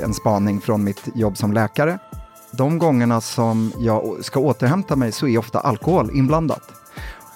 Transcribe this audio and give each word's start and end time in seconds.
en 0.00 0.14
spaning 0.14 0.60
från 0.60 0.84
mitt 0.84 1.08
jobb 1.14 1.36
som 1.36 1.52
läkare. 1.52 1.98
De 2.52 2.78
gångerna 2.78 3.20
som 3.20 3.72
jag 3.78 4.24
ska 4.24 4.40
återhämta 4.40 4.96
mig 4.96 5.12
så 5.12 5.28
är 5.28 5.38
ofta 5.38 5.60
alkohol 5.60 6.10
inblandat. 6.14 6.62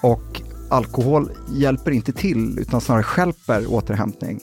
Och 0.01 0.41
alkohol 0.69 1.31
hjälper 1.49 1.91
inte 1.91 2.13
till 2.13 2.59
utan 2.59 2.81
snarare 2.81 3.03
skälper 3.03 3.73
återhämtning. 3.73 4.39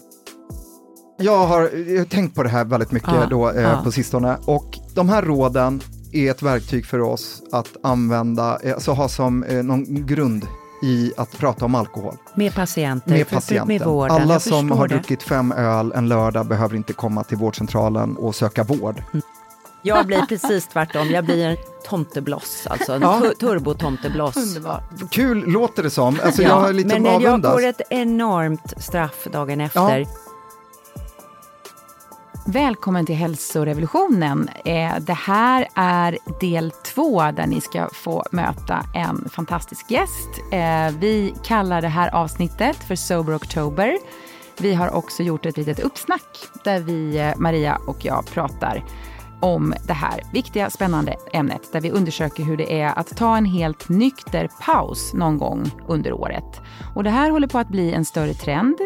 Jag 1.20 1.46
har, 1.46 1.60
jag 1.86 1.98
har 1.98 2.04
tänkt 2.04 2.34
på 2.34 2.42
det 2.42 2.48
här 2.48 2.64
väldigt 2.64 2.92
mycket 2.92 3.10
Ja, 3.12 3.26
då, 3.26 3.50
eh, 3.50 3.62
ja. 3.62 3.80
på 3.84 3.92
sistone 3.92 4.36
och 4.44 4.78
de 4.94 5.08
här 5.08 5.22
råden 5.22 5.80
är 6.12 6.30
ett 6.30 6.42
verktyg 6.42 6.86
för 6.86 7.00
oss 7.00 7.42
att 7.52 7.76
använda, 7.82 8.58
eh, 8.62 8.74
alltså 8.74 8.92
ha 8.92 9.08
som 9.08 9.42
eh, 9.42 9.62
någon 9.62 10.06
grund 10.06 10.46
i 10.82 11.12
att 11.16 11.38
prata 11.38 11.64
om 11.64 11.74
alkohol 11.74 12.16
Med 12.34 12.54
patienter, 12.54 13.10
med 13.10 13.28
patienten. 13.30 13.68
med 13.68 13.82
vården. 13.82 14.16
Alla 14.22 14.32
Jag 14.32 14.42
som 14.42 14.70
har 14.70 14.88
det. 14.88 14.94
druckit 14.94 15.22
fem 15.22 15.52
öl 15.52 15.92
en 15.96 16.08
lördag 16.08 16.46
behöver 16.46 16.76
inte 16.76 16.92
komma 16.92 17.24
till 17.24 17.36
vårdcentralen 17.36 18.16
och 18.16 18.34
söka 18.34 18.62
vård. 18.64 19.02
Jag 19.82 20.06
blir 20.06 20.20
precis 20.26 20.66
tvärtom. 20.66 21.08
Jag 21.10 21.24
blir 21.24 21.44
en 21.46 21.56
tomtebloss, 21.88 22.66
alltså 22.70 22.92
en 22.92 23.02
Ja. 23.02 23.20
tu- 23.22 23.34
turbotomtebloss. 23.34 24.34
Kul 25.10 25.44
låter 25.46 25.82
det 25.82 25.90
som, 25.90 26.18
alltså 26.24 26.42
Ja, 26.42 26.48
jag 26.48 26.68
är 26.68 26.72
lite 26.72 26.88
men 27.00 27.04
jag 27.04 27.26
avundas. 27.26 27.52
får 27.52 27.64
ett 27.64 27.80
enormt 27.90 28.74
straff 28.76 29.26
dagen 29.32 29.60
efter. 29.60 30.06
Välkommen 32.52 33.06
till 33.06 33.14
hälsorevolutionen. 33.14 34.48
Eh, 34.64 34.96
det 35.00 35.12
här 35.12 35.68
är 35.74 36.18
del 36.40 36.70
två 36.70 37.22
där 37.22 37.46
ni 37.46 37.60
ska 37.60 37.88
få 37.92 38.24
möta 38.32 38.86
en 38.94 39.28
fantastisk 39.28 39.90
gäst. 39.90 40.28
Eh, 40.52 40.98
vi 40.98 41.34
kallar 41.44 41.82
det 41.82 41.88
här 41.88 42.14
avsnittet 42.14 42.76
för 42.76 42.94
Sober 42.94 43.34
October. 43.34 43.98
Vi 44.58 44.74
har 44.74 44.90
också 44.94 45.22
gjort 45.22 45.46
ett 45.46 45.56
litet 45.56 45.80
uppsnack 45.80 46.48
där 46.64 46.80
vi, 46.80 47.18
eh, 47.18 47.32
Maria 47.36 47.78
och 47.86 48.04
jag, 48.04 48.26
pratar 48.26 48.84
om 49.40 49.74
det 49.86 49.92
här 49.92 50.22
viktiga, 50.32 50.70
spännande 50.70 51.16
ämnet 51.32 51.72
där 51.72 51.80
vi 51.80 51.90
undersöker 51.90 52.42
hur 52.42 52.56
det 52.56 52.80
är 52.80 52.98
att 52.98 53.16
ta 53.16 53.36
en 53.36 53.46
helt 53.46 53.88
nykter 53.88 54.48
paus 54.60 55.14
någon 55.14 55.38
gång 55.38 55.70
under 55.88 56.12
året. 56.12 56.60
Och 56.94 57.04
det 57.04 57.10
här 57.10 57.30
håller 57.30 57.48
på 57.48 57.58
att 57.58 57.68
bli 57.68 57.92
en 57.92 58.04
större 58.04 58.34
trend. 58.34 58.78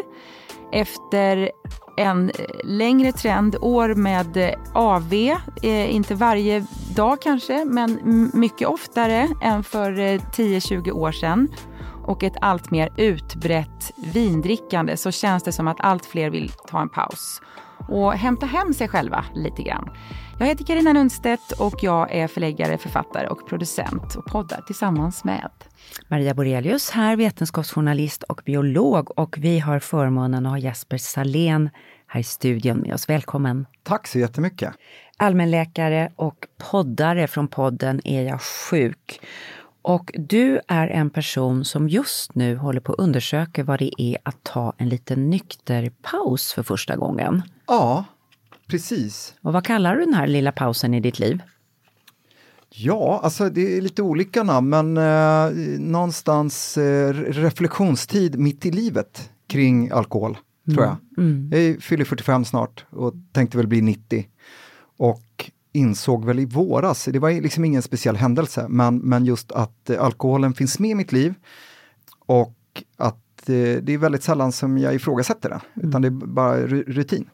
Efter 0.71 1.51
en 1.95 2.31
längre 2.63 3.11
trend, 3.11 3.55
år 3.61 3.95
med 3.95 4.37
eh, 4.37 4.53
AV, 4.73 5.13
eh, 5.61 5.95
inte 5.95 6.15
varje 6.15 6.65
dag 6.95 7.21
kanske, 7.21 7.65
men 7.65 7.99
mycket 8.33 8.67
oftare 8.67 9.29
än 9.41 9.63
för 9.63 9.99
eh, 9.99 10.19
10-20 10.19 10.91
år 10.91 11.11
sedan. 11.11 11.47
Och 12.05 12.23
ett 12.23 12.35
allt 12.41 12.71
mer 12.71 12.89
utbrett 12.97 13.91
vindrickande. 13.95 14.97
Så 14.97 15.11
känns 15.11 15.43
det 15.43 15.51
som 15.51 15.67
att 15.67 15.77
allt 15.79 16.05
fler 16.05 16.29
vill 16.29 16.51
ta 16.67 16.81
en 16.81 16.89
paus 16.89 17.41
och 17.89 18.13
hämta 18.13 18.45
hem 18.45 18.73
sig 18.73 18.87
själva 18.87 19.25
lite 19.35 19.63
grann. 19.63 19.89
Jag 20.39 20.47
heter 20.47 20.65
Karina 20.65 20.93
Lundstedt 20.93 21.51
och 21.51 21.83
jag 21.83 22.11
är 22.11 22.27
förläggare, 22.27 22.77
författare 22.77 23.27
och 23.27 23.47
producent 23.49 24.15
och 24.15 24.25
poddar 24.25 24.61
tillsammans 24.61 25.23
med 25.23 25.49
Maria 26.07 26.33
Borelius 26.33 26.89
här, 26.89 27.15
vetenskapsjournalist 27.15 28.23
och 28.23 28.41
biolog. 28.45 29.19
Och 29.19 29.37
vi 29.37 29.59
har 29.59 29.79
förmånen 29.79 30.45
att 30.45 30.51
ha 30.51 30.57
Jesper 30.57 30.97
Salén 30.97 31.69
här 32.07 32.19
i 32.19 32.23
studion 32.23 32.77
med 32.77 32.93
oss. 32.93 33.09
Välkommen! 33.09 33.65
Tack 33.83 34.07
så 34.07 34.19
jättemycket. 34.19 34.73
Allmänläkare 35.17 36.11
och 36.15 36.35
poddare 36.71 37.27
från 37.27 37.47
podden 37.47 38.01
Är 38.03 38.23
jag 38.23 38.41
sjuk? 38.41 39.19
Och 39.83 40.11
du 40.13 40.59
är 40.67 40.87
en 40.87 41.09
person 41.09 41.65
som 41.65 41.89
just 41.89 42.35
nu 42.35 42.55
håller 42.55 42.79
på 42.79 42.93
att 42.93 42.99
undersöka 42.99 43.63
vad 43.63 43.79
det 43.79 44.01
är 44.01 44.17
att 44.23 44.43
ta 44.43 44.73
en 44.77 44.89
liten 44.89 45.29
nykter 45.29 45.91
paus 46.01 46.53
för 46.53 46.63
första 46.63 46.95
gången. 46.95 47.41
Ja, 47.67 48.05
precis. 48.67 49.33
Och 49.41 49.53
vad 49.53 49.65
kallar 49.65 49.95
du 49.95 50.05
den 50.05 50.13
här 50.13 50.27
lilla 50.27 50.51
pausen 50.51 50.93
i 50.93 50.99
ditt 50.99 51.19
liv? 51.19 51.41
Ja, 52.69 53.19
alltså 53.23 53.49
det 53.49 53.77
är 53.77 53.81
lite 53.81 54.01
olika 54.01 54.43
namn, 54.43 54.69
men 54.69 54.97
eh, 54.97 55.79
någonstans 55.79 56.77
eh, 56.77 57.13
reflektionstid 57.13 58.39
mitt 58.39 58.65
i 58.65 58.71
livet 58.71 59.31
kring 59.47 59.91
alkohol, 59.91 60.37
tror 60.73 60.83
jag. 60.83 60.97
Jag 61.59 61.83
fyller 61.83 62.05
45 62.05 62.45
snart 62.45 62.85
och 62.89 63.13
tänkte 63.31 63.57
väl 63.57 63.67
bli 63.67 63.81
90. 63.81 64.27
Och 64.97 65.23
insåg 65.73 66.25
väl 66.25 66.39
i 66.39 66.45
våras, 66.45 67.05
det 67.05 67.19
var 67.19 67.31
liksom 67.31 67.65
ingen 67.65 67.81
speciell 67.81 68.15
händelse, 68.15 68.65
men, 68.69 68.97
men 68.97 69.25
just 69.25 69.51
att 69.51 69.89
eh, 69.89 70.01
alkoholen 70.03 70.53
finns 70.53 70.79
med 70.79 70.91
i 70.91 70.95
mitt 70.95 71.11
liv 71.11 71.33
och 72.25 72.83
att 72.97 73.49
eh, 73.49 73.55
det 73.81 73.89
är 73.93 73.97
väldigt 73.97 74.23
sällan 74.23 74.51
som 74.51 74.77
jag 74.77 74.95
ifrågasätter 74.95 75.49
den, 75.49 75.59
utan 75.89 76.01
det 76.01 76.07
är 76.07 76.11
bara 76.11 76.57
ru- 76.57 76.83
rutin. 76.87 77.29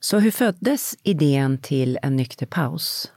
Så 0.00 0.18
hur 0.18 0.30
föddes 0.30 0.96
idén 1.02 1.58
till 1.58 1.98
en 2.02 2.16
nykter 2.16 2.46
paus? 2.46 3.12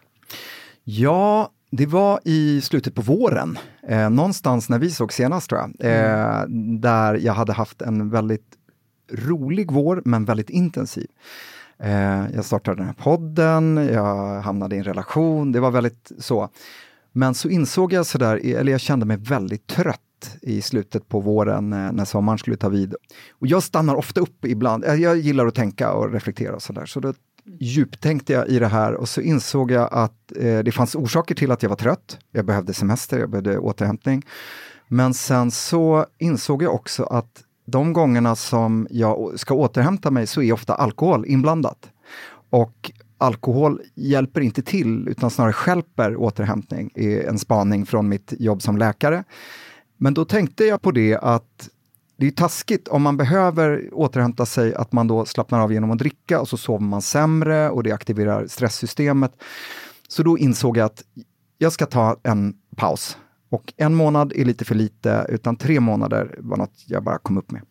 Ja, 0.84 1.50
det 1.72 1.86
var 1.86 2.20
i 2.24 2.62
slutet 2.62 2.96
på 2.96 3.02
våren, 3.02 3.58
eh, 3.88 4.10
någonstans 4.10 4.70
när 4.70 4.80
vi 4.80 4.92
såg 4.92 5.14
senast 5.14 5.50
tror 5.50 5.62
jag, 5.62 5.92
eh, 5.92 6.44
där 6.80 7.16
jag 7.16 7.34
hade 7.34 7.54
haft 7.54 7.82
en 7.82 8.10
väldigt 8.10 8.58
rolig 9.12 9.72
vår, 9.72 10.02
men 10.06 10.26
väldigt 10.26 10.50
intensiv. 10.50 11.08
Eh, 11.80 12.26
jag 12.36 12.46
startade 12.46 12.78
den 12.78 12.86
här 12.86 12.94
podden, 12.94 13.90
jag 13.94 14.42
hamnade 14.42 14.76
i 14.76 14.80
en 14.80 14.84
relation, 14.84 15.52
det 15.52 15.60
var 15.60 15.72
väldigt 15.72 16.12
så. 16.20 16.50
Men 17.12 17.34
så 17.34 17.50
insåg 17.50 17.94
jag 17.94 18.06
sådär, 18.06 18.56
eller 18.56 18.72
jag 18.72 18.82
kände 18.82 19.06
mig 19.06 19.18
väldigt 19.18 19.68
trött 19.68 20.02
i 20.42 20.62
slutet 20.62 21.10
på 21.10 21.20
våren 21.20 21.74
eh, 21.74 21.92
när 21.92 22.06
sommaren 22.06 22.38
skulle 22.38 22.58
ta 22.58 22.70
vid. 22.70 22.96
Och 23.32 23.48
jag 23.48 23.64
stannar 23.64 23.96
ofta 23.96 24.22
upp 24.22 24.46
ibland, 24.46 24.86
eh, 24.86 24.96
jag 24.96 25.18
gillar 25.18 25.46
att 25.46 25.56
tänka 25.56 25.94
och 25.94 26.14
reflektera 26.14 26.56
och 26.56 26.62
sådär. 26.62 26.86
Så 26.86 27.00
då 27.00 27.14
djuptänkte 27.60 28.34
jag 28.34 28.48
i 28.48 28.60
det 28.60 28.68
här 28.68 28.94
och 28.94 29.10
så 29.10 29.22
insåg 29.22 29.72
jag 29.72 29.90
att 29.92 30.32
eh, 30.40 30.60
det 30.60 30.72
fanns 30.72 30.96
orsaker 30.96 31.36
till 31.36 31.52
att 31.52 31.64
jag 31.64 31.70
var 31.70 31.76
trött. 31.76 32.20
Jag 32.32 32.46
behövde 32.46 32.74
semester, 32.74 33.20
jag 33.20 33.30
behövde 33.30 33.58
återhämtning. 33.58 34.26
Men 34.88 35.14
sen 35.14 35.52
så 35.52 36.06
insåg 36.18 36.64
jag 36.64 36.76
också 36.76 37.04
att 37.04 37.44
de 37.66 37.94
gångerna 37.94 38.36
som 38.36 38.88
jag 38.90 39.40
ska 39.40 39.54
återhämta 39.54 40.12
mig 40.12 40.28
så 40.28 40.42
är 40.42 40.54
ofta 40.54 40.76
alkohol 40.76 41.26
inblandat. 41.26 41.90
Och 42.50 42.92
alkohol 43.18 43.82
hjälper 43.96 44.42
inte 44.42 44.62
till 44.62 45.08
utan 45.08 45.30
snarare 45.30 45.54
skälper 45.54 46.16
återhämtning, 46.16 46.92
är 46.96 47.28
en 47.28 47.40
spaning 47.40 47.86
från 47.86 48.10
mitt 48.10 48.34
jobb 48.40 48.62
som 48.62 48.78
läkare. 48.78 49.24
Men 49.98 50.14
då 50.14 50.26
tänkte 50.26 50.66
jag 50.66 50.82
på 50.82 50.92
det 50.92 51.18
att 51.18 51.70
det 52.18 52.28
är 52.28 52.32
taskigt 52.32 52.88
om 52.88 53.02
man 53.02 53.18
behöver 53.18 53.90
återhämta 53.94 54.46
sig 54.46 54.76
att 54.76 54.92
man 54.92 55.08
då 55.08 55.26
slappnar 55.26 55.60
av 55.60 55.74
genom 55.74 55.92
att 55.92 55.98
dricka 55.98 56.42
och 56.42 56.50
så 56.50 56.58
sover 56.58 56.86
man 56.86 57.02
sämre 57.02 57.70
och 57.70 57.84
det 57.84 57.92
aktiverar 57.92 58.48
stresssystemet. 58.48 59.32
Så 60.08 60.24
då 60.24 60.38
insåg 60.38 60.78
jag 60.78 60.86
att 60.86 61.04
jag 61.58 61.72
ska 61.72 61.86
ta 61.86 62.18
en 62.24 62.54
paus. 62.76 63.18
Och 63.56 63.74
en 63.78 63.96
månad 63.96 64.34
är 64.36 64.46
lite 64.46 64.66
för 64.66 64.76
lite, 64.76 65.26
utan 65.30 65.56
tre 65.56 65.80
månader 65.80 66.36
var 66.40 66.58
något 66.58 66.84
jag 66.88 67.04
bara 67.04 67.18
kom 67.18 67.38
upp 67.38 67.52
med. 67.52 67.62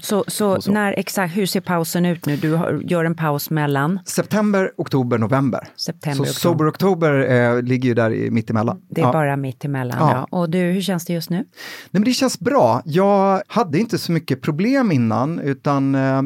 Så, 0.00 0.24
så, 0.28 0.56
Och 0.56 0.64
så. 0.64 0.72
när 0.72 0.92
exakt, 0.92 1.36
hur 1.36 1.46
ser 1.46 1.60
pausen 1.60 2.06
ut 2.06 2.26
nu? 2.26 2.36
Du 2.36 2.54
har, 2.54 2.80
gör 2.84 3.04
en 3.04 3.14
paus 3.14 3.50
mellan 3.50 3.98
September, 4.06 4.72
oktober, 4.76 5.18
november. 5.18 5.68
september 5.76 6.16
Så 6.24 6.30
och 6.30 6.36
Sober 6.36 6.68
October 6.68 7.30
eh, 7.30 7.62
ligger 7.62 7.88
ju 7.88 7.94
där 7.94 8.10
i, 8.10 8.30
mitt 8.30 8.50
emellan. 8.50 8.82
Det 8.88 9.00
är 9.00 9.04
Ja. 9.04 9.12
bara 9.12 9.36
mitt 9.36 9.64
emellan. 9.64 9.98
Ja. 10.00 10.10
Ja. 10.30 10.38
Och 10.38 10.50
du, 10.50 10.58
hur 10.58 10.80
känns 10.80 11.04
det 11.04 11.12
just 11.12 11.30
nu? 11.30 11.36
Nej, 11.36 11.46
men 11.90 12.04
det 12.04 12.12
känns 12.12 12.40
bra. 12.40 12.82
Jag 12.84 13.42
hade 13.46 13.78
inte 13.78 13.98
så 13.98 14.12
mycket 14.12 14.40
problem 14.42 14.92
innan, 14.92 15.38
utan 15.38 15.94
eh, 15.94 16.22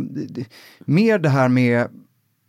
mer 0.78 1.18
det 1.18 1.28
här 1.28 1.48
med 1.48 1.86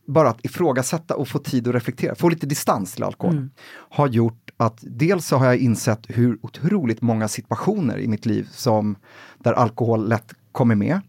bara 0.07 0.29
att 0.29 0.45
ifrågasätta 0.45 1.15
och 1.15 1.27
få 1.27 1.39
tid 1.39 1.67
att 1.67 1.75
reflektera, 1.75 2.15
få 2.15 2.29
lite 2.29 2.47
distans 2.47 2.93
till 2.93 3.03
alkohol, 3.03 3.49
har 3.89 4.07
gjort 4.07 4.48
att 4.63 4.77
dels 4.81 5.25
så 5.25 5.37
har 5.37 5.45
jag 5.45 5.57
insett 5.57 5.99
hur 6.07 6.37
otroligt 6.41 7.01
många 7.01 7.27
situationer 7.27 7.97
i 7.97 8.07
mitt 8.07 8.25
liv 8.25 8.47
som 8.51 8.95
där 9.37 9.53
alkohol 9.53 10.09
lätt 10.09 10.33
kommer 10.51 10.75
med. 10.75 11.01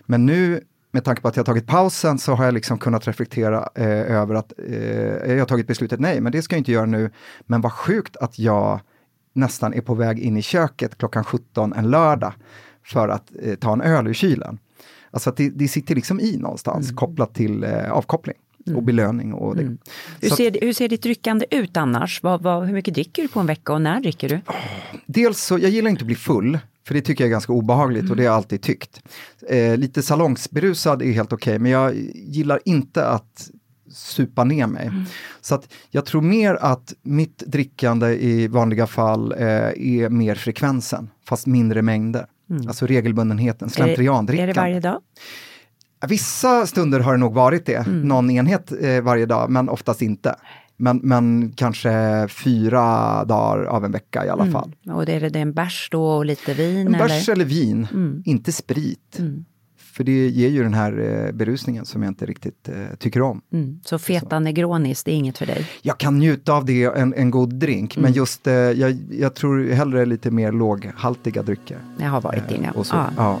Men 0.00 0.26
nu 0.26 0.60
med 0.90 1.04
tanke 1.04 1.22
på 1.22 1.28
att 1.28 1.36
jag 1.36 1.46
tagit 1.46 1.66
pausen 1.66 2.18
så 2.18 2.34
har 2.34 2.44
jag 2.44 2.54
liksom 2.54 2.78
kunnat 2.78 3.06
reflektera 3.06 3.68
eh, 3.74 4.16
över 4.16 4.34
att 4.34 4.52
eh, 4.68 5.32
jag 5.32 5.38
har 5.38 5.46
tagit 5.46 5.66
beslutet, 5.66 6.00
nej 6.00 6.20
men 6.20 6.32
det 6.32 6.42
ska 6.42 6.54
jag 6.54 6.60
inte 6.60 6.72
göra 6.72 6.86
nu, 6.86 7.10
men 7.40 7.60
vad 7.60 7.72
sjukt 7.72 8.16
att 8.16 8.38
jag 8.38 8.80
nästan 9.32 9.74
är 9.74 9.80
på 9.80 9.94
väg 9.94 10.18
in 10.18 10.36
i 10.36 10.42
köket 10.42 10.98
klockan 10.98 11.24
17 11.24 11.72
en 11.72 11.90
lördag 11.90 12.32
för 12.84 13.08
att 13.08 13.32
eh, 13.42 13.54
ta 13.54 13.72
en 13.72 13.80
öl 13.80 14.06
ur 14.06 14.14
kylen. 14.14 14.58
Alltså 15.10 15.30
att 15.30 15.36
det, 15.36 15.50
det 15.50 15.68
sitter 15.68 15.94
liksom 15.94 16.20
i 16.20 16.36
någonstans 16.36 16.92
kopplat 16.92 17.34
till 17.34 17.64
eh, 17.64 17.92
avkoppling 18.62 18.76
och 18.76 18.82
belöning 18.82 19.32
och 19.34 19.56
det. 19.56 19.62
Hur 19.62 19.78
Så 20.28 20.34
att- 20.34 20.36
ser, 20.36 20.58
hur 20.60 20.72
ser 20.72 20.88
ditt 20.88 21.02
drickande 21.02 21.46
ut 21.50 21.76
annars? 21.76 22.22
Vad, 22.22 22.42
vad, 22.42 22.66
hur 22.66 22.74
mycket 22.74 22.94
dricker 22.94 23.22
du 23.22 23.28
på 23.28 23.40
en 23.40 23.46
vecka 23.46 23.72
och 23.72 23.82
när 23.82 24.00
dricker 24.00 24.28
du? 24.28 24.40
dels 25.06 25.40
så, 25.40 25.58
jag 25.58 25.70
gillar 25.70 25.90
inte 25.90 26.02
att 26.02 26.06
bli 26.06 26.14
full, 26.16 26.58
för 26.86 26.94
det 26.94 27.00
tycker 27.00 27.24
jag 27.24 27.28
är 27.28 27.32
ganska 27.32 27.52
obehagligt 27.52 28.10
och 28.10 28.16
det 28.16 28.22
har 28.22 28.26
jag 28.26 28.34
alltid 28.36 28.62
tyckt. 28.62 29.02
Eh, 29.48 29.76
lite 29.76 30.02
salongsberusad 30.02 31.02
är 31.02 31.12
helt 31.12 31.32
okej, 31.32 31.58
men 31.58 31.70
jag 31.72 31.94
gillar 32.14 32.60
inte 32.64 33.06
att 33.06 33.50
supa 33.94 34.44
ner 34.44 34.66
mig. 34.66 34.90
Så 35.40 35.54
att 35.54 35.72
jag 35.90 36.04
tror 36.06 36.22
mer 36.22 36.54
att 36.60 36.94
mitt 37.02 37.38
drickande 37.46 38.06
i 38.14 38.48
vanliga 38.48 38.86
fall 38.86 39.32
eh, 39.32 39.38
är 39.48 40.08
mer 40.08 40.34
frekvensen, 40.34 41.10
fast 41.28 41.46
mindre 41.46 41.82
mängder. 41.82 42.26
Alltså 42.68 42.86
regelbundenheten, 42.86 43.68
Är 43.68 43.70
det, 43.76 43.82
är 43.82 43.84
slentriandrickande. 43.84 44.52
det 44.52 44.60
varje 44.60 44.80
dag? 44.80 45.00
Vissa 46.08 46.66
stunder 46.66 47.00
har 47.00 47.12
det 47.12 47.18
nog 47.18 47.34
varit 47.34 47.66
det, 47.66 47.86
mm. 47.86 48.00
någon 48.00 48.30
enhet 48.30 48.72
eh, 48.80 49.00
varje 49.00 49.26
dag, 49.26 49.50
men 49.50 49.68
oftast 49.68 50.02
inte. 50.02 50.34
Men, 50.76 51.00
men 51.02 51.52
kanske 51.56 52.28
fyra 52.28 53.24
dagar 53.24 53.64
av 53.64 53.84
en 53.84 53.92
vecka 53.92 54.26
i 54.26 54.28
alla 54.28 54.42
mm. 54.42 54.52
fall. 54.52 54.74
Och 54.86 55.06
det 55.06 55.12
är 55.12 55.30
det 55.30 55.38
en 55.38 55.52
bärs 55.52 55.88
då 55.90 56.04
och 56.04 56.26
lite 56.26 56.54
vin? 56.54 56.86
En 56.86 56.92
bärs 56.92 57.28
eller, 57.28 57.32
eller 57.32 57.44
vin, 57.44 57.88
mm. 57.92 58.22
inte 58.24 58.52
sprit. 58.52 59.18
Mm. 59.18 59.44
För 59.92 60.04
det 60.04 60.28
ger 60.28 60.48
ju 60.48 60.62
den 60.62 60.74
här 60.74 60.98
eh, 60.98 61.32
berusningen 61.32 61.86
som 61.86 62.02
jag 62.02 62.10
inte 62.10 62.26
riktigt 62.26 62.68
eh, 62.68 62.96
tycker 62.98 63.22
om. 63.22 63.40
Mm. 63.52 63.80
Så 63.84 63.98
feta 63.98 64.36
så. 64.36 64.40
negronis, 64.40 65.04
det 65.04 65.10
är 65.10 65.14
inget 65.14 65.38
för 65.38 65.46
dig? 65.46 65.68
Jag 65.82 65.98
kan 65.98 66.18
njuta 66.18 66.52
av 66.52 66.64
det, 66.64 66.84
en, 66.84 67.14
en 67.14 67.30
god 67.30 67.54
drink, 67.54 67.96
men 67.96 68.04
mm. 68.04 68.16
just 68.16 68.46
eh, 68.46 68.54
jag, 68.54 68.98
jag, 69.10 69.34
tror 69.34 69.70
hellre 69.70 70.06
lite 70.06 70.30
mer 70.30 70.52
låghaltiga 70.52 71.42
drycker. 71.42 71.78
Jag 71.98 72.08
har 72.08 72.20
varit 72.20 72.50
inne, 72.50 72.68
eh, 72.68 72.84
ja. 72.90 73.10
ja. 73.16 73.40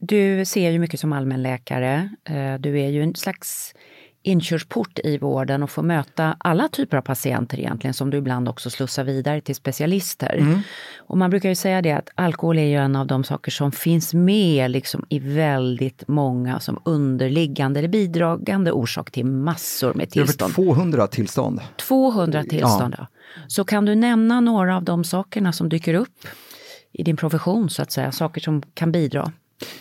Du 0.00 0.44
ser 0.44 0.70
ju 0.70 0.78
mycket 0.78 1.00
som 1.00 1.12
allmänläkare. 1.12 2.10
Eh, 2.24 2.54
du 2.60 2.80
är 2.80 2.88
ju 2.88 3.02
en 3.02 3.14
slags 3.14 3.74
inkörsport 4.22 4.98
i 5.04 5.18
vården 5.18 5.62
och 5.62 5.70
får 5.70 5.82
möta 5.82 6.36
alla 6.38 6.68
typer 6.68 6.96
av 6.96 7.02
patienter 7.02 7.58
egentligen 7.58 7.94
som 7.94 8.10
du 8.10 8.18
ibland 8.18 8.48
också 8.48 8.70
slussar 8.70 9.04
vidare 9.04 9.40
till 9.40 9.54
specialister. 9.54 10.36
Mm. 10.36 10.60
Och 10.98 11.18
man 11.18 11.30
brukar 11.30 11.48
ju 11.48 11.54
säga 11.54 11.82
det 11.82 11.92
att 11.92 12.08
alkohol 12.14 12.58
är 12.58 12.64
ju 12.64 12.76
en 12.76 12.96
av 12.96 13.06
de 13.06 13.24
saker 13.24 13.50
som 13.50 13.72
finns 13.72 14.14
med 14.14 14.70
liksom 14.70 15.06
i 15.08 15.18
väldigt 15.18 16.08
många 16.08 16.60
som 16.60 16.80
underliggande 16.84 17.78
eller 17.78 17.88
bidragande 17.88 18.72
orsak 18.72 19.10
till 19.10 19.26
massor 19.26 19.94
med 19.94 20.10
tillstånd. 20.10 20.52
Över 20.52 20.64
200 20.74 21.06
tillstånd. 21.06 21.60
200 21.76 22.44
tillstånd, 22.44 22.94
ja. 22.98 23.06
ja. 23.36 23.42
Så 23.48 23.64
kan 23.64 23.84
du 23.84 23.94
nämna 23.94 24.40
några 24.40 24.76
av 24.76 24.84
de 24.84 25.04
sakerna 25.04 25.52
som 25.52 25.68
dyker 25.68 25.94
upp 25.94 26.26
i 26.92 27.02
din 27.02 27.16
profession 27.16 27.70
så 27.70 27.82
att 27.82 27.92
säga, 27.92 28.12
saker 28.12 28.40
som 28.40 28.62
kan 28.74 28.92
bidra? 28.92 29.32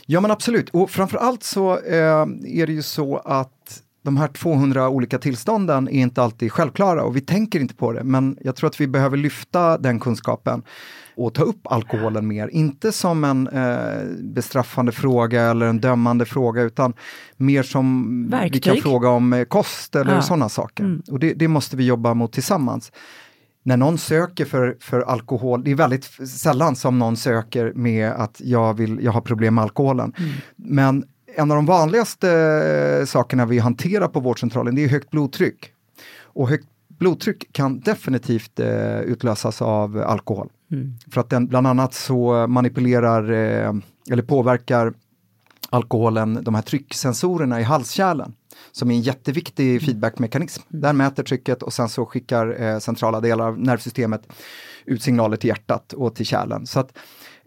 Ja 0.05 0.21
men 0.21 0.31
absolut, 0.31 0.69
och 0.69 0.89
framförallt 0.89 1.43
så 1.43 1.79
eh, 1.79 2.25
är 2.45 2.67
det 2.67 2.73
ju 2.73 2.81
så 2.81 3.17
att 3.17 3.83
de 4.01 4.17
här 4.17 4.27
200 4.27 4.89
olika 4.89 5.17
tillstånden 5.17 5.87
är 5.87 6.01
inte 6.01 6.21
alltid 6.23 6.51
självklara 6.51 7.03
och 7.03 7.15
vi 7.15 7.21
tänker 7.21 7.59
inte 7.59 7.75
på 7.75 7.91
det, 7.91 8.03
men 8.03 8.37
jag 8.41 8.55
tror 8.55 8.69
att 8.69 8.81
vi 8.81 8.87
behöver 8.87 9.17
lyfta 9.17 9.77
den 9.77 9.99
kunskapen 9.99 10.63
och 11.15 11.33
ta 11.33 11.43
upp 11.43 11.67
alkoholen 11.67 12.27
mer, 12.27 12.47
inte 12.47 12.91
som 12.91 13.23
en 13.23 13.47
eh, 13.47 14.03
bestraffande 14.19 14.91
fråga 14.91 15.41
eller 15.41 15.65
en 15.65 15.79
dömande 15.79 16.25
fråga, 16.25 16.61
utan 16.61 16.93
mer 17.37 17.63
som 17.63 18.27
Verktyg. 18.29 18.53
vi 18.53 18.59
kan 18.59 18.77
fråga 18.77 19.09
om 19.09 19.33
eh, 19.33 19.43
kost 19.43 19.95
eller 19.95 20.13
ja. 20.13 20.21
sådana 20.21 20.49
saker. 20.49 20.83
Mm. 20.83 21.01
Och 21.11 21.19
det, 21.19 21.33
det, 21.33 21.47
måste 21.47 21.77
vi 21.77 21.85
jobba 21.85 22.13
mot 22.13 22.33
tillsammans 22.33 22.91
när 23.69 23.77
någon 23.77 23.97
söker 23.97 24.45
för, 24.45 24.77
för 24.79 25.01
alkohol, 25.01 25.63
det 25.63 25.71
är 25.71 25.75
väldigt 25.75 26.03
sällan 26.29 26.75
som 26.75 26.99
någon 26.99 27.17
söker 27.17 27.73
med 27.75 28.11
att 28.11 28.41
jag, 28.43 28.73
vill, 28.73 28.99
jag 29.03 29.11
har 29.11 29.21
problem 29.21 29.55
med 29.55 29.63
alkoholen. 29.63 30.13
Mm. 30.17 30.31
Men 30.55 31.03
en 31.35 31.51
av 31.51 31.55
de 31.55 31.65
vanligaste 31.65 32.31
eh, 32.99 33.05
sakerna 33.05 33.45
vi 33.45 33.59
hanterar 33.59 34.07
på 34.07 34.19
vårdcentralen 34.19 34.75
det 34.75 34.83
är 34.83 34.87
högt 34.87 35.11
blodtryck. 35.11 35.71
Och 36.23 36.49
högt 36.49 36.67
blodtryck 36.87 37.53
kan 37.53 37.79
definitivt 37.79 38.59
eh, 38.59 38.99
utlösas 38.99 39.61
av 39.61 40.03
alkohol. 40.07 40.49
Mm. 40.71 40.93
För 41.11 41.21
att 41.21 41.29
den 41.29 41.47
bland 41.47 41.67
annat 41.67 41.93
så 41.93 42.47
manipulerar 42.47 43.31
eh, 43.31 43.73
eller 44.11 44.23
påverkar 44.23 44.93
alkoholen 45.69 46.39
de 46.43 46.55
här 46.55 46.61
trycksensorerna 46.61 47.59
i 47.59 47.63
halskärlen 47.63 48.33
som 48.71 48.91
är 48.91 48.95
en 48.95 49.01
jätteviktig 49.01 49.69
mm. 49.69 49.79
feedbackmekanism. 49.79 50.61
Mm. 50.69 50.81
Där 50.81 50.93
mäter 50.93 51.23
trycket 51.23 51.63
och 51.63 51.73
sen 51.73 51.89
så 51.89 52.05
skickar 52.05 52.61
eh, 52.61 52.79
centrala 52.79 53.19
delar 53.21 53.47
av 53.47 53.59
nervsystemet 53.59 54.21
ut 54.85 55.03
signaler 55.03 55.37
till 55.37 55.47
hjärtat 55.47 55.93
och 55.93 56.15
till 56.15 56.25
kärlen. 56.25 56.65
Så 56.65 56.79
att 56.79 56.97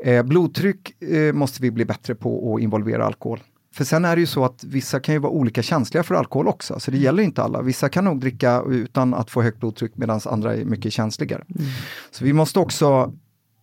eh, 0.05 0.23
blodtryck 0.23 1.03
eh, 1.03 1.33
måste 1.33 1.63
vi 1.63 1.71
bli 1.71 1.85
bättre 1.85 2.15
på 2.15 2.55
att 2.55 2.63
involvera 2.63 3.07
alkohol. 3.07 3.41
För 3.75 3.85
sen 3.85 4.05
är 4.05 4.17
det 4.17 4.21
ju 4.21 4.27
så 4.27 4.45
att 4.45 4.65
vissa 4.65 5.01
kan 5.01 5.15
ju 5.15 5.19
vara 5.19 5.33
olika 5.33 5.63
känsliga 5.63 6.03
för 6.03 6.15
alkohol 6.15 6.49
också, 6.49 6.81
så 6.81 6.91
det 6.91 6.97
mm. 6.97 7.05
gäller 7.05 7.23
inte 7.23 7.43
alla. 7.43 7.63
Vissa 7.63 7.89
kan 7.89 8.05
nog 8.05 8.21
dricka 8.21 8.63
utan 8.69 9.15
att 9.15 9.31
få 9.31 9.43
högt 9.43 9.61
blodtryck 9.61 9.93
medan 9.97 10.21
andra 10.25 10.55
är 10.55 10.65
mycket 10.65 10.93
känsligare. 10.93 11.45
Mm. 11.49 11.71
Så 12.11 12.25
vi 12.25 12.33
måste 12.33 12.59
också 12.59 13.13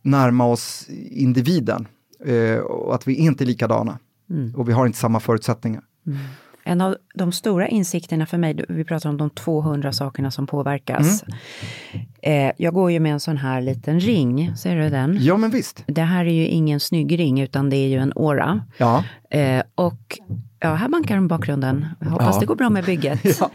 närma 0.01 0.46
oss 0.46 0.86
individen 1.12 1.88
eh, 2.25 2.58
och 2.58 2.96
att 2.96 3.08
vi 3.08 3.13
inte 3.16 3.44
är 3.44 3.46
likadana. 3.46 4.00
Mm. 4.30 4.56
Och 4.56 4.70
vi 4.70 4.74
har 4.74 4.86
inte 4.86 5.00
samma 5.00 5.20
förutsättningar. 5.20 5.84
Mm. 6.08 6.20
En 6.64 6.82
av 6.82 6.98
de 7.16 7.32
stora 7.32 7.68
insikterna 7.68 8.26
för 8.26 8.38
mig, 8.38 8.66
vi 8.70 8.84
pratar 8.84 9.10
om 9.10 9.18
de 9.18 9.30
200 9.30 9.94
sakerna 9.94 10.32
som 10.32 10.48
påverkas. 10.48 11.24
Mm. 11.24 12.48
Eh, 12.48 12.54
jag 12.58 12.74
går 12.74 12.92
ju 12.92 13.00
med 13.00 13.14
en 13.14 13.20
sån 13.20 13.38
här 13.38 13.62
liten 13.62 14.00
ring, 14.00 14.56
ser 14.58 14.76
du 14.76 14.90
den? 14.90 15.18
Ja 15.22 15.38
men 15.38 15.52
visst. 15.52 15.84
Det 15.88 16.02
här 16.02 16.26
är 16.26 16.34
ju 16.34 16.46
ingen 16.46 16.80
snygg 16.80 17.20
ring 17.20 17.42
utan 17.42 17.70
det 17.70 17.78
är 17.78 17.88
ju 17.88 17.98
en 17.98 18.14
åra. 18.16 18.66
Ja. 18.78 19.04
Eh, 19.30 19.64
och 19.76 20.20
ja, 20.60 20.74
här 20.74 20.90
bankar 20.90 21.16
de 21.16 21.28
bakgrunden. 21.28 21.86
Jag 22.00 22.10
hoppas 22.10 22.36
ja. 22.36 22.40
det 22.40 22.46
går 22.46 22.56
bra 22.56 22.70
med 22.70 22.86
bygget. 22.86 23.20
ja. 23.40 23.52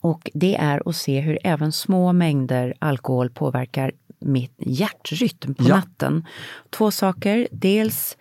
Och 0.00 0.30
det 0.34 0.56
är 0.56 0.88
att 0.88 0.96
se 0.96 1.20
hur 1.20 1.38
även 1.44 1.72
små 1.72 2.12
mängder 2.12 2.74
alkohol 2.78 3.30
påverkar 3.30 3.92
mitt 4.18 4.54
hjärtrytm 4.58 5.54
på 5.54 5.64
ja. 5.68 5.76
natten. 5.76 6.26
Två 6.70 6.90
saker, 6.90 7.48
dels 7.52 8.16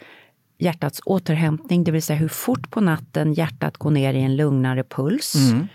hjärtats 0.62 1.01
återhämtning, 1.06 1.84
det 1.84 1.91
vill 1.91 2.03
säga 2.03 2.20
hur 2.20 2.27
fort 2.27 2.72
på 2.72 2.82
natten 2.82 3.34
hjärtat 3.34 3.77
går 3.77 3.91
ner 3.91 4.13
i 4.13 4.22
en 4.22 4.36
lugnare 4.36 4.84
puls. 4.84 5.36
Mm. 5.36 5.68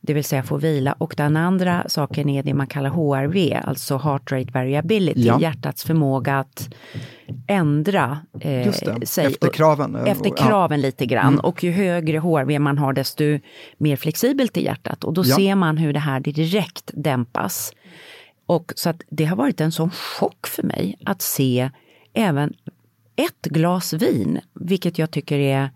Det 0.00 0.14
vill 0.14 0.24
säga 0.24 0.42
få 0.42 0.56
vila. 0.56 0.92
Och 0.92 1.14
den 1.16 1.36
andra 1.36 1.84
saken 1.88 2.28
är 2.28 2.42
det 2.42 2.54
man 2.54 2.66
kallar 2.66 2.90
HRV, 2.90 3.60
alltså 3.64 3.96
heart 3.96 4.32
rate 4.32 4.52
variability, 4.52 5.20
ja. 5.20 5.40
hjärtats 5.40 5.84
förmåga 5.84 6.38
att 6.38 6.74
ändra 7.46 8.18
eh, 8.40 8.72
sig. 8.72 9.26
Efter 9.26 9.48
kraven. 9.48 9.96
Efter 9.96 10.36
kraven 10.36 10.80
ja. 10.80 10.86
lite 10.86 11.06
grann. 11.06 11.32
Mm. 11.32 11.40
Och 11.40 11.64
ju 11.64 11.70
högre 11.70 12.18
HRV 12.18 12.58
man 12.58 12.78
har 12.78 12.92
desto 12.92 13.24
mer 13.78 13.96
flexibelt 13.96 14.56
är 14.56 14.60
hjärtat. 14.60 15.04
Och 15.04 15.12
då 15.12 15.22
ja. 15.24 15.36
ser 15.36 15.54
man 15.54 15.76
hur 15.76 15.92
det 15.92 16.00
här 16.00 16.20
direkt 16.20 16.90
dämpas. 16.94 17.72
Och 18.46 18.72
så 18.76 18.90
att 18.90 19.02
det 19.10 19.24
har 19.24 19.36
varit 19.36 19.60
en 19.60 19.72
sån 19.72 19.90
chock 19.90 20.46
för 20.46 20.62
mig 20.62 20.98
att 21.04 21.22
se 21.22 21.70
även 22.14 22.54
ett 23.16 23.42
glas 23.42 23.92
vin, 23.92 24.40
vilket 24.54 24.98
jag 24.98 25.10
tycker 25.10 25.38
är 25.38 25.70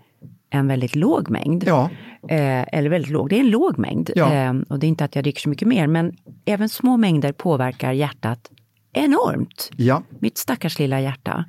en 0.51 0.69
väldigt 0.69 0.97
låg 0.97 1.31
mängd, 1.31 1.65
ja. 1.67 1.91
Eh, 2.29 2.75
eller 2.79 2.91
väldigt 2.91 3.11
låg. 3.11 3.29
Det 3.29 3.37
är 3.37 3.41
en 3.41 3.51
låg 3.51 3.79
mängd. 3.79 4.11
Ja. 4.15 4.35
Eh, 4.35 4.55
och 4.69 4.79
det 4.79 4.87
är 4.87 4.89
inte 4.89 5.05
att 5.05 5.15
jag 5.15 5.25
dricker 5.25 5.41
så 5.41 5.49
mycket 5.49 5.69
mer, 5.69 5.87
men 5.87 6.17
även 6.45 6.69
små 6.69 6.97
mängder 6.97 7.33
påverkar 7.33 7.93
hjärtat 7.93 8.51
enormt. 8.93 9.71
Ja, 9.77 10.03
Mitt 10.19 10.39
stackars 10.39 10.79
lilla 10.79 11.01
hjärta. 11.01 11.45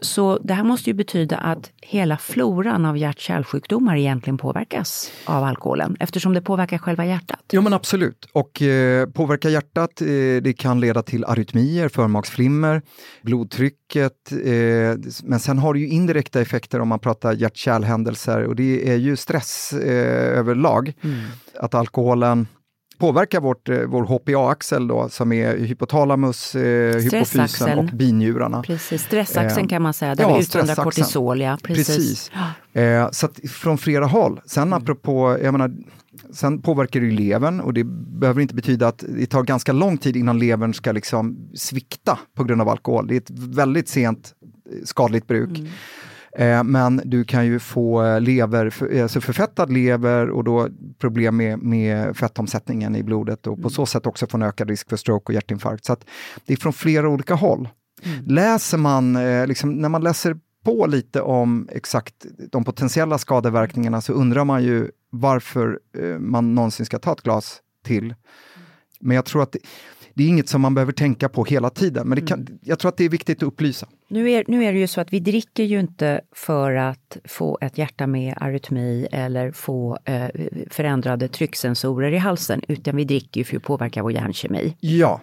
Så 0.00 0.38
det 0.38 0.54
här 0.54 0.64
måste 0.64 0.90
ju 0.90 0.94
betyda 0.94 1.36
att 1.36 1.70
hela 1.82 2.16
floran 2.16 2.84
av 2.84 2.96
hjärt-kärlsjukdomar 2.96 3.96
egentligen 3.96 4.38
påverkas 4.38 5.10
av 5.24 5.44
alkoholen, 5.44 5.96
eftersom 6.00 6.34
det 6.34 6.40
påverkar 6.40 6.78
själva 6.78 7.06
hjärtat. 7.06 7.40
Jo 7.52 7.62
men 7.62 7.72
absolut. 7.72 8.28
Och 8.32 8.62
eh, 8.62 9.06
påverka 9.06 9.50
hjärtat, 9.50 10.00
eh, 10.00 10.06
det 10.42 10.56
kan 10.58 10.80
leda 10.80 11.02
till 11.02 11.24
arytmier, 11.24 11.88
förmaksflimmer, 11.88 12.82
blodtrycket. 13.22 14.32
Eh, 14.32 14.38
men 15.24 15.40
sen 15.40 15.58
har 15.58 15.74
det 15.74 15.80
ju 15.80 15.88
indirekta 15.88 16.40
effekter 16.40 16.80
om 16.80 16.88
man 16.88 16.98
pratar 16.98 17.32
hjärt-kärlhändelser 17.32 18.44
och 18.44 18.56
det 18.56 18.90
är 18.90 18.96
ju 18.96 19.16
stress 19.16 19.72
eh, 19.72 20.38
överlag. 20.38 20.92
Att 21.60 21.74
alkoholen 21.74 22.46
påverkar 22.98 23.40
vårt, 23.40 23.68
eh, 23.68 23.78
vår 23.78 24.04
HPA-axel 24.04 24.88
då, 24.88 25.08
som 25.08 25.32
är 25.32 25.56
hypotalamus, 25.56 26.54
eh, 26.54 26.96
hypofysen 26.96 27.78
och 27.78 27.84
binjurarna. 27.84 28.62
Precis, 28.62 29.02
stressaxeln 29.02 29.64
Eh, 29.64 29.68
kan 29.68 29.82
man 29.82 29.94
säga, 29.94 30.14
där 30.14 30.24
ja, 30.24 30.34
vi 30.34 30.40
utsöndrar 30.40 30.74
kortisol. 30.74 31.40
Ja, 31.40 31.58
precis. 31.62 31.86
Precis. 31.86 32.30
Eh, 32.72 33.10
så 33.10 33.26
att 33.26 33.40
från 33.50 33.78
flera 33.78 34.06
håll. 34.06 34.40
Sen 34.46 34.72
apropå, 34.72 35.38
jag 35.42 35.52
menar, 35.52 35.70
sen 36.32 36.62
påverkar 36.62 37.00
det 37.00 37.06
ju 37.06 37.12
levern 37.12 37.60
och 37.60 37.74
det 37.74 37.84
behöver 37.84 38.40
inte 38.40 38.54
betyda 38.54 38.88
att 38.88 39.04
det 39.08 39.26
tar 39.26 39.42
ganska 39.42 39.72
lång 39.72 39.98
tid 39.98 40.16
innan 40.16 40.38
levern 40.38 40.74
ska 40.74 40.92
liksom 40.92 41.50
svikta 41.54 42.18
på 42.36 42.44
grund 42.44 42.60
av 42.60 42.68
alkohol. 42.68 43.06
Det 43.06 43.14
är 43.14 43.20
ett 43.20 43.30
väldigt 43.30 43.88
sent 43.88 44.34
eh, 44.72 44.84
skadligt 44.84 45.26
bruk. 45.26 45.58
Eh, 46.38 46.64
men 46.64 47.00
du 47.04 47.24
kan 47.24 47.46
ju 47.46 47.58
få 47.58 48.04
eh, 48.04 48.20
lever, 48.20 48.70
för, 48.70 49.02
alltså 49.02 49.20
förfettad 49.20 49.72
lever 49.72 50.30
och 50.30 50.44
då 50.44 50.68
problem 50.98 51.36
med, 51.36 51.58
med 51.58 52.16
fettomsättningen 52.16 52.96
i 52.96 53.02
blodet 53.02 53.46
och 53.46 53.62
på 53.62 53.70
så 53.70 53.86
sätt 53.86 54.06
också 54.06 54.26
få 54.26 54.36
en 54.36 54.42
ökad 54.42 54.70
risk 54.70 54.88
för 54.88 54.96
stroke 54.96 55.24
och 55.32 55.34
hjärtinfarkt. 55.34 55.84
Så 55.84 55.96
det 56.46 56.52
är 56.52 56.56
från 56.56 56.72
flera 56.72 57.08
olika 57.08 57.34
håll. 57.34 57.68
Läser 58.26 58.78
man, 58.78 59.16
eh, 59.16 59.46
liksom, 59.46 59.74
när 59.74 59.88
man 59.88 60.02
läser 60.02 60.36
på 60.64 60.86
lite 60.86 61.20
om 61.20 61.68
exakt 61.72 62.14
de 62.52 62.64
potentiella 62.64 63.18
skadeverkningarna 63.18 64.00
så 64.00 64.12
undrar 64.12 64.44
man 64.44 64.62
ju 64.62 64.90
varför 65.10 65.78
eh, 65.98 66.18
man 66.18 66.54
någonsin 66.54 66.86
ska 66.86 66.98
ta 66.98 67.12
ett 67.12 67.22
glas 67.22 67.60
till. 67.84 68.14
Men 69.00 69.14
jag 69.14 69.24
tror 69.24 69.42
att 69.42 69.52
det, 69.52 69.58
det 70.16 70.24
är 70.24 70.28
inget 70.28 70.48
som 70.48 70.60
man 70.60 70.74
behöver 70.74 70.92
tänka 70.92 71.28
på 71.28 71.44
hela 71.44 71.70
tiden, 71.70 72.08
men 72.08 72.26
kan, 72.26 72.46
jag 72.62 72.78
tror 72.78 72.88
att 72.88 72.96
det 72.96 73.04
är 73.04 73.08
viktigt 73.08 73.38
att 73.38 73.42
upplysa. 73.42 73.86
Nu 74.08 74.30
är, 74.30 74.44
nu 74.48 74.64
är 74.64 74.72
det 74.72 74.78
ju 74.78 74.86
så 74.86 75.00
att 75.00 75.12
vi 75.12 75.20
dricker 75.20 75.64
ju 75.64 75.80
inte 75.80 76.20
för 76.32 76.74
att 76.74 77.16
få 77.24 77.58
ett 77.60 77.78
hjärta 77.78 78.06
med 78.06 78.34
arytmi 78.36 79.06
eller 79.12 79.52
få 79.52 79.98
eh, 80.04 80.28
förändrade 80.70 81.28
trycksensorer 81.28 82.12
i 82.12 82.16
halsen, 82.16 82.62
utan 82.68 82.96
vi 82.96 83.04
dricker 83.04 83.40
ju 83.40 83.44
för 83.44 83.56
att 83.56 83.62
påverka 83.62 84.02
vår 84.02 84.12
hjärnkemi. 84.12 84.76
Ja, 84.80 85.20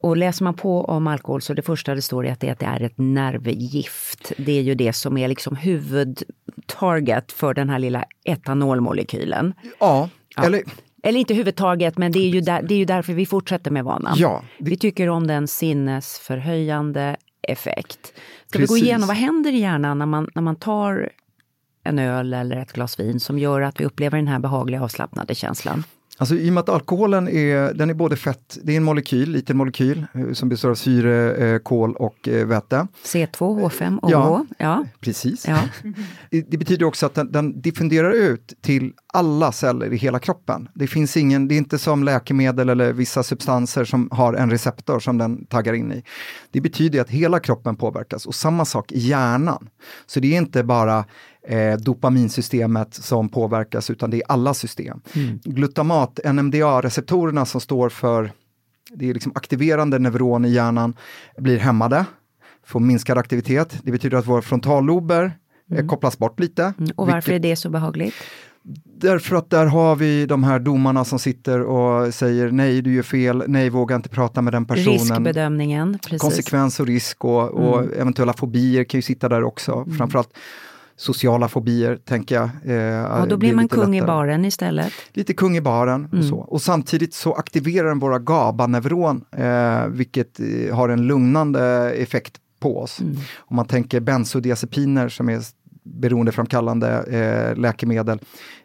Och 0.00 0.16
läser 0.16 0.44
man 0.44 0.54
på 0.54 0.84
om 0.84 1.06
alkohol 1.06 1.42
så 1.42 1.54
det 1.54 1.62
första 1.62 1.94
det 1.94 2.02
står 2.02 2.26
är 2.26 2.32
att 2.32 2.40
det, 2.40 2.50
att 2.50 2.58
det 2.58 2.66
är 2.66 2.82
ett 2.82 2.98
nervgift. 2.98 4.32
Det 4.36 4.52
är 4.52 4.62
ju 4.62 4.74
det 4.74 4.92
som 4.92 5.18
är 5.18 5.28
liksom 5.28 5.56
huvudtarget 5.56 7.32
för 7.32 7.54
den 7.54 7.70
här 7.70 7.78
lilla 7.78 8.04
etanolmolekylen. 8.24 9.54
ja, 9.80 10.08
eller 10.44 10.62
Eller 11.02 11.20
inte 11.20 11.34
huvudtarget, 11.34 11.98
men 11.98 12.12
det 12.12 12.18
är 12.18 12.28
ju, 12.28 12.40
där, 12.40 12.62
det 12.62 12.74
är 12.74 12.78
ju 12.78 12.84
därför 12.84 13.12
vi 13.12 13.26
fortsätter 13.26 13.70
med 13.70 13.84
vanan. 13.84 14.14
Ja, 14.18 14.42
Vi 14.58 14.76
tycker 14.76 15.08
om 15.08 15.26
den 15.26 15.48
sinnesförhöjande 15.48 17.16
effekt. 17.42 18.12
Ska 18.46 18.58
vi 18.58 18.64
gå 18.66 18.74
Precis. 18.74 18.84
igenom 18.84 19.08
vad 19.08 19.16
händer 19.16 19.52
i 19.52 19.58
hjärnan 19.58 19.98
när 19.98 20.06
man, 20.06 20.30
när 20.34 20.42
man 20.42 20.56
tar 20.56 21.10
en 21.84 21.98
öl 21.98 22.34
eller 22.34 22.56
ett 22.56 22.72
glas 22.72 23.00
vin 23.00 23.20
som 23.20 23.38
gör 23.38 23.60
att 23.60 23.80
vi 23.80 23.84
upplever 23.84 24.18
den 24.18 24.28
här 24.28 24.38
behagliga 24.38 24.82
avslappnade 24.82 25.34
känslan? 25.34 25.84
Alltså 26.18 26.34
i 26.34 26.50
och 26.50 26.52
med 26.52 26.60
att 26.60 26.68
alkoholen 26.68 27.28
är, 27.28 27.74
den 27.74 27.90
är 27.90 27.94
både 27.94 28.16
fett, 28.16 28.58
det 28.62 28.72
är 28.72 28.76
en 28.76 28.82
molekyl, 28.82 29.30
liten 29.30 29.56
molekyl 29.56 30.06
eh, 30.14 30.32
som 30.32 30.48
består 30.48 30.70
av 30.70 30.74
syre, 30.74 31.34
eh, 31.34 31.58
kol 31.58 31.96
och 31.96 32.28
eh, 32.28 32.46
väte. 32.46 32.86
C2H5 33.04 33.98
OH. 34.02 34.10
Ja. 34.10 34.46
Ja. 34.58 34.84
Precis. 35.00 35.48
Ja. 35.48 35.58
Det, 36.30 36.50
det 36.50 36.58
betyder 36.58 36.86
också 36.86 37.06
att 37.06 37.14
den, 37.14 37.32
den 37.32 37.60
diffunderar 37.60 38.10
ut 38.12 38.54
till 38.60 38.92
alla 39.06 39.52
celler 39.52 39.92
i 39.92 39.96
hela 39.96 40.18
kroppen. 40.18 40.68
Det 40.74 40.86
finns 40.86 41.16
ingen, 41.16 41.48
det 41.48 41.54
är 41.54 41.56
inte 41.56 41.78
som 41.78 42.04
läkemedel 42.04 42.68
eller 42.68 42.92
vissa 42.92 43.22
substanser 43.22 43.84
som 43.84 44.08
har 44.12 44.34
en 44.34 44.50
receptor 44.50 45.00
som 45.00 45.18
den 45.18 45.46
taggar 45.46 45.72
in 45.72 45.92
i. 45.92 46.02
Det 46.50 46.60
betyder 46.60 47.00
att 47.00 47.10
hela 47.10 47.40
kroppen 47.40 47.76
påverkas 47.76 48.26
och 48.26 48.34
samma 48.34 48.64
sak 48.64 48.92
i 48.92 48.98
hjärnan. 48.98 49.68
Så 50.06 50.20
det 50.20 50.34
är 50.34 50.38
inte 50.38 50.64
bara 50.64 51.04
eh, 51.46 51.76
dopaminsystemet 51.76 52.94
som 52.94 53.28
påverkas 53.28 53.90
utan 53.90 54.10
det 54.10 54.16
är 54.16 54.22
alla 54.28 54.54
system. 54.54 55.00
Glutamat, 55.44 56.20
NMDA-receptorerna 56.24 57.44
som 57.44 57.60
står 57.60 57.88
för 57.88 58.32
det 58.90 59.10
är 59.10 59.14
liksom 59.14 59.32
aktiverande 59.34 59.98
neuron 59.98 60.44
i 60.44 60.50
hjärnan 60.50 60.94
blir 61.38 61.58
hämmade, 61.58 62.04
får 62.66 62.80
minskad 62.80 63.18
aktivitet. 63.18 63.78
Det 63.82 63.92
betyder 63.92 64.18
att 64.18 64.26
våra 64.26 64.42
frontallober 64.42 65.32
eh, 65.74 65.86
kopplas 65.86 66.18
bort 66.18 66.40
lite. 66.40 66.74
Mm. 66.78 66.90
Och 66.96 67.06
varför 67.06 67.32
vilket- 67.32 67.44
är 67.46 67.50
det 67.50 67.56
så 67.56 67.70
behagligt? 67.70 68.14
Därför 68.98 69.36
att 69.36 69.50
där 69.50 69.66
har 69.66 69.96
vi 69.96 70.26
de 70.26 70.44
här 70.44 70.58
domarna 70.58 71.04
som 71.04 71.18
sitter 71.18 71.60
och 71.60 72.14
säger 72.14 72.50
nej, 72.50 72.82
du 72.82 72.94
gör 72.94 73.02
fel, 73.02 73.44
nej, 73.46 73.70
våga 73.70 73.96
inte 73.96 74.08
prata 74.08 74.42
med 74.42 74.52
den 74.52 74.64
personen. 74.64 74.98
Riskbedömningen. 74.98 75.98
Precis. 76.02 76.20
Konsekvens 76.20 76.80
och 76.80 76.86
risk 76.86 77.24
och, 77.24 77.50
och 77.50 77.94
eventuella 77.94 78.32
fobier 78.32 78.84
kan 78.84 78.98
ju 78.98 79.02
sitta 79.02 79.28
där 79.28 79.42
också. 79.42 79.86
Framförallt 79.98 80.30
sociala 80.96 81.48
fobier, 81.48 81.96
tänker 82.04 82.34
jag. 82.34 82.48
Eh, 82.64 82.74
Ja, 82.74 83.26
då 83.28 83.36
blir 83.36 83.54
man 83.54 83.68
kung 83.68 83.96
i 83.96 84.02
baren 84.02 84.44
istället. 84.44 84.92
Lite 85.12 85.34
kung 85.34 85.56
i 85.56 85.60
baren 85.60 86.08
och 86.18 86.24
så. 86.24 86.36
Och 86.36 86.62
samtidigt 86.62 87.14
så 87.14 87.34
aktiverar 87.34 87.88
den 87.88 87.98
våra 87.98 88.18
GABA-neuron, 88.18 89.24
eh, 89.36 89.86
vilket 89.86 90.40
eh, 90.40 90.76
har 90.76 90.88
en 90.88 91.06
lugnande 91.06 91.90
effekt 91.90 92.36
på 92.60 92.78
oss. 92.80 92.98
Om 93.38 93.56
man 93.56 93.66
tänker 93.66 94.00
bensodiazepiner 94.00 95.08
som 95.08 95.28
är 95.28 95.40
beroendeframkallande 95.82 96.88
eh, 96.90 97.56
läkemedel 97.60 98.18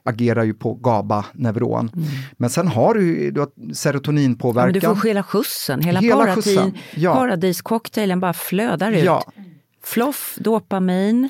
agerar 0.03 0.43
ju 0.43 0.53
på 0.53 0.73
GABA-neuron. 0.73 1.91
Men 2.37 2.49
sen 2.49 2.67
har 2.67 2.93
du, 2.93 3.31
du 3.31 3.39
har 3.39 3.47
Ja, 3.47 3.63
men 3.65 3.75
serotoninpåverkan. 3.75 4.73
du 4.73 4.81
får 4.81 5.07
hela 5.07 5.23
skjutsen, 5.23 5.81
hela, 5.81 5.99
Hela 5.99 6.15
paratin, 6.15 6.43
skjutsen, 6.43 6.73
ja. 6.95 7.13
paradiscocktailen 7.15 8.19
bara 8.19 8.33
flödar 8.33 8.91
ut. 8.91 9.03
Ja. 9.03 9.23
Floff, 9.83 10.35
dopamin, 10.39 11.29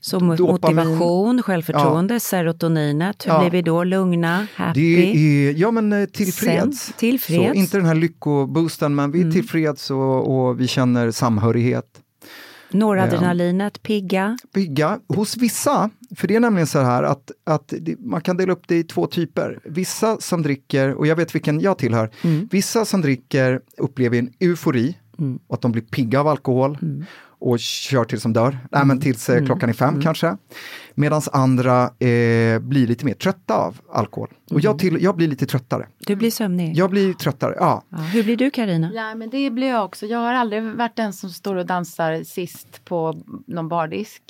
så 0.00 0.20
motivation, 0.20 1.42
självförtroende, 1.42 2.20
serotoninet. 2.20 3.26
Hur 3.26 3.32
Ja. 3.32 3.40
blir 3.40 3.50
vi 3.50 3.62
då? 3.62 3.84
Lugna, 3.84 4.46
happy? 4.54 4.94
Är, 5.48 5.52
ja 5.52 5.70
men 5.70 5.92
eh, 5.92 6.06
tillfreds. 6.06 6.80
Sen, 6.80 6.94
tillfreds. 6.96 7.38
Mm. 7.38 7.52
Så, 7.52 7.54
inte 7.54 7.76
den 7.76 7.86
här 7.86 7.94
lyckoboosten, 7.94 8.94
men 8.94 9.10
vi 9.10 9.22
är 9.22 9.30
tillfreds 9.30 9.90
och, 9.90 10.48
och 10.48 10.60
vi 10.60 10.66
känner 10.68 11.10
samhörighet. 11.10 12.02
Noradrenalinet, 12.70 13.82
pigga. 13.82 14.38
bygga 14.54 14.98
hos 15.08 15.36
vissa, 15.36 15.90
för 16.16 16.28
det 16.28 16.36
är 16.36 16.40
nämligen 16.40 16.66
så 16.66 16.78
här 16.78 17.02
att, 17.02 17.30
att 17.44 17.74
man 17.98 18.20
kan 18.20 18.36
dela 18.36 18.52
upp 18.52 18.68
det 18.68 18.76
i 18.76 18.84
två 18.84 19.06
typer. 19.06 19.58
Vissa 19.64 20.16
som 20.20 20.42
dricker, 20.42 20.94
och 20.94 21.06
jag 21.06 21.16
vet 21.16 21.34
vilken 21.34 21.60
jag 21.60 21.78
tillhör, 21.78 22.10
vissa 22.50 22.84
som 22.84 23.00
dricker 23.00 23.60
upplever 23.78 24.18
en 24.18 24.32
eufori, 24.40 24.96
och 25.46 25.54
att 25.54 25.60
de 25.62 25.72
blir 25.72 25.82
pigga 25.82 26.20
av 26.20 26.28
alkohol 26.28 26.78
och 27.46 27.58
kör 27.58 28.04
tills 28.04 28.22
de 28.22 28.32
dör, 28.32 28.58
Nej, 28.72 28.86
men 28.86 29.00
tills 29.00 29.28
eh, 29.28 29.44
klockan 29.44 29.68
är 29.68 29.72
fem 29.72 30.00
kanske. 30.02 30.36
Medan 30.94 31.22
andra 31.32 31.82
eh, 31.82 32.58
blir 32.58 32.86
lite 32.86 33.04
mer 33.04 33.14
trötta 33.14 33.54
av 33.54 33.80
alkohol. 33.92 34.28
Och 34.50 34.60
jag, 34.60 34.78
till, 34.78 35.02
jag 35.02 35.16
blir 35.16 35.28
lite 35.28 35.46
tröttare. 35.46 35.86
Du 35.98 36.16
blir 36.16 36.30
sömnig. 36.30 36.76
Jag 36.76 36.90
blir 36.90 37.12
tröttare, 37.12 37.54
ja. 37.58 37.82
Ja, 37.88 37.96
hur 37.98 38.22
blir 38.24 38.36
du 38.36 38.50
Karina? 38.50 38.90
Ja, 38.94 39.14
men 39.14 39.30
det 39.30 39.50
blir 39.50 39.68
jag 39.68 39.84
också. 39.84 40.06
Jag 40.06 40.18
har 40.18 40.34
aldrig 40.34 40.62
varit 40.62 40.96
den 40.96 41.12
som 41.12 41.30
står 41.30 41.56
och 41.56 41.66
dansar 41.66 42.24
sist 42.24 42.84
på 42.84 43.14
någon 43.46 43.68
bardisk. 43.68 44.22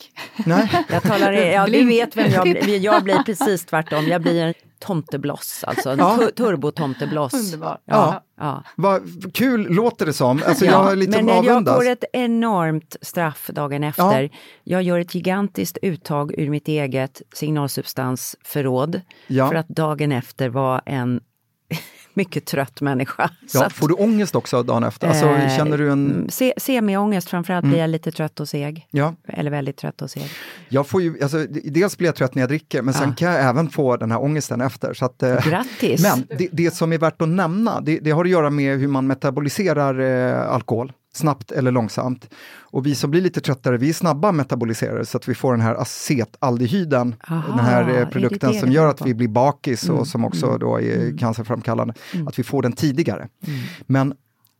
Nej. 0.46 0.84
Jag 0.90 1.02
talar, 1.02 1.32
ja, 1.32 1.66
du 1.66 1.84
vet 1.84 2.16
vem 2.16 2.30
jag 2.32 2.42
blir. 2.42 2.78
Jag 2.78 3.02
blir 3.04 3.22
precis 3.22 3.64
tvärtom. 3.66 4.06
Jag 4.06 4.22
blir 4.22 4.42
en 4.42 4.54
tomtebloss, 4.78 5.64
alltså 5.66 5.90
en 5.90 5.98
Ja. 5.98 6.16
tu- 6.20 6.30
turbotomtebloss. 6.30 7.34
Underbart. 7.34 7.80
Ja, 7.84 8.24
ja. 8.40 8.64
Vad 8.76 9.02
kul 9.34 9.66
låter 9.70 10.06
det 10.06 10.12
som. 10.12 10.42
Alltså, 10.46 10.64
Ja, 10.64 10.72
jag 10.72 10.92
är 10.92 10.96
lite 10.96 11.10
men 11.10 11.26
när 11.26 11.34
jag 11.34 11.48
avundas. 11.48 11.76
får 11.76 11.88
ett 11.88 12.04
enormt 12.12 12.96
straff 13.02 13.50
dagen 13.52 13.84
efter. 13.84 14.30
Jag 14.64 14.82
gör 14.82 14.98
ett 14.98 15.14
gigantiskt 15.14 15.78
uttag 15.82 16.34
ur 16.38 16.50
mitt 16.50 16.68
eget 16.68 17.22
signalsubstansförråd 17.34 19.00
Ja. 19.26 19.48
för 19.48 19.54
att 19.54 19.68
dagen 19.68 20.05
efter 20.12 20.48
vara 20.48 20.78
en 20.86 21.20
mycket 22.14 22.44
trött 22.46 22.80
människa. 22.80 23.30
Ja, 23.54 23.70
får 23.70 23.88
du 23.88 23.94
ångest 23.94 24.34
också 24.34 24.62
dagen 24.62 24.84
efter? 24.84 25.08
Alltså, 25.08 25.26
eh, 25.26 25.56
känner 25.56 25.78
du 25.78 25.90
en... 25.92 26.10
mm, 26.10 26.28
se, 26.28 26.54
Semiångest, 26.56 27.28
framförallt 27.30 27.66
blir 27.66 27.78
jag 27.78 27.90
lite 27.90 28.12
trött 28.12 28.40
och 28.40 28.48
seg. 28.48 28.86
Ja, 28.90 29.14
Eller 29.28 29.50
väldigt 29.50 29.76
trött 29.76 30.02
och 30.02 30.10
seg. 30.10 30.30
jag 30.68 30.86
får 30.86 31.02
ju, 31.02 31.22
alltså, 31.22 31.46
dels 31.64 31.98
blir 31.98 32.08
jag 32.08 32.14
trött 32.14 32.34
när 32.34 32.42
jag 32.42 32.48
dricker, 32.48 32.82
men 32.82 32.94
sen 32.94 33.08
Ja. 33.08 33.14
kan 33.14 33.32
jag 33.32 33.44
även 33.44 33.68
få 33.70 33.96
den 33.96 34.10
här 34.10 34.22
ångesten 34.22 34.60
efter. 34.60 34.94
Så 34.94 35.04
att, 35.04 35.22
eh, 35.22 35.44
Grattis! 35.48 36.02
men 36.02 36.38
det, 36.38 36.48
det 36.52 36.74
som 36.74 36.92
är 36.92 36.98
värt 36.98 37.22
att 37.22 37.28
nämna, 37.28 37.80
det, 37.80 37.98
det 37.98 38.10
har 38.10 38.24
att 38.24 38.30
göra 38.30 38.50
med 38.50 38.78
hur 38.78 38.88
man 38.88 39.06
metaboliserar 39.06 40.00
eh, 40.00 40.50
alkohol. 40.54 40.92
Snabbt 41.16 41.52
eller 41.52 41.72
långsamt. 41.72 42.30
Och 42.58 42.86
vi 42.86 42.94
som 42.94 43.10
blir 43.10 43.20
lite 43.20 43.40
tröttare, 43.40 43.76
vi 43.76 43.88
är 43.88 43.92
snabba 43.92 44.32
metaboliserare 44.32 45.06
så 45.06 45.16
att 45.16 45.28
vi 45.28 45.34
får 45.34 45.52
den 45.52 45.60
här 45.60 45.74
acetaldehyden, 45.74 47.14
Aha, 47.28 47.48
den 47.48 47.64
här 47.64 47.84
är 47.84 48.00
eh, 48.00 48.08
produkten 48.08 48.52
det 48.52 48.58
som 48.58 48.68
det 48.68 48.74
gör 48.74 48.82
beror 48.82 48.90
att 48.90 49.06
vi 49.06 49.14
blir 49.14 49.28
bakis 49.28 49.88
och 49.88 49.94
Mm, 49.94 50.06
som 50.06 50.24
också 50.24 50.46
mm, 50.46 50.58
då 50.58 50.80
är 50.80 50.96
mm. 50.96 51.18
cancerframkallande, 51.18 51.94
Mm. 52.14 52.28
att 52.28 52.38
vi 52.38 52.42
får 52.42 52.62
den 52.62 52.72
tidigare. 52.72 53.28
Mm. 53.46 53.60
Men 53.86 54.14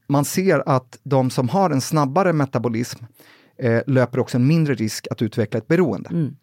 man 0.09 0.25
ser 0.25 0.69
att 0.69 0.99
de 1.03 1.31
som 1.31 1.49
har 1.49 1.71
en 1.71 1.81
snabbare 1.81 2.33
metabolism 2.33 3.05
eh, 3.59 3.81
löper 3.87 4.19
också 4.19 4.37
en 4.37 4.47
mindre 4.47 4.75
risk 4.75 5.07
att 5.11 5.23
utveckla 5.23 5.59
ett 5.59 5.69
beroende. 5.69 6.11
Mm. 6.11 6.37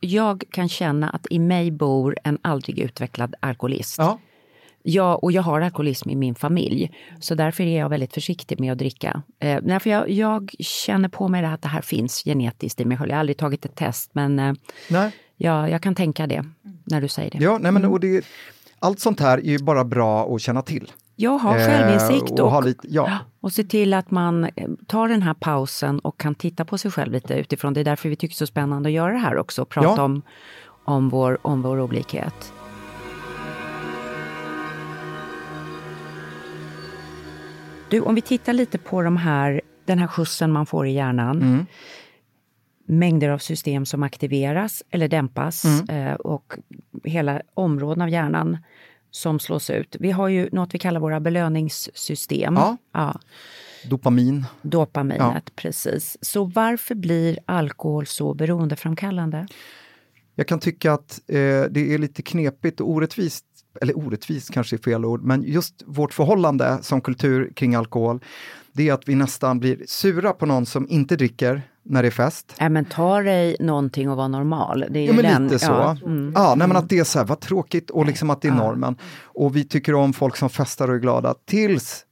Jag 0.00 0.44
kan 0.50 0.68
känna 0.68 1.10
att 1.10 1.26
i 1.30 1.38
mig 1.38 1.70
bor 1.70 2.16
en 2.24 2.38
aldrig 2.42 2.78
utvecklad 2.78 3.34
alkoholist. 3.40 3.98
Ja. 3.98 4.18
Jag, 4.86 5.24
och 5.24 5.32
jag 5.32 5.42
har 5.42 5.60
alkoholism 5.60 6.10
i 6.10 6.16
min 6.16 6.34
familj, 6.34 6.90
så 7.20 7.34
därför 7.34 7.64
är 7.64 7.78
jag 7.78 7.88
väldigt 7.88 8.14
försiktig 8.14 8.60
med 8.60 8.72
att 8.72 8.78
dricka. 8.78 9.22
Eh, 9.40 9.58
därför 9.62 9.90
jag, 9.90 10.10
jag 10.10 10.50
känner 10.58 11.08
på 11.08 11.28
mig 11.28 11.44
att 11.44 11.62
det 11.62 11.68
här 11.68 11.80
finns 11.80 12.22
genetiskt 12.24 12.80
i 12.80 12.84
mig 12.84 12.98
själv. 12.98 13.10
Jag 13.10 13.16
har 13.16 13.20
aldrig 13.20 13.36
tagit 13.36 13.64
ett 13.64 13.74
test, 13.76 14.10
men 14.12 14.38
eh, 14.38 14.52
Nej. 14.90 15.10
ja, 15.36 15.68
jag 15.68 15.82
kan 15.82 15.94
tänka 15.94 16.26
det 16.26 16.44
när 16.84 17.00
du 17.00 17.08
säger 17.08 17.30
det. 17.30 17.38
Ja, 17.38 17.52
nej, 17.60 17.72
men, 17.72 17.76
Mm. 17.82 17.92
och 17.92 18.00
det, 18.00 18.24
allt 18.78 19.00
sånt 19.00 19.20
här 19.20 19.38
är 19.38 19.42
ju 19.50 19.58
bara 19.58 19.84
bra 19.84 20.34
att 20.34 20.40
känna 20.40 20.62
till. 20.62 20.92
Jag 21.16 21.38
har 21.38 21.58
Eh, 21.58 21.66
självinsikt 21.66 22.30
och 22.30 22.40
och, 22.40 22.50
ha 22.50 22.60
lite- 22.60 22.88
ja. 22.90 23.18
och 23.40 23.52
se 23.52 23.64
till 23.64 23.94
att 23.94 24.10
man 24.10 24.44
eh, 24.44 24.50
tar 24.86 25.08
den 25.08 25.22
här 25.22 25.34
pausen 25.34 25.98
och 25.98 26.20
kan 26.20 26.34
titta 26.34 26.64
på 26.64 26.78
sig 26.78 26.90
själv 26.90 27.12
lite 27.12 27.34
utifrån. 27.34 27.74
Det 27.74 27.80
är 27.80 27.84
därför 27.84 28.08
vi 28.08 28.16
tycker 28.16 28.32
det 28.34 28.34
är 28.34 28.46
så 28.46 28.50
spännande 28.50 28.88
att 28.88 28.92
göra 28.92 29.12
det 29.12 29.18
här 29.18 29.36
också, 29.38 29.62
och 29.62 29.68
prata 29.68 29.88
Ja. 29.96 30.02
om, 30.02 30.22
om, 30.84 31.08
vår, 31.08 31.38
om 31.42 31.62
vår 31.62 31.80
olikhet. 31.80 32.52
Du, 37.88 38.00
om 38.00 38.14
vi 38.14 38.20
tittar 38.20 38.52
lite 38.52 38.78
på 38.78 39.02
de 39.02 39.16
här, 39.16 39.60
den 39.84 39.98
här 39.98 40.06
skjutsen 40.06 40.52
man 40.52 40.66
får 40.66 40.86
i 40.86 40.92
hjärnan. 40.92 41.42
Mm. 41.42 41.66
Mängder 42.86 43.28
av 43.28 43.38
system 43.38 43.86
som 43.86 44.02
aktiveras 44.02 44.82
eller 44.90 45.08
dämpas 45.08 45.64
Mm. 45.64 45.88
eh, 46.06 46.14
och 46.14 46.54
hela 47.04 47.42
områden 47.54 48.02
av 48.02 48.08
hjärnan 48.08 48.58
som 49.10 49.38
slås 49.38 49.70
ut. 49.70 49.96
Vi 50.00 50.10
har 50.10 50.28
ju 50.28 50.48
något 50.52 50.74
vi 50.74 50.78
kallar 50.78 51.00
våra 51.00 51.20
belöningssystem. 51.20 52.54
Ja. 52.56 52.76
Ja, 52.92 53.20
Dopamin. 53.88 54.44
dopaminet, 54.62 55.56
precis. 55.56 56.16
Så 56.20 56.44
varför 56.44 56.94
blir 56.94 57.38
alkohol 57.46 58.06
så 58.06 58.34
beroendeframkallande? 58.34 59.46
Jag 60.34 60.48
kan 60.48 60.60
tycka 60.60 60.92
att 60.92 61.20
eh, 61.26 61.34
det 61.70 61.94
är 61.94 61.98
lite 61.98 62.22
knepigt 62.22 62.80
och 62.80 62.90
orättvist, 62.90 63.44
eller 63.80 63.98
orättvist 63.98 64.50
kanske 64.52 64.76
är 64.76 64.78
fel 64.78 65.04
ord, 65.04 65.22
men 65.22 65.42
just 65.42 65.82
vårt 65.86 66.14
förhållande 66.14 66.78
som 66.82 67.00
kultur 67.00 67.52
kring 67.56 67.74
alkohol, 67.74 68.20
det 68.72 68.88
är 68.88 68.92
att 68.92 69.08
vi 69.08 69.14
nästan 69.14 69.60
blir 69.60 69.82
sura 69.86 70.32
på 70.32 70.46
någon 70.46 70.66
som 70.66 70.88
inte 70.88 71.16
dricker 71.16 71.62
när 71.82 72.02
det 72.02 72.08
är 72.08 72.10
fest. 72.10 72.54
Ja, 72.58 72.68
men 72.68 72.84
ta 72.84 73.22
dig 73.22 73.56
någonting 73.60 74.10
och 74.10 74.16
vara 74.16 74.28
normal. 74.28 74.84
Det 74.90 74.98
är 74.98 75.06
Ja, 75.06 75.12
men 75.12 75.24
den, 75.24 75.42
lite 75.44 75.58
så. 75.58 75.72
Ja, 75.72 75.96
Ja, 76.02 76.06
mm. 76.10 76.32
nej, 76.58 76.68
men 76.68 76.76
att 76.76 76.88
det 76.88 76.98
är 76.98 77.04
så 77.04 77.18
här, 77.18 77.26
vad 77.26 77.40
tråkigt 77.40 77.90
och 77.90 78.06
liksom 78.06 78.30
att 78.30 78.42
det 78.42 78.48
är 78.48 78.52
Ja. 78.52 78.56
normen. 78.58 78.96
Och 79.22 79.56
vi 79.56 79.64
tycker 79.64 79.94
om 79.94 80.12
folk 80.12 80.36
som 80.36 80.50
festar 80.50 80.88
och 80.88 80.94
är 80.94 80.98
glada 80.98 81.34
tills 81.46 82.04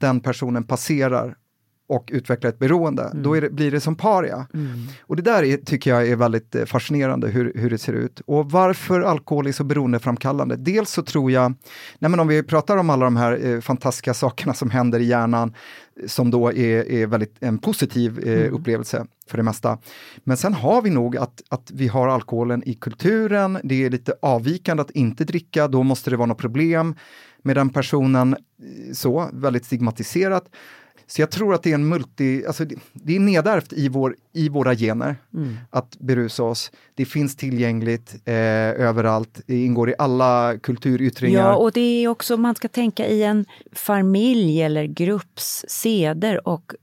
den 0.00 0.20
personen 0.20 0.64
passerar 0.64 1.34
och 1.86 2.10
utvecklar 2.12 2.50
ett 2.50 2.58
beroende. 2.58 3.10
Då 3.14 3.36
är 3.36 3.40
det, 3.40 3.50
blir 3.50 3.70
det 3.70 3.80
som 3.80 3.96
paria. 3.96 4.46
Mm. 4.54 4.68
Och 5.02 5.16
det 5.16 5.22
där 5.22 5.42
är, 5.42 5.56
tycker 5.56 5.90
jag 5.90 6.08
är 6.08 6.16
väldigt 6.16 6.54
eh, 6.54 6.64
fascinerande 6.64 7.28
hur, 7.28 7.52
hur 7.54 7.70
det 7.70 7.78
ser 7.78 7.92
ut. 7.92 8.20
Och 8.26 8.50
varför 8.50 9.00
alkohol 9.00 9.46
är 9.46 9.52
så 9.52 9.64
beroendeframkallande. 9.64 10.56
Dels 10.56 10.90
så 10.90 11.02
tror 11.02 11.30
jag, 11.30 11.54
nej 11.98 12.10
men 12.10 12.20
om 12.20 12.28
vi 12.28 12.42
pratar 12.42 12.76
om 12.76 12.90
alla 12.90 13.04
de 13.04 13.16
här 13.16 13.46
eh, 13.46 13.60
fantastiska 13.60 14.14
sakerna 14.24 14.54
som 14.54 14.70
händer 14.70 15.00
i 15.00 15.04
hjärnan, 15.04 15.54
som 16.06 16.30
då 16.30 16.52
är, 16.52 16.90
är 16.90 17.06
väldigt 17.06 17.36
en 17.40 17.58
positiv 17.58 18.18
eh, 18.18 18.54
upplevelse 18.54 19.06
för 19.26 19.36
det 19.36 19.42
mesta. 19.42 19.78
Men 20.24 20.36
sen 20.36 20.54
har 20.54 20.82
vi 20.82 20.90
nog 20.90 21.16
att, 21.16 21.42
att 21.48 21.70
vi 21.70 21.88
har 21.88 22.08
alkoholen 22.08 22.62
i 22.68 22.74
kulturen, 22.74 23.58
det 23.62 23.84
är 23.84 23.90
lite 23.90 24.14
avvikande 24.22 24.80
att 24.80 24.90
inte 24.90 25.24
dricka, 25.24 25.68
då 25.68 25.82
måste 25.82 26.10
det 26.10 26.16
vara 26.16 26.26
något 26.26 26.38
problem 26.38 26.94
med 27.42 27.56
den 27.56 27.70
personen, 27.70 28.32
eh, 28.32 28.92
så, 28.92 29.30
väldigt 29.32 29.64
stigmatiserat. 29.64 30.44
Så 31.06 31.22
jag 31.22 31.30
tror 31.30 31.54
att 31.54 31.62
det 31.62 31.70
är 31.70 31.74
en 31.74 31.88
multi, 31.88 32.44
alltså 32.46 32.64
det, 32.64 32.74
det 32.92 33.16
är 33.16 33.20
nedärvt 33.20 33.72
i, 33.72 33.88
vår, 33.88 34.16
i 34.32 34.48
våra 34.48 34.74
gener 34.74 35.16
Mm. 35.34 35.56
att 35.70 35.96
berusa 35.98 36.42
oss. 36.42 36.70
Det 36.94 37.04
finns 37.04 37.36
tillgängligt 37.36 38.14
eh, 38.24 38.34
överallt, 38.88 39.40
det 39.46 39.64
ingår 39.64 39.90
i 39.90 39.94
alla 39.98 40.58
kulturyttringar. 40.62 41.40
Ja, 41.40 41.54
och 41.56 41.72
det 41.72 41.80
är 42.04 42.08
också, 42.08 42.36
man 42.36 42.54
ska 42.54 42.68
tänka 42.68 43.06
i 43.06 43.22
en 43.22 43.44
familj 43.72 44.62
eller 44.62 44.84
grupps 44.84 45.64
seder 45.68 46.48
och 46.48 46.74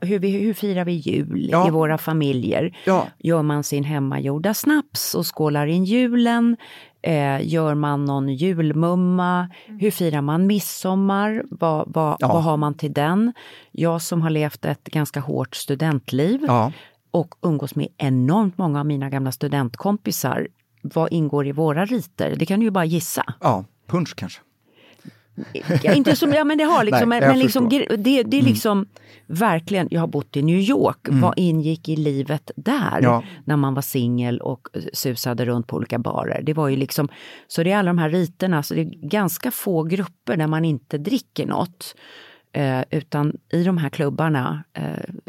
hur, 0.00 0.18
vi, 0.18 0.30
hur 0.30 0.54
firar 0.54 0.84
vi 0.84 0.92
jul 0.92 1.48
Ja. 1.52 1.68
i 1.68 1.70
våra 1.70 1.98
familjer? 1.98 2.76
Ja. 2.84 3.08
Gör 3.18 3.42
man 3.42 3.64
sin 3.64 3.84
hemmagjorda 3.84 4.54
snaps 4.54 5.14
och 5.14 5.36
skålar 5.36 5.66
in 5.66 5.84
julen? 5.84 6.56
Eh, 7.02 7.46
gör 7.48 7.74
man 7.74 8.04
någon 8.04 8.28
julmumma? 8.28 9.48
Hur 9.66 9.90
firar 9.90 10.20
man 10.22 10.46
midsommar? 10.46 11.42
Vad, 11.50 11.92
vad, 11.94 12.16
Ja. 12.20 12.28
vad 12.28 12.42
har 12.42 12.56
man 12.56 12.74
till 12.74 12.92
den? 12.92 13.32
Jag 13.72 14.02
som 14.02 14.22
har 14.22 14.30
levt 14.30 14.64
ett 14.64 14.84
ganska 14.84 15.20
hårt 15.20 15.54
studentliv 15.56 16.40
Ja. 16.46 16.72
och 17.10 17.34
umgås 17.42 17.74
med 17.74 17.88
enormt 17.96 18.58
många 18.58 18.80
av 18.80 18.86
mina 18.86 19.10
gamla 19.10 19.32
studentkompisar. 19.32 20.48
Vad 20.82 21.12
ingår 21.12 21.46
i 21.46 21.52
våra 21.52 21.84
riter? 21.84 22.34
Det 22.38 22.46
kan 22.46 22.60
du 22.60 22.66
ju 22.66 22.70
bara 22.70 22.84
gissa. 22.84 23.24
ja, 23.40 23.64
punch 23.86 24.14
kanske. 24.16 24.40
Ja, 25.82 25.92
inte 25.92 26.16
som, 26.16 26.32
ja 26.32 26.44
men 26.44 26.58
det 26.58 26.64
har 26.64 26.84
liksom, 26.84 27.08
Nej, 27.08 27.20
men, 27.20 27.38
liksom. 27.38 27.66
Mm. 27.66 28.02
det, 28.02 28.22
det 28.22 28.38
är 28.38 28.42
liksom 28.42 28.86
verkligen, 29.26 29.88
jag 29.90 30.00
har 30.00 30.06
bott 30.06 30.36
i 30.36 30.42
New 30.42 30.58
York, 30.58 30.98
vad 31.10 31.34
ingick 31.36 31.88
i 31.88 31.96
livet 31.96 32.50
där? 32.56 33.00
Ja. 33.02 33.22
När 33.44 33.56
man 33.56 33.74
var 33.74 33.82
singel 33.82 34.40
och 34.40 34.68
susade 34.92 35.44
runt 35.44 35.66
på 35.66 35.76
olika 35.76 35.98
barer. 35.98 36.42
Det 36.42 36.54
var 36.54 36.68
ju 36.68 36.76
liksom, 36.76 37.08
så 37.46 37.62
det 37.62 37.72
är 37.72 37.76
alla 37.76 37.90
de 37.90 37.98
här 37.98 38.10
riterna, 38.10 38.62
så 38.62 38.74
det 38.74 38.80
är 38.80 39.08
ganska 39.08 39.50
få 39.50 39.82
grupper 39.82 40.36
där 40.36 40.46
man 40.46 40.64
inte 40.64 40.98
dricker 40.98 41.46
något. 41.46 41.94
Eh, 42.58 42.82
utan 42.90 43.36
i 43.52 43.64
de 43.64 43.78
här 43.78 43.88
klubbarna, 43.88 44.64
eh, 44.74 44.82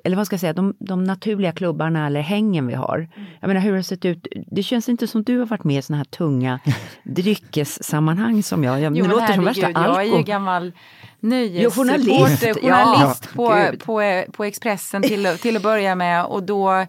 eller 0.04 0.18
vad 0.18 0.26
ska 0.26 0.34
jag 0.34 0.40
säga, 0.42 0.54
de, 0.54 0.74
de 0.80 1.04
naturliga 1.04 1.52
klubbarna 1.52 2.08
eller 2.08 2.22
hängen 2.22 2.68
vi 2.68 2.74
har. 2.74 3.08
Jag 3.40 3.48
menar 3.48 3.62
hur 3.62 3.70
har 3.72 3.78
det 3.78 3.84
sett 3.84 4.06
ut? 4.06 4.28
Det 4.52 4.64
känns 4.64 4.90
inte 4.90 5.08
som 5.08 5.24
du 5.24 5.40
har 5.40 5.46
varit 5.46 5.64
med 5.64 5.80
i 5.80 5.82
såna 5.82 5.98
här 5.98 6.04
tunga 6.06 6.60
dryckessammanhang 7.04 8.44
som 8.44 8.64
jag. 8.64 8.82
jag 8.82 8.98
Jo, 8.98 9.04
det 9.06 9.12
låter 9.12 9.34
som 9.34 9.46
värsta 9.46 9.66
herregud, 9.66 9.86
jag 9.90 10.02
är 10.02 10.04
ju 10.04 10.12
alko. 10.12 10.24
gammal 10.24 10.66
Jo, 11.20 11.30
nöjesreporter, 11.30 11.76
journalist. 11.76 12.44
journalist, 12.62 13.30
Ja, 13.34 13.36
på, 13.36 13.56
gud. 13.72 13.84
på, 13.84 14.24
på 14.34 14.44
Expressen 14.44 15.02
till, 15.02 15.28
till 15.42 15.56
att 15.56 15.64
börja 15.64 15.96
med. 15.96 16.26
Och 16.26 16.44
då 16.44 16.86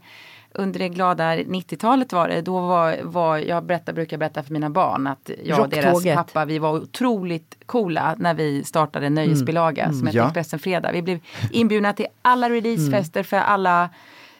under 0.55 0.79
det 0.79 0.89
glada 0.89 1.37
90-talet 1.37 2.13
var 2.13 2.29
det, 2.29 2.43
då 2.43 2.61
var, 2.61 2.99
var 3.03 3.39
jag 3.39 3.65
berättar, 3.65 3.93
brukar 3.93 4.19
berätta 4.19 4.43
för 4.43 4.53
mina 4.53 4.71
barn 4.71 5.07
att 5.07 5.31
jag 5.45 5.61
och 5.61 5.69
deras 5.69 6.05
pappa, 6.05 6.45
vi 6.45 6.59
var 6.59 6.73
otroligt 6.73 7.57
coola 7.67 8.15
när 8.19 8.35
vi 8.35 8.65
startade 8.65 9.11
nöjesbilaga 9.11 9.93
som 9.93 10.07
hette 10.07 10.19
Ja. 10.19 10.25
Expressen 10.25 10.59
Fredag. 10.59 10.93
Vi 10.93 11.03
blev 11.03 11.19
inbjudna 11.51 11.93
till 11.93 12.07
alla 12.23 12.51
releasefester 12.51 13.23
för 13.23 13.37
alla 13.37 13.91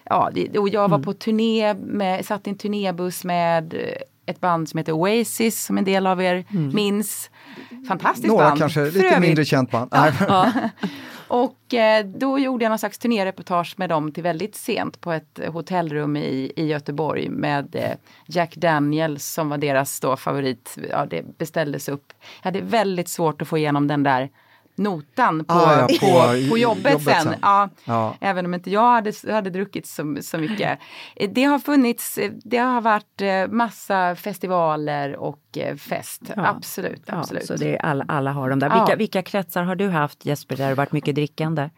Ja, 0.05 0.31
och 0.59 0.69
jag 0.69 0.89
var 0.89 0.99
på 0.99 1.13
turné, 1.13 1.75
med, 1.75 2.27
satt 2.27 2.47
i 2.47 2.51
en 2.51 2.57
turnébuss 2.57 3.25
med 3.25 3.75
ett 4.31 4.41
band 4.41 4.69
som 4.69 4.79
heter 4.79 4.93
Oasis 4.93 5.65
som 5.65 5.79
en 5.79 5.85
del 5.85 6.07
av 6.07 6.23
er 6.23 6.45
minns. 6.75 7.31
Fantastiskt 7.89 8.29
Några 8.29 8.45
band. 8.49 8.59
kanske, 8.59 8.81
För 8.81 8.93
lite 8.93 9.07
övrigt. 9.07 9.21
mindre 9.21 9.45
känt 9.45 9.71
band. 9.71 9.91
Nej. 9.93 10.13
Och 11.29 11.75
eh, 11.75 12.07
då 12.07 12.39
gjorde 12.39 12.65
jag 12.65 12.71
någon 12.71 12.79
slags 12.79 12.99
turnéreportage 12.99 13.75
med 13.77 13.89
dem 13.89 14.13
till 14.13 14.23
väldigt 14.23 14.55
sent 14.55 15.01
på 15.01 15.13
ett 15.13 15.41
hotellrum 15.49 16.17
i, 16.17 16.53
i 16.57 16.67
Göteborg 16.67 17.29
med 17.29 17.77
eh, 17.77 17.91
Jack 18.27 18.57
Daniels 18.57 19.25
som 19.33 19.49
var 19.49 19.59
deras 19.59 20.01
då 20.01 20.17
favorit. 20.17 20.79
Ja, 20.91 21.07
det 21.07 21.39
beställdes 21.39 21.89
upp. 21.89 22.13
Jag 22.43 22.45
hade 22.53 22.61
väldigt 22.61 23.09
svårt 23.09 23.43
att 23.43 23.49
få 23.49 23.59
igenom 23.59 23.87
den 23.89 24.03
där 24.03 24.29
notan 24.81 25.45
på, 25.45 25.55
Ah, 25.55 25.79
ja, 25.81 25.87
på, 26.01 26.07
på 26.07 26.49
på, 26.51 26.59
jobbet, 26.59 26.93
jobbet 26.93 27.03
sen. 27.15 27.23
sen. 27.23 27.35
Ja, 27.43 27.69
Ja. 27.85 28.15
Även 28.21 28.47
om 28.47 28.55
inte 28.55 28.71
jag 28.71 28.93
hade, 28.93 29.13
hade 29.33 29.51
druckit 29.51 29.87
så, 29.87 30.17
så 30.21 30.39
mycket. 30.39 30.79
Eh, 31.17 31.31
Det 31.31 31.45
har 31.45 31.59
funnits, 31.59 32.19
eh, 32.19 32.31
det 32.45 32.57
har 32.59 32.81
varit 32.81 33.21
eh, 33.21 33.47
massa 33.49 34.17
festivaler 34.17 35.17
och 35.17 35.41
eh, 35.57 35.77
fest. 35.77 36.23
Ja. 36.37 36.47
Absolut, 36.49 37.03
Ja, 37.07 37.15
absolut. 37.19 37.47
så 37.47 37.57
det 37.57 37.77
är 37.77 37.83
alla, 37.87 38.05
alla 38.09 38.33
har 38.33 38.51
de 38.51 38.59
där. 38.59 38.69
Ja. 38.69 38.75
Vilka, 38.85 38.97
vilka 38.97 39.23
kretsar 39.23 39.63
har 39.63 39.75
du 39.77 39.89
haft 39.89 40.25
Jesper 40.27 40.57
där 40.57 40.65
det 40.65 40.71
har 40.71 40.77
varit 40.77 40.93
mycket 40.93 41.15
drickande? 41.15 41.71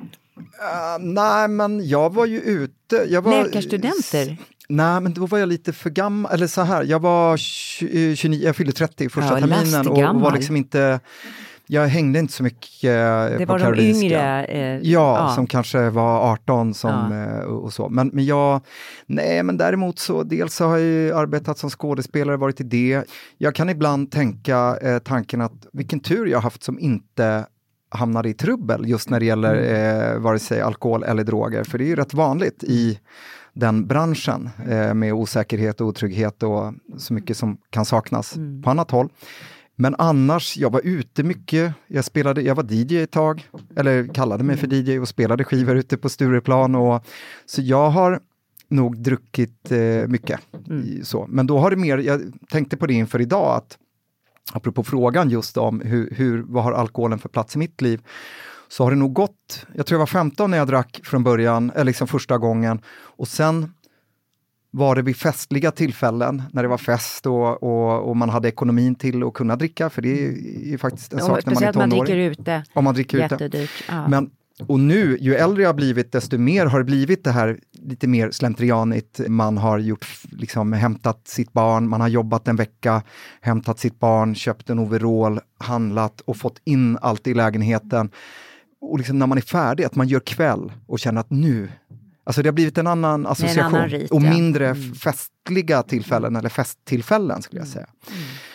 Ah, 0.61 0.99
nej, 0.99 1.49
men 1.49 1.89
jag 1.89 2.15
var 2.15 2.27
ju 2.27 2.41
ute. 2.41 3.07
Jag 3.09 3.23
var, 3.23 3.45
Läkarstudenter? 3.45 4.37
Nej, 4.69 5.01
men 5.01 5.13
då 5.15 5.27
var 5.27 5.39
jag 5.39 5.49
lite 5.49 5.73
för 5.73 5.91
gammal, 5.91 6.33
eller 6.33 6.47
så 6.47 6.63
här, 6.63 6.83
jag 6.85 7.01
var 7.01 7.37
20, 7.37 8.17
29, 8.17 8.45
jag 8.47 8.57
fyllde 8.57 8.73
30 8.73 9.09
första 9.09 9.41
Ja, 9.41 9.47
terminen 9.47 9.89
och, 9.89 10.15
och 10.15 10.21
var 10.21 10.33
liksom 10.33 10.57
inte, 10.57 11.01
jag 11.67 11.87
hängde 11.89 12.19
inte 12.19 12.33
så 12.33 12.43
mycket 12.43 12.85
eh, 12.85 13.39
Det 13.39 13.47
på 13.47 13.53
var 13.53 13.59
de 13.59 13.65
Karolinska. 13.65 14.05
yngre? 14.07 14.45
Eh, 14.45 14.79
Ja, 14.83 15.33
som 15.35 15.47
kanske 15.47 15.91
var 15.91 16.33
18 16.33 16.75
som, 16.75 16.91
Ja. 17.13 17.39
eh, 17.39 17.45
och, 17.45 17.65
och 17.65 17.73
så. 17.73 17.89
Men, 17.89 18.11
men 18.13 18.25
jag, 18.25 18.61
nej 19.07 19.43
men 19.43 19.57
däremot 19.57 19.99
så, 19.99 20.23
dels 20.23 20.55
så 20.55 20.65
har 20.67 20.77
jag 20.79 20.87
ju 20.87 21.13
arbetat 21.15 21.59
som 21.59 21.71
skådespelare, 21.71 22.37
varit 22.37 22.61
i 22.61 22.65
det. 22.65 23.05
Jag 23.39 23.55
kan 23.55 23.69
ibland 23.71 24.11
tänka 24.11 24.77
eh, 24.83 24.99
tanken 24.99 25.41
att 25.41 25.67
vilken 25.73 26.01
tur 26.01 26.27
jag 26.27 26.37
har 26.39 26.43
haft 26.43 26.63
som 26.63 26.79
inte 26.79 27.47
hamnar 27.89 28.27
i 28.27 28.35
trubbel 28.35 28.89
just 28.89 29.11
när 29.11 29.21
det 29.21 29.27
gäller 29.27 29.55
eh, 30.15 30.19
vare 30.19 30.39
sig 30.39 30.61
alkohol 30.61 31.03
eller 31.05 31.25
droger. 31.25 31.65
För 31.65 31.79
det 31.79 31.85
är 31.85 31.89
ju 31.89 31.97
rätt 31.97 32.15
vanligt 32.15 32.65
i 32.65 32.99
den 33.55 33.87
branschen 33.87 34.51
eh, 34.69 34.95
med 34.95 35.13
osäkerhet 35.13 35.81
och 35.81 35.87
otrygghet 35.87 36.43
och 36.43 36.75
så 36.97 37.15
mycket 37.15 37.37
som 37.37 37.59
kan 37.71 37.85
saknas 37.85 38.35
på 38.65 38.71
annat 38.71 38.91
håll. 38.91 39.09
Men 39.77 39.95
annars, 39.99 40.57
jag 40.57 40.71
var 40.71 40.81
ute 40.85 41.23
mycket. 41.23 41.75
Jag, 41.87 42.05
spelade, 42.05 42.43
jag 42.43 42.55
var 42.55 42.73
DJ 42.73 43.03
ett 43.03 43.11
tag, 43.11 43.49
eller 43.77 44.15
kallade 44.15 44.45
mig 44.45 44.57
för 44.57 44.75
DJ 44.75 44.99
och 44.99 45.09
spelade 45.09 45.45
skivor 45.45 45.77
ute 45.77 45.97
på 45.97 46.09
Stureplan. 46.09 46.75
Och, 46.75 47.07
så 47.47 47.63
jag 47.63 47.91
har 47.91 48.21
nog 48.69 49.03
druckit 49.03 49.73
eh, 49.73 50.09
mycket. 50.09 50.41
I, 50.71 51.05
så. 51.05 51.27
Men 51.29 51.47
då 51.47 51.59
har 51.59 51.71
det 51.71 51.77
mer, 51.77 51.99
jag 51.99 52.21
tänkte 52.51 52.77
på 52.77 52.87
det 52.87 52.95
inför 52.95 53.21
idag, 53.21 53.57
att 53.57 53.79
apropå 54.53 54.85
frågan 54.85 55.31
just 55.31 55.57
om 55.57 55.81
hur, 55.81 56.11
hur, 56.11 56.45
vad 56.47 56.65
har 56.65 56.73
alkoholen 56.73 57.19
för 57.19 57.29
plats 57.29 57.57
i 57.57 57.59
mitt 57.59 57.81
liv, 57.81 58.01
så 58.69 58.85
har 58.85 58.91
det 58.91 58.97
nog 58.97 59.13
gått, 59.13 59.67
jag 59.75 59.87
tror 59.87 59.97
jag 59.97 60.01
var 60.01 60.07
15 60.07 60.51
när 60.51 60.59
jag 60.59 60.67
drack 60.67 61.01
från 61.05 61.25
början, 61.25 61.71
eller 61.71 61.85
liksom 61.85 62.09
första 62.09 62.39
gången, 62.39 62.81
och 62.87 63.29
sen 63.29 63.75
var 64.75 64.95
det 64.95 65.03
vid 65.03 65.17
festliga 65.17 65.71
tillfällen, 65.71 66.43
när 66.53 66.63
det 66.63 66.69
var 66.69 66.79
fest 66.79 67.27
och, 67.27 67.63
och, 67.63 68.09
och 68.09 68.17
man 68.17 68.29
hade 68.29 68.49
ekonomin 68.49 68.95
till 68.95 69.23
att 69.23 69.35
kunna 69.35 69.57
dricka, 69.57 69.91
för 69.91 70.03
det 70.03 70.27
är 70.27 70.31
ju 70.67 70.79
faktiskt 70.79 71.13
en 71.13 71.19
Och 71.19 71.25
sak 71.25 71.47
när 71.47 71.55
man 71.55 71.63
är 71.63 71.73
speciellt 71.73 71.77
man 71.77 71.91
dricker 71.91 72.07
tonåring. 72.07 72.31
ute. 72.31 72.65
Om 72.73 72.85
man 72.85 72.95
dricker 72.95 73.35
ute. 73.35 73.69
Ja. 73.89 74.09
Men, 74.09 74.31
och 74.67 74.81
nu, 74.81 75.19
ju 75.21 75.35
äldre 75.35 75.63
jag 75.63 75.69
har 75.69 75.75
blivit, 75.75 76.13
desto 76.13 76.39
mer 76.39 76.67
har 76.67 76.79
det 76.79 76.85
blivit 76.85 77.25
det 77.25 77.31
här 77.31 77.59
lite 77.73 78.07
mer 78.07 78.31
slentrianigt. 78.31 79.21
Man 79.29 79.59
har 79.59 79.79
gjort, 79.79 80.07
liksom, 80.31 80.73
hämtat 80.73 81.29
sitt 81.29 81.53
barn, 81.53 81.89
man 81.89 82.01
har 82.01 82.09
jobbat 82.09 82.49
en 82.49 82.57
vecka, 82.57 83.03
hämtat 83.41 83.79
sitt 83.79 83.99
barn, 83.99 84.35
köpt 84.35 84.71
en 84.71 84.79
overall, 84.79 85.41
handlat 85.59 86.21
och 86.21 86.37
fått 86.37 86.61
in 86.65 86.99
allt 87.03 87.27
i 87.27 87.35
lägenheten. 87.35 88.11
Och 88.81 88.99
liksom 88.99 89.19
när 89.19 89.27
man 89.27 89.39
är 89.39 89.43
färdig, 89.43 89.85
att 89.85 89.95
man 89.95 90.09
gör 90.09 90.21
kväll 90.21 90.73
och 90.87 90.99
känner 90.99 91.21
att 91.21 91.31
nu, 91.31 91.69
alltså 92.25 92.43
det 92.43 92.49
har 92.49 92.53
blivit 92.55 92.79
en 92.79 92.87
annan 92.87 93.27
association. 93.27 93.75
annan 93.75 93.89
rit, 93.89 94.11
och 94.11 94.23
ja. 94.23 94.31
mindre 94.31 94.67
Mm. 94.69 94.95
festliga 94.95 95.83
tillfällen, 95.83 96.37
eller 96.37 96.49
festtillfällen 96.49 97.43
skulle 97.43 97.61
jag 97.61 97.69
säga. 97.69 97.87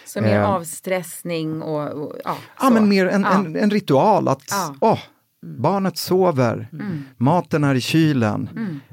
Så 0.05 0.21
mer 0.21 0.39
Eh. 0.39 0.49
avstressning 0.49 1.61
och, 1.61 1.91
och 1.91 2.15
ja, 2.23 2.37
Ja, 2.59 2.67
så. 2.67 2.73
men 2.73 2.89
mer 2.89 3.05
en, 3.07 3.21
Ja. 3.21 3.33
en, 3.33 3.55
en 3.55 3.71
ritual 3.71 4.27
att 4.27 4.43
Ja. 4.81 4.99
Åh, 5.45 5.49
barnet 5.61 5.97
sover, 5.97 6.69
maten 7.17 7.63
är 7.63 7.75
i 7.75 7.81
kylen, 7.81 8.49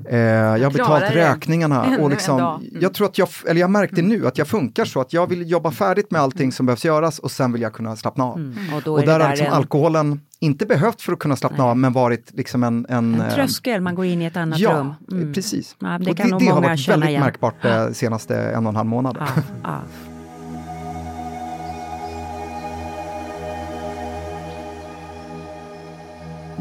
eh, 0.09 0.19
jag 0.19 0.65
har 0.65 0.71
betalt 0.71 1.05
det. 1.09 1.15
räkningarna. 1.15 1.97
Och 2.01 2.11
liksom. 2.11 2.41
Mm. 2.41 2.63
Jag 2.81 2.95
tror 2.95 3.07
att 3.07 3.19
jag, 3.19 3.29
eller 3.49 3.61
jag 3.61 3.71
märkte 3.71 4.03
nu 4.03 4.27
att 4.27 4.39
jag 4.39 4.49
funkar 4.49 4.85
så 4.85 5.01
att 5.01 5.13
jag 5.13 5.27
vill 5.27 5.51
jobba 5.51 5.71
färdigt 5.71 6.11
med 6.11 6.21
allting 6.21 6.53
som 6.53 6.67
behövs 6.67 6.85
göras 6.85 7.19
och 7.19 7.31
sen 7.31 7.53
vill 7.53 7.63
jag 7.63 7.73
kunna 7.73 7.97
slappna 7.97 8.25
av. 8.25 8.55
Och 8.77 8.83
då 8.85 8.93
Och 8.93 9.03
är 9.03 9.07
det 9.07 9.13
där 9.13 9.21
har 9.21 9.29
liksom 9.29 9.47
en, 9.47 9.53
alkoholen 9.53 10.21
inte 10.41 10.67
behövt 10.67 11.03
för 11.03 11.13
att 11.13 11.19
kunna 11.19 11.37
slappna 11.37 11.65
av 11.65 11.77
men 11.77 11.93
varit 11.93 12.31
liksom 12.35 12.63
en... 12.65 12.87
En, 12.89 13.15
en 13.15 13.21
eh, 13.21 13.35
tröskel, 13.35 13.81
man 13.81 13.95
går 13.95 14.05
in 14.05 14.23
i 14.23 14.25
ett 14.25 14.37
annat 14.37 14.59
Ja, 14.59 14.73
rum. 14.73 14.95
Mm. 15.13 15.33
precis. 15.35 15.77
Ja, 15.79 15.99
det 15.99 16.11
och 16.11 16.17
kan 16.17 16.29
nog 16.31 16.41
det 16.41 16.47
har 16.47 16.55
många 16.55 16.69
varit 16.69 16.81
känna 16.81 16.95
väldigt 16.97 17.11
igen. 17.11 17.23
märkbart 17.23 17.55
de 17.63 17.95
senaste 17.95 18.37
en 18.37 18.67
och 18.67 18.71
en 18.71 18.77
halv 18.77 18.89
månader. 18.89 19.29
Ja, 19.63 19.81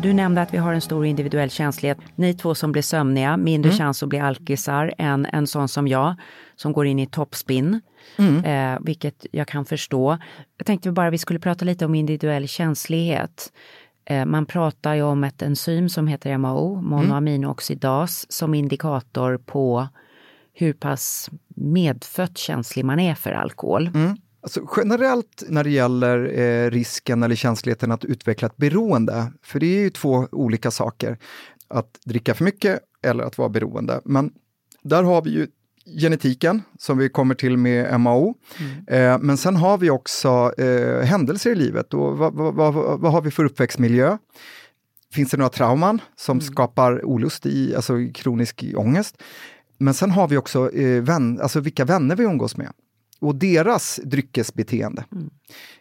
Du 0.03 0.13
nämnde 0.13 0.41
att 0.41 0.53
vi 0.53 0.57
har 0.57 0.73
en 0.73 0.81
stor 0.81 1.05
individuell 1.05 1.49
känslighet. 1.49 1.97
Ni 2.15 2.33
två 2.33 2.55
som 2.55 2.71
blir 2.71 2.81
sömniga, 2.81 3.37
mindre 3.37 3.69
Mm. 3.69 3.77
chans 3.77 4.03
att 4.03 4.09
bli 4.09 4.19
alkisar 4.19 4.93
än 4.97 5.25
en 5.25 5.47
sån 5.47 5.67
som 5.67 5.87
jag, 5.87 6.15
som 6.55 6.73
går 6.73 6.85
in 6.85 6.99
i 6.99 7.07
toppspinn. 7.07 7.81
Mm. 8.17 8.45
Eh, 8.45 8.79
vilket 8.81 9.25
jag 9.31 9.47
kan 9.47 9.65
förstå. 9.65 10.17
Jag 10.57 10.65
tänkte 10.67 10.91
bara 10.91 11.09
vi 11.09 11.17
skulle 11.17 11.39
prata 11.39 11.65
lite 11.65 11.85
om 11.85 11.95
individuell 11.95 12.47
känslighet. 12.47 13.51
Eh, 14.05 14.25
man 14.25 14.45
pratar 14.45 14.93
ju 14.93 15.01
om 15.01 15.23
ett 15.23 15.41
enzym 15.41 15.89
som 15.89 16.07
heter 16.07 16.37
MAO, 16.37 16.81
monoaminooxidas, 16.81 18.25
som 18.31 18.53
indikator 18.53 19.37
på 19.37 19.87
hur 20.53 20.73
pass 20.73 21.29
medfött 21.55 22.37
känslig 22.37 22.85
man 22.85 22.99
är 22.99 23.15
för 23.15 23.31
alkohol. 23.31 23.89
Alltså, 24.43 24.67
generellt 24.77 25.43
när 25.47 25.63
det 25.63 25.69
gäller 25.69 26.39
eh, 26.39 26.71
risken 26.71 27.23
eller 27.23 27.35
känsligheten 27.35 27.91
att 27.91 28.05
utveckla 28.05 28.45
ett 28.45 28.57
beroende, 28.57 29.31
för 29.43 29.59
det 29.59 29.65
är 29.65 29.81
ju 29.81 29.89
två 29.89 30.27
olika 30.31 30.71
saker, 30.71 31.17
att 31.67 31.99
dricka 32.05 32.33
för 32.33 32.43
mycket 32.43 32.79
eller 33.03 33.23
att 33.23 33.37
vara 33.37 33.49
beroende. 33.49 34.01
Men 34.05 34.31
där 34.81 35.03
har 35.03 35.21
vi 35.21 35.29
ju 35.29 35.47
genetiken 36.01 36.61
som 36.79 36.97
vi 36.97 37.09
kommer 37.09 37.35
till 37.35 37.57
med 37.57 37.99
MAO. 37.99 38.35
Eh, 38.87 39.19
men 39.19 39.37
sen 39.37 39.55
har 39.55 39.77
vi 39.77 39.89
också 39.89 40.53
eh, 40.57 41.05
händelser 41.05 41.51
i 41.51 41.55
livet 41.55 41.93
och 41.93 42.17
vad, 42.17 42.33
vad, 42.33 42.53
vad, 42.53 42.99
vad 42.99 43.11
har 43.11 43.21
vi 43.21 43.31
för 43.31 43.45
uppväxtmiljö? 43.45 44.17
Finns 45.13 45.31
det 45.31 45.37
några 45.37 45.49
trauman 45.49 46.01
som 46.15 46.41
skapar 46.41 47.05
olust 47.05 47.45
i, 47.45 47.75
alltså 47.75 47.93
kronisk 48.13 48.63
ångest? 48.75 49.23
Men 49.77 49.93
sen 49.93 50.11
har 50.11 50.27
vi 50.27 50.37
också 50.37 50.71
eh, 50.71 51.03
vän, 51.03 51.39
alltså 51.41 51.59
vilka 51.59 51.85
vänner 51.85 52.15
vi 52.15 52.23
umgås 52.23 52.57
med 52.57 52.71
och 53.23 53.35
deras 53.35 53.99
dryckesbeteende. 54.03 55.05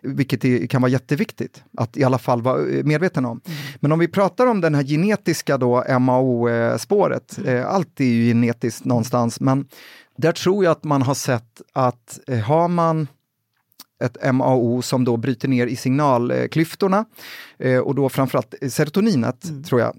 Vilket 0.03 0.45
är, 0.45 0.67
kan 0.67 0.83
vara 0.83 0.93
jätteviktigt 0.93 1.65
att 1.77 1.97
i 1.97 2.05
alla 2.05 2.19
fall 2.19 2.43
vara 2.43 2.69
eh, 2.69 2.85
medveten 2.85 3.25
om. 3.25 3.41
Men 3.81 3.93
om 3.93 3.99
vi 3.99 4.09
pratar 4.09 4.47
om 4.47 4.61
den 4.61 4.75
här 4.75 4.83
genetiska 4.83 5.59
då, 5.59 5.85
MAO-spåret, 6.01 7.39
eh, 7.47 7.67
allt 7.67 8.01
är 8.01 8.05
ju 8.05 8.29
genetiskt 8.29 8.85
någonstans, 8.85 9.41
men 9.41 9.69
där 10.17 10.33
tror 10.33 10.65
jag 10.65 10.71
att 10.71 10.85
man 10.85 11.03
har 11.03 11.15
sett 11.15 11.63
att 11.73 12.21
eh, 12.27 12.39
har 12.39 12.69
man 12.69 13.09
ett 14.05 14.35
MAO 14.35 14.83
som 14.83 15.05
då 15.05 15.17
bryter 15.17 15.49
ner 15.49 15.67
i 15.67 15.77
signalklyftorna 15.77 17.05
och 17.85 17.95
då 17.95 18.09
framförallt 18.09 18.55
serotoninet, 18.69 19.67
tror 19.67 19.81
jag. 19.81 19.95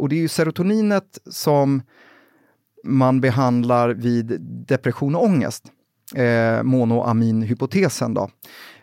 Och 0.00 0.08
det 0.08 0.16
är 0.16 0.20
ju 0.20 0.28
serotoninet 0.28 1.18
som 1.30 1.82
man 2.84 3.20
behandlar 3.20 3.90
vid 3.90 4.40
depression 4.40 5.14
och 5.14 5.24
ångest. 5.24 5.64
Eh, 6.14 6.62
monoaminhypotesen 6.62 8.14
då. 8.14 8.30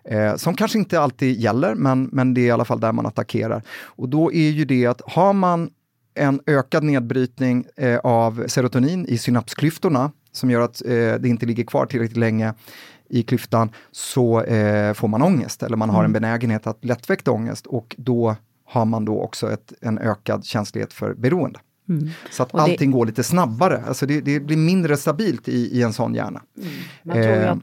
Eh, 0.10 0.36
som 0.36 0.56
kanske 0.56 0.78
inte 0.78 1.00
alltid 1.00 1.40
gäller, 1.40 1.76
men, 1.76 2.10
men 2.12 2.34
det 2.34 2.42
är 2.42 2.46
i 2.46 2.52
alla 2.52 2.66
fall 2.66 2.80
där 2.80 2.92
man 2.92 3.06
attackerar. 3.06 3.62
Och 3.84 4.10
då 4.10 4.34
är 4.34 4.50
ju 4.50 4.66
det 4.66 4.86
att 4.86 5.02
har 5.06 5.34
man 5.34 5.70
en 6.16 6.42
ökad 6.48 6.84
nedbrytning 6.84 7.66
eh, 7.78 7.98
av 7.98 8.44
serotonin 8.48 9.06
i 9.06 9.18
synapsklyftorna 9.18 10.12
som 10.32 10.52
gör 10.52 10.62
att 10.62 10.82
eh, 10.86 10.92
det 10.92 11.26
inte 11.28 11.46
ligger 11.46 11.64
kvar 11.64 11.86
tillräckligt 11.86 12.18
länge 12.18 12.54
i 13.10 13.24
klyftan 13.24 13.70
så 13.92 14.42
eh, 14.42 14.94
får 14.94 15.08
man 15.08 15.22
ångest 15.22 15.64
eller 15.64 15.78
man 15.78 15.90
har 15.90 16.00
Mm. 16.00 16.10
en 16.10 16.14
benägenhet 16.14 16.68
att 16.68 16.86
lättväckt 16.86 17.28
ångest 17.28 17.68
och 17.68 17.96
då 17.98 18.36
har 18.66 18.86
man 18.86 19.06
då 19.06 19.22
också 19.22 19.52
ett, 19.52 19.74
en 19.82 19.98
ökad 19.98 20.46
känslighet 20.46 20.94
för 20.94 21.14
beroende. 21.14 21.60
Så 22.32 22.44
att 22.44 22.54
Mm. 22.54 22.64
Och 22.64 22.68
det- 22.68 22.72
allting 22.74 22.92
går 22.92 23.06
lite 23.06 23.24
snabbare, 23.24 23.84
alltså 23.88 24.06
det, 24.06 24.22
det 24.22 24.40
blir 24.40 24.58
mindre 24.58 24.98
stabilt 24.98 25.48
i, 25.48 25.78
i 25.80 25.82
en 25.84 25.94
sån 25.94 26.16
hjärna. 26.16 26.42
Man 27.04 27.16
tror 27.16 27.26
Eh. 27.34 27.52
att 27.52 27.60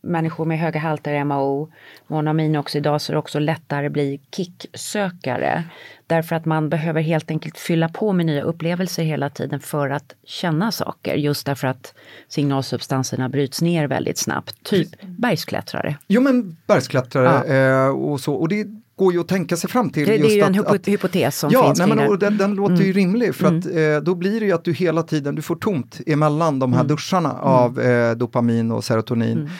människor 0.00 0.44
med 0.44 0.58
höga 0.58 0.80
halter 0.80 1.24
MAO, 1.24 1.70
monoaminoxidaser 2.06 3.16
också 3.16 3.38
lättare 3.38 3.88
blir 3.88 4.18
kicksökare. 4.36 5.64
Därför 6.06 6.36
att 6.36 6.44
man 6.44 6.68
behöver 6.68 7.00
helt 7.00 7.30
enkelt 7.30 7.58
fylla 7.58 7.88
på 7.88 8.12
med 8.12 8.26
nya 8.26 8.42
upplevelser 8.42 9.02
hela 9.02 9.30
tiden 9.30 9.60
för 9.60 9.90
att 9.90 10.14
känna 10.24 10.72
saker. 10.72 11.14
Just 11.14 11.46
därför 11.46 11.68
att 11.68 11.94
signalsubstanserna 12.28 13.28
bryts 13.28 13.62
ner 13.62 13.86
väldigt 13.88 14.18
snabbt. 14.18 14.64
Typ 14.64 14.88
bergsklättrare. 15.02 15.96
Jo 16.08 16.20
men 16.20 16.56
bergsklättrare 16.66 17.84
eh, 17.84 17.88
och 17.88 18.20
så, 18.20 18.34
och 18.34 18.48
det 18.48 18.66
går 18.98 19.12
ju 19.12 19.20
att 19.20 19.28
tänka 19.28 19.56
sig 19.56 19.70
fram 19.70 19.90
till. 19.90 20.06
Det, 20.06 20.12
det 20.12 20.18
just 20.18 20.30
är 20.30 20.34
ju 20.34 20.42
en 20.42 20.48
att, 20.48 20.56
hypo- 20.56 20.74
att, 20.74 20.88
hypotes 20.88 21.38
som 21.38 21.50
ja, 21.50 21.64
finns 21.64 21.78
nej, 21.78 21.88
men, 21.88 21.98
det. 21.98 22.08
och 22.08 22.18
den, 22.18 22.36
den 22.36 22.54
låter 22.54 22.82
ju 22.82 22.92
rimlig 22.92 23.34
för 23.34 23.46
att 23.46 23.66
eh, 23.66 24.04
då 24.04 24.14
blir 24.14 24.40
det 24.40 24.46
ju 24.46 24.52
att 24.52 24.64
du 24.64 24.72
hela 24.72 25.02
tiden, 25.02 25.34
du 25.34 25.42
får 25.42 25.56
tomt 25.56 26.00
emellan 26.06 26.58
de 26.58 26.72
här 26.72 26.84
duscharna 26.84 27.32
av 27.32 27.80
eh, 27.80 28.16
dopamin 28.16 28.70
och 28.70 28.84
serotonin. 28.84 29.50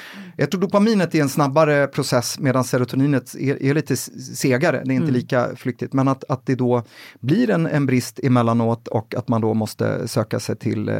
Jag 0.41 0.51
tror 0.51 0.61
dopaminet 0.61 1.15
är 1.15 1.21
en 1.21 1.29
snabbare 1.29 1.87
process 1.87 2.39
medan 2.39 2.65
serotoninet 2.65 3.35
är, 3.35 3.63
är 3.63 3.75
lite 3.75 3.97
segare, 3.97 4.83
det 4.85 4.93
är 4.93 4.97
inte 4.97 5.13
lika 5.13 5.57
flyktigt. 5.57 5.93
Men 5.93 6.09
att, 6.09 6.25
att 6.29 6.47
det 6.47 6.55
då 6.55 6.83
blir 7.21 7.51
en, 7.51 7.67
en 7.67 7.87
brist 7.87 8.21
emellanåt 8.23 8.89
och 8.89 9.15
att 9.15 9.29
man 9.29 9.41
då 9.41 9.55
måste 9.55 10.09
söka 10.09 10.41
sig 10.41 10.57
till 10.57 10.89
eh, 10.89 10.97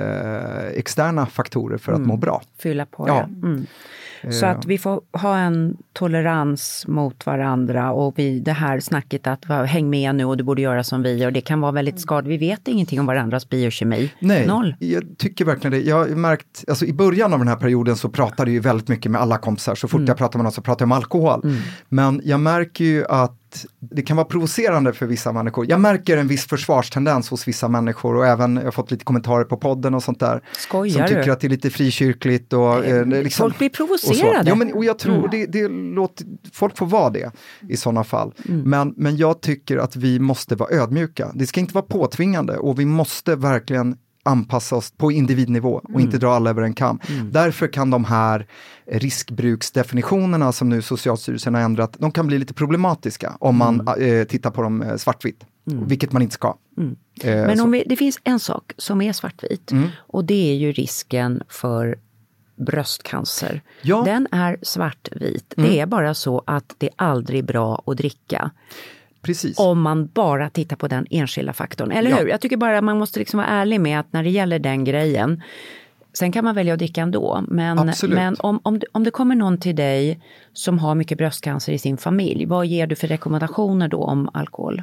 externa 0.75 1.27
faktorer 1.27 1.79
för 1.79 1.93
att 1.93 2.01
må 2.01 2.17
bra. 2.17 2.43
Fylla 2.59 2.87
på 2.87 3.09
Ja. 3.09 3.15
det. 3.15 3.47
Mm. 3.47 3.67
Så 4.31 4.47
att 4.47 4.67
vi 4.67 4.79
får 4.79 5.01
ha 5.13 5.39
en 5.39 5.77
tolerans 5.93 6.85
mot 6.89 7.27
varandra 7.27 7.93
och 7.93 8.15
vi, 8.17 8.41
det 8.41 8.53
här 8.53 8.81
snacket 8.81 9.27
att 9.27 9.45
häng 9.69 9.91
med 9.91 10.15
nu 10.15 10.25
och 10.25 10.37
du 10.37 10.45
borde 10.45 10.63
göra 10.63 10.85
som 10.85 11.03
vi 11.03 11.15
gör, 11.17 11.31
det 11.31 11.41
kan 11.41 11.61
vara 11.61 11.73
väldigt 11.73 12.01
skadligt. 12.01 12.41
Vi 12.43 12.49
vet 12.49 12.69
ingenting 12.69 13.01
om 13.01 13.07
varandras 13.07 13.49
biokemi. 13.49 14.13
Nej, 14.21 14.47
Noll. 14.47 14.75
jag 14.79 15.03
tycker 15.19 15.45
verkligen 15.45 15.73
det. 15.73 15.81
Jag 15.81 15.97
har 15.97 16.07
märkt, 16.07 16.65
alltså 16.69 16.85
i 16.85 16.93
början 16.93 17.33
av 17.33 17.39
den 17.39 17.49
här 17.49 17.57
perioden 17.57 17.97
så 17.97 18.09
pratade 18.09 18.51
jag 18.51 18.55
ju 18.55 18.61
väldigt 18.61 18.89
mycket 18.89 19.13
med 19.13 19.21
alla 19.21 19.28
alla 19.29 19.39
kompisar, 19.39 19.75
så 19.75 19.89
fort 19.89 20.01
jag 20.07 20.17
pratar 20.17 20.39
med 20.39 20.45
någon 20.45 20.53
så 20.53 20.63
pratar 20.63 20.83
jag 20.83 20.87
om 20.87 20.93
alkohol. 20.93 21.57
Men 21.89 22.21
jag 22.25 22.41
märker 22.41 22.85
ju 22.85 23.07
att 23.07 23.35
det 23.81 24.03
kan 24.03 24.17
vara 24.17 24.27
provocerande 24.27 24.93
för 24.93 25.07
vissa 25.07 25.33
människor. 25.33 25.67
Jag 25.69 25.81
märker 25.81 26.17
en 26.17 26.29
viss 26.29 26.47
försvarstendens 26.47 27.31
hos 27.31 27.49
vissa 27.49 27.69
människor 27.69 28.17
och 28.17 28.27
även, 28.27 28.57
jag 28.57 28.65
har 28.65 28.71
fått 28.71 28.91
lite 28.91 29.05
kommentarer 29.05 29.45
på 29.45 29.57
podden 29.57 29.95
och 29.95 30.03
sånt 30.03 30.21
där. 30.21 30.43
Skojar 30.53 30.99
som 30.99 31.07
tycker 31.07 31.25
du? 31.25 31.33
att 31.33 31.41
det 31.41 31.47
är 31.47 31.49
lite 31.49 31.71
frikyrkligt 31.71 32.53
och... 32.53 32.85
Eh, 32.85 33.07
liksom, 33.07 33.45
folk 33.45 33.59
blir 33.59 33.69
och 33.69 33.75
provocerade. 33.75 34.49
Ja, 34.51 34.55
men, 34.55 34.73
och 34.73 34.85
jag 34.85 34.99
tror 34.99 35.29
det, 35.29 35.47
det 35.47 35.69
låter, 35.69 36.27
folk 36.53 36.79
får 36.79 36.87
vara 36.87 37.11
det 37.11 37.31
i 37.69 37.77
sådana 37.77 38.05
fall. 38.05 38.35
Men, 38.45 38.95
men 38.97 39.17
jag 39.17 39.41
tycker 39.41 39.77
att 39.77 39.97
vi 39.97 40.19
måste 40.19 40.57
vara 40.57 40.75
ödmjuka. 40.75 41.31
Det 41.35 41.47
ska 41.47 41.61
inte 41.61 41.75
vara 41.75 41.85
påtvingande 41.85 42.57
och 42.57 42.81
vi 42.81 42.85
måste 42.85 43.37
verkligen 43.37 43.97
anpassa 44.29 44.77
oss 44.77 44.91
på 44.91 45.13
individnivå 45.13 45.81
och 45.95 46.01
inte 46.01 46.19
dra 46.19 46.35
alla 46.35 46.51
över 46.51 46.63
en 46.63 46.75
kam. 46.75 47.01
Därför 47.31 47.73
kan 47.73 47.91
de 47.91 48.05
här 48.05 48.47
riskbruksdefinitionerna 48.87 50.53
som 50.53 50.69
nu 50.69 50.83
Socialstyrelsen 50.83 51.55
har 51.55 51.61
ändrat, 51.61 51.97
de 51.99 52.11
kan 52.11 52.27
bli 52.27 52.39
lite 52.39 52.55
problematiska 52.55 53.37
om 53.41 53.57
man 53.57 53.89
eh, 54.01 54.25
tittar 54.25 54.51
på 54.51 54.63
dem 54.63 54.83
eh, 54.83 54.97
svartvitt, 54.97 55.45
vilket 55.65 56.13
man 56.13 56.23
inte 56.23 56.35
ska. 56.35 56.57
Eh, 57.23 57.35
Men 57.35 57.61
om 57.61 57.71
vi, 57.71 57.85
det 57.87 57.97
finns 57.97 58.21
en 58.25 58.41
sak 58.41 58.73
som 58.77 59.03
är 59.03 59.13
svartvit 59.13 59.73
och 59.97 60.25
det 60.25 60.51
är 60.51 60.55
ju 60.55 60.73
risken 60.73 61.43
för 61.49 61.99
bröstcancer. 62.57 63.63
Ja. 63.83 64.03
Den 64.05 64.29
är 64.33 64.57
svartvit. 64.63 65.55
Det 65.57 65.81
är 65.81 65.87
bara 65.87 66.15
så 66.15 66.43
att 66.47 66.75
det 66.79 66.87
är 66.87 66.95
aldrig 66.97 67.45
bra 67.45 67.83
att 67.87 67.97
dricka 67.97 68.51
Precis. 69.29 69.59
om 69.59 69.81
man 69.81 70.07
bara 70.07 70.51
tittar 70.51 70.77
på 70.77 70.89
den 70.89 71.07
enskilda 71.11 71.53
faktorn. 71.53 71.91
Eller 71.91 72.11
Ja. 72.11 72.17
hur? 72.17 72.29
Jag 72.29 72.41
tycker 72.41 72.57
bara 72.57 72.81
man 72.81 72.99
måste 72.99 73.19
liksom 73.19 73.39
vara 73.39 73.49
ärlig 73.49 73.81
med 73.81 74.01
att 74.01 74.13
när 74.13 74.23
det 74.23 74.31
gäller 74.31 74.59
den 74.59 74.85
grejen 74.85 75.43
Sen 76.13 76.33
kan 76.33 76.45
man 76.45 76.55
välja 76.55 76.73
att 76.73 76.79
dricka 76.79 77.01
ändå, 77.01 77.45
men, 77.49 77.79
Absolut. 77.79 78.15
men 78.15 78.37
om, 78.39 78.61
om, 78.63 78.79
det- 78.79 78.87
om 78.93 79.05
det 79.05 79.11
kommer 79.11 79.35
någon 79.35 79.59
till 79.61 79.77
dig 79.77 80.21
som 80.53 80.79
har 80.79 80.95
mycket 80.95 81.19
bröstcancer 81.19 81.73
i 81.73 81.79
sin 81.79 81.97
familj, 81.97 82.47
vad 82.47 82.67
ger 82.67 82.87
du 82.87 82.95
för 82.97 83.07
rekommendationer 83.07 83.89
då 83.89 84.05
om 84.05 84.29
alkohol? 84.33 84.83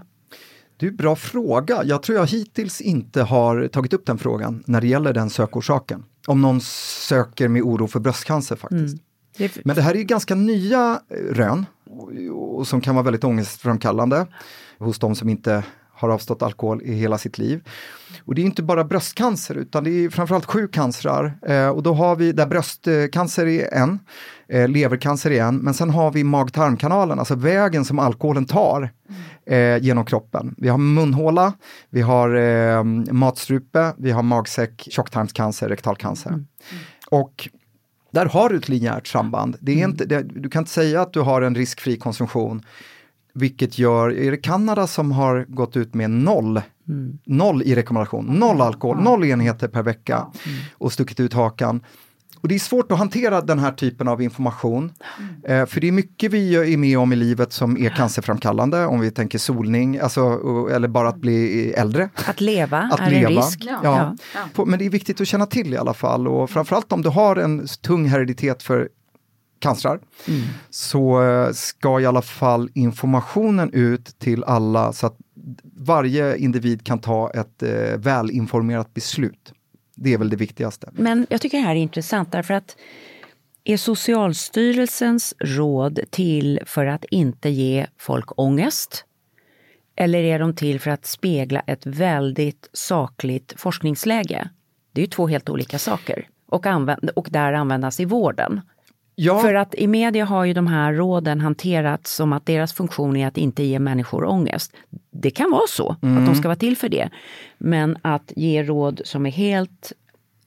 Du, 0.77 0.91
bra 0.91 1.15
fråga. 1.15 1.81
Jag 1.83 2.03
tror 2.03 2.17
jag 2.17 2.25
hittills 2.27 2.81
inte 2.81 3.21
har 3.23 3.67
tagit 3.67 3.93
upp 3.93 4.05
den 4.05 4.17
frågan 4.17 4.63
när 4.67 4.81
det 4.81 4.87
gäller 4.87 5.13
den 5.13 5.29
sökorsaken. 5.29 6.03
Om 6.27 6.41
någon 6.41 6.61
söker 6.61 7.47
med 7.47 7.61
oro 7.61 7.87
för 7.87 7.99
bröstcancer 7.99 8.55
faktiskt. 8.55 8.97
Det, 9.37 9.65
Men 9.65 9.75
det 9.75 9.81
här 9.81 9.93
är 9.93 9.97
ju 9.97 10.03
ganska 10.03 10.35
nya 10.35 10.99
eh, 11.09 11.33
rön 11.35 11.65
och, 12.33 12.67
som 12.67 12.81
kan 12.81 12.95
vara 12.95 13.03
väldigt 13.03 13.23
ångestframkallande 13.23 14.27
hos 14.79 14.99
de 14.99 15.15
som 15.15 15.29
inte 15.29 15.63
har 15.95 16.09
avstått 16.09 16.41
alkohol 16.41 16.81
i 16.81 16.93
hela 16.93 17.17
sitt 17.17 17.37
liv. 17.37 17.67
Och 18.25 18.35
det 18.35 18.41
är 18.41 18.45
inte 18.45 18.63
bara 18.63 18.83
bröstcancer 18.83 19.55
utan 19.55 19.83
det 19.83 19.89
är 19.89 20.09
framförallt 20.09 20.45
sju 20.45 20.67
cancrar 20.67 21.37
eh, 21.47 21.69
och 21.69 21.83
då 21.83 21.93
har 21.93 22.15
vi 22.15 22.31
där 22.31 22.47
bröstcancer 22.47 23.45
är 23.45 23.73
en, 23.73 23.99
eh, 24.49 24.67
levercancer 24.67 25.31
är 25.31 25.43
en, 25.43 25.57
men 25.57 25.73
sen 25.73 25.89
har 25.89 26.11
vi 26.11 26.23
mag-tarmkanalen, 26.23 27.19
alltså 27.19 27.35
vägen 27.35 27.85
som 27.85 27.99
alkoholen 27.99 28.45
tar 28.45 28.91
eh, 29.45 29.77
genom 29.77 30.05
kroppen. 30.05 30.55
Vi 30.57 30.67
har 30.67 30.77
munhåla, 30.77 31.53
vi 31.89 32.01
har 32.01 32.35
eh, 32.35 32.83
matstrupe, 33.13 33.93
vi 33.97 34.11
har 34.11 34.23
magsäck, 34.23 34.87
tjocktarmscancer, 34.91 35.69
rektalcancer. 35.69 36.45
Och 37.09 37.49
där 38.15 38.25
har 38.25 38.49
du 38.49 38.57
ett 38.57 38.69
linjärt 38.69 39.07
samband. 39.07 39.57
Det 39.59 39.71
är 39.71 39.87
inte, 39.87 40.05
det, 40.05 40.23
du 40.23 40.49
kan 40.49 40.61
inte 40.61 40.71
säga 40.71 41.01
att 41.01 41.13
du 41.13 41.19
har 41.19 41.41
en 41.41 41.55
riskfri 41.55 41.97
konsumtion. 41.97 42.61
Vilket 43.33 43.79
gör, 43.79 44.13
är 44.13 44.31
det 44.31 44.37
Kanada 44.37 44.87
som 44.87 45.11
har 45.11 45.45
gått 45.47 45.77
ut 45.77 45.93
med 45.93 46.09
noll, 46.09 46.61
noll 47.25 47.63
i 47.63 47.75
rekommendation, 47.75 48.25
noll 48.25 48.61
alkohol, 48.61 49.03
noll 49.03 49.25
enheter 49.25 49.67
per 49.67 49.83
vecka 49.83 50.27
och 50.73 50.93
stuckit 50.93 51.19
ut 51.19 51.33
hakan. 51.33 51.81
Och 52.45 52.49
det 52.49 52.55
är 52.55 52.59
svårt 52.59 52.91
att 52.91 52.97
hantera 52.97 53.41
den 53.41 53.59
här 53.59 53.71
typen 53.71 54.07
av 54.07 54.21
information. 54.21 54.91
Eh, 55.47 55.65
för 55.65 55.81
det 55.81 55.87
är 55.87 55.91
mycket 55.91 56.31
vi 56.31 56.73
är 56.73 56.77
med 56.77 56.97
om 56.99 57.13
i 57.13 57.15
livet 57.15 57.53
som 57.53 57.77
är 57.77 57.89
cancerframkallande, 57.89 58.85
om 58.85 58.99
vi 58.99 59.11
tänker 59.11 59.37
solning, 59.39 59.99
alltså, 59.99 60.21
eller 60.71 60.87
bara 60.87 61.09
att 61.09 61.17
bli 61.17 61.69
äldre. 61.73 62.09
att 62.27 62.41
leva 62.41 62.79
Att 62.79 62.99
är 62.99 63.09
leva. 63.09 63.29
en 63.29 63.35
risk. 63.35 63.59
Ja. 63.65 63.79
Ja. 63.83 64.15
På- 64.53 64.65
Men 64.65 64.79
det 64.79 64.85
är 64.85 64.89
viktigt 64.89 65.21
att 65.21 65.27
känna 65.27 65.45
till 65.45 65.73
i 65.73 65.77
alla 65.77 65.93
fall 65.93 66.27
och 66.27 66.49
framförallt 66.49 66.91
om 66.91 67.01
du 67.01 67.09
har 67.09 67.35
en 67.35 67.67
tung 67.81 68.05
hereditet 68.05 68.63
för 68.63 68.89
cancrar 69.59 69.99
så 70.69 71.23
eh, 71.23 71.51
ska 71.53 71.99
i 71.99 72.05
alla 72.05 72.21
fall 72.21 72.69
informationen 72.73 73.69
ut 73.73 74.19
till 74.19 74.43
alla 74.43 74.93
så 74.93 75.07
att 75.07 75.17
varje 75.77 76.37
individ 76.37 76.85
kan 76.85 76.99
ta 76.99 77.31
ett 77.31 77.63
eh, 77.63 77.97
välinformerat 77.97 78.93
beslut. 78.93 79.53
Det 79.95 80.13
är 80.13 80.17
väl 80.17 80.29
det 80.29 80.35
viktigaste. 80.35 80.89
Men 80.93 81.27
jag 81.29 81.41
tycker 81.41 81.57
det 81.57 81.63
här 81.63 81.75
är 81.75 81.79
intressant 81.79 82.31
därför 82.31 82.53
att 82.53 82.77
är 83.63 83.77
Socialstyrelsens 83.77 85.33
råd 85.39 85.99
till 86.09 86.59
för 86.65 86.85
att 86.85 87.05
inte 87.05 87.49
ge 87.49 87.87
folk 87.97 88.39
ångest? 88.39 89.05
Eller 89.95 90.19
är 90.23 90.39
de 90.39 90.55
till 90.55 90.79
för 90.79 90.91
att 90.91 91.05
spegla 91.05 91.59
ett 91.59 91.85
väldigt 91.85 92.69
sakligt 92.73 93.53
forskningsläge? 93.57 94.49
Det 94.91 95.01
är 95.01 95.05
ju 95.05 95.09
två 95.09 95.27
helt 95.27 95.49
olika 95.49 95.79
saker. 95.79 96.27
Och, 96.47 96.65
använd- 96.65 97.09
och 97.09 97.27
där 97.31 97.53
användas 97.53 97.99
i 97.99 98.05
vården. 98.05 98.61
Ja, 99.17 99.39
För 99.39 99.53
att 99.53 99.75
i 99.75 99.87
media 99.87 100.25
har 100.25 100.45
ju 100.45 100.53
de 100.53 100.67
här 100.67 100.93
råden 100.93 101.41
hanterats 101.41 102.15
som 102.15 102.33
att 102.33 102.45
deras 102.45 102.73
funktion 102.73 103.15
är 103.17 103.27
att 103.27 103.37
inte 103.37 103.63
ge 103.63 103.79
människor 103.79 104.25
ångest. 104.25 104.71
Det 105.11 105.31
kan 105.31 105.51
vara 105.51 105.67
så, 105.67 105.89
att 105.91 106.03
Mm. 106.03 106.25
de 106.25 106.35
ska 106.35 106.47
vara 106.47 106.55
till 106.55 106.77
för 106.77 106.89
det. 106.89 107.09
Men 107.57 107.97
att 108.01 108.31
ge 108.35 108.63
råd 108.63 109.01
som 109.05 109.25
är 109.25 109.31
helt 109.31 109.91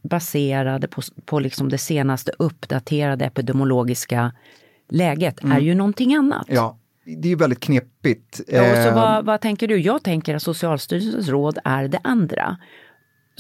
baserade 0.03 0.89
på, 0.89 1.03
på 1.25 1.41
liksom 1.41 1.69
det 1.69 1.79
senaste 1.79 2.33
uppdaterade 2.39 3.25
epidemiologiska 3.25 4.33
läget 4.89 5.45
är 5.45 5.61
ju 5.61 5.75
någonting 5.75 6.15
annat. 6.15 6.49
Mm. 6.49 6.57
ja, 6.57 6.79
det 7.05 7.33
är 7.33 7.37
väldigt 7.37 7.61
knepigt. 7.61 8.41
Ja, 8.49 8.61
och 8.71 8.77
så 8.77 8.89
Eh, 8.89 8.95
vad, 8.95 9.25
vad 9.25 9.41
tänker 9.41 9.69
du? 9.69 9.79
Jag 9.81 10.03
tänker 10.03 10.35
att 10.35 10.43
Socialstyrelsens 10.43 11.29
råd 11.29 11.59
är 11.65 11.89
det 11.89 12.01
andra. 12.05 12.57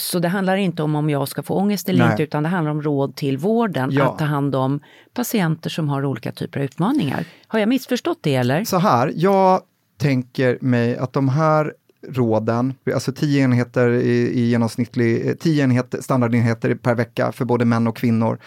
Så 0.00 0.18
det 0.18 0.28
handlar 0.28 0.56
inte 0.56 0.82
om 0.82 0.94
om 0.94 1.10
jag 1.10 1.28
ska 1.28 1.42
få 1.42 1.54
ångest 1.54 1.88
eller 1.88 2.04
Nej. 2.04 2.10
inte, 2.10 2.22
utan 2.22 2.42
det 2.42 2.48
handlar 2.48 2.70
om 2.70 2.82
råd 2.82 3.16
till 3.16 3.38
vården 3.38 3.90
Ja. 3.92 4.12
att 4.12 4.18
ta 4.18 4.24
hand 4.24 4.54
om 4.54 4.80
patienter 5.14 5.70
som 5.70 5.88
har 5.88 6.04
olika 6.04 6.32
typer 6.32 6.60
av 6.60 6.64
utmaningar. 6.64 7.24
Har 7.46 7.58
jag 7.58 7.68
missförstått 7.68 8.18
det 8.20 8.34
eller? 8.34 8.64
Så 8.64 8.78
här, 8.78 9.12
jag 9.16 9.60
tänker 9.96 10.58
mig 10.60 10.96
att 10.96 11.12
de 11.12 11.28
här 11.28 11.72
råden, 12.08 12.74
alltså 12.94 13.12
10 13.12 13.42
enheter 13.44 13.90
i, 13.90 14.10
i 14.40 14.48
genomsnittlig, 14.48 15.28
eh, 15.28 15.34
10 15.34 15.64
enheter, 15.64 16.00
standardenheter 16.00 16.74
per 16.74 16.94
vecka 16.94 17.32
för 17.32 17.44
både 17.44 17.64
män 17.64 17.86
och 17.86 17.96
kvinnor. 17.96 18.38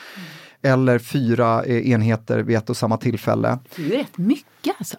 Eller 0.61 0.99
fyra 0.99 1.63
eh, 1.63 1.91
enheter 1.91 2.39
vid 2.39 2.57
ett 2.57 2.69
och 2.69 2.77
samma 2.77 2.97
tillfälle. 2.97 3.59
Det 3.75 3.85
är 3.93 3.97
rätt 3.97 4.17
mycket 4.17 4.75
alltså. 4.77 4.97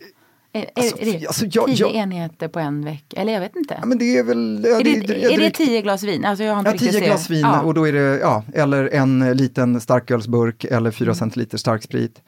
Är, 0.54 0.66
Alltså, 0.76 0.98
är, 1.00 1.04
det 1.04 1.26
alltså, 1.26 1.44
jag- 1.50 1.66
tio 1.66 1.76
jag- 1.86 1.94
enheter 1.94 2.48
på 2.48 2.58
en 2.60 2.84
vecka? 2.84 3.20
Eller 3.20 3.32
jag 3.32 3.40
vet 3.40 3.56
inte. 3.56 3.76
Ja, 3.80 3.86
men 3.86 3.98
det 3.98 4.18
är 4.18 4.22
väl... 4.24 4.64
Ja, 4.68 4.80
är 4.80 4.84
det, 4.84 4.90
jag 5.22 5.32
är 5.32 5.38
det 5.38 5.50
tio 5.50 5.82
glas 5.82 6.02
vin? 6.02 6.24
Alltså 6.24 6.44
jag 6.44 6.52
har 6.54 6.58
inte 6.58 6.84
Ja, 6.86 6.92
tio 6.92 7.00
glas 7.00 7.30
vin 7.30 7.40
Ja. 7.40 7.60
och 7.60 7.74
då 7.74 7.88
är 7.88 7.92
det, 7.92 8.00
ja, 8.18 8.44
eller 8.54 8.88
en 8.94 9.32
liten 9.36 9.80
starkölsburk 9.80 10.64
eller 10.64 10.90
fyra 10.90 11.06
Mm. 11.08 11.14
centiliter 11.14 11.58
starksprit. 11.58 12.20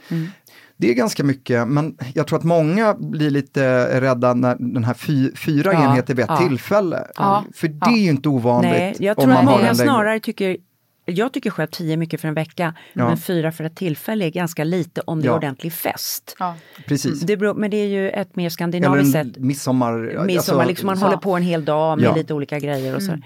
Det 0.76 0.90
är 0.90 0.94
ganska 0.94 1.24
mycket, 1.24 1.68
men 1.68 1.96
jag 2.14 2.26
tror 2.26 2.38
att 2.38 2.44
många 2.44 2.94
blir 2.94 3.30
lite 3.30 4.00
rädda 4.00 4.34
när 4.34 4.56
den 4.58 4.84
här 4.84 4.94
fy, 4.94 5.30
fyra 5.36 5.72
Ja, 5.72 5.84
enheter 5.84 6.14
vid 6.14 6.24
ett 6.24 6.30
ja. 6.30 6.36
tillfälle. 6.48 7.06
Ja, 7.16 7.44
För 7.54 7.68
det 7.68 7.78
ja. 7.80 7.92
är 7.92 7.96
ju 8.00 8.10
inte 8.10 8.28
ovanligt. 8.28 8.72
Nej, 8.72 8.96
jag 8.98 9.18
om 9.18 9.24
tror 9.24 9.34
att 9.34 9.44
många 9.44 9.74
snarare 9.74 10.20
tycker 10.20 10.56
jag 11.04 11.32
tycker 11.32 11.50
själv 11.50 11.68
tio 11.68 11.92
är 11.92 11.96
mycket 11.96 12.20
för 12.20 12.28
en 12.28 12.34
vecka, 12.34 12.74
Ja. 12.92 13.08
men 13.08 13.16
fyra 13.16 13.52
för 13.52 13.64
ett 13.64 13.76
tillfälle 13.76 14.24
är 14.24 14.30
ganska 14.30 14.64
lite 14.64 15.00
om 15.00 15.20
det 15.20 15.26
är 15.26 15.30
Ja. 15.30 15.36
ordentlig 15.36 15.72
fest. 15.72 16.36
Ja. 16.38 16.56
Precis. 16.86 17.20
Det 17.20 17.36
beror, 17.36 17.54
men 17.54 17.70
det 17.70 17.76
är 17.76 17.86
ju 17.86 18.10
ett 18.10 18.36
mer 18.36 18.48
skandinaviskt 18.48 19.12
sätt. 19.12 19.36
midsommar... 19.36 19.92
Midsommar, 19.98 20.36
alltså, 20.36 20.64
liksom 20.68 20.86
man 20.86 20.96
så- 20.96 21.04
håller 21.04 21.16
på 21.16 21.36
en 21.36 21.42
hel 21.42 21.64
dag 21.64 21.98
med 21.98 22.06
Ja. 22.06 22.14
lite 22.14 22.34
olika 22.34 22.58
grejer 22.58 22.94
och 22.96 23.02
så. 23.02 23.18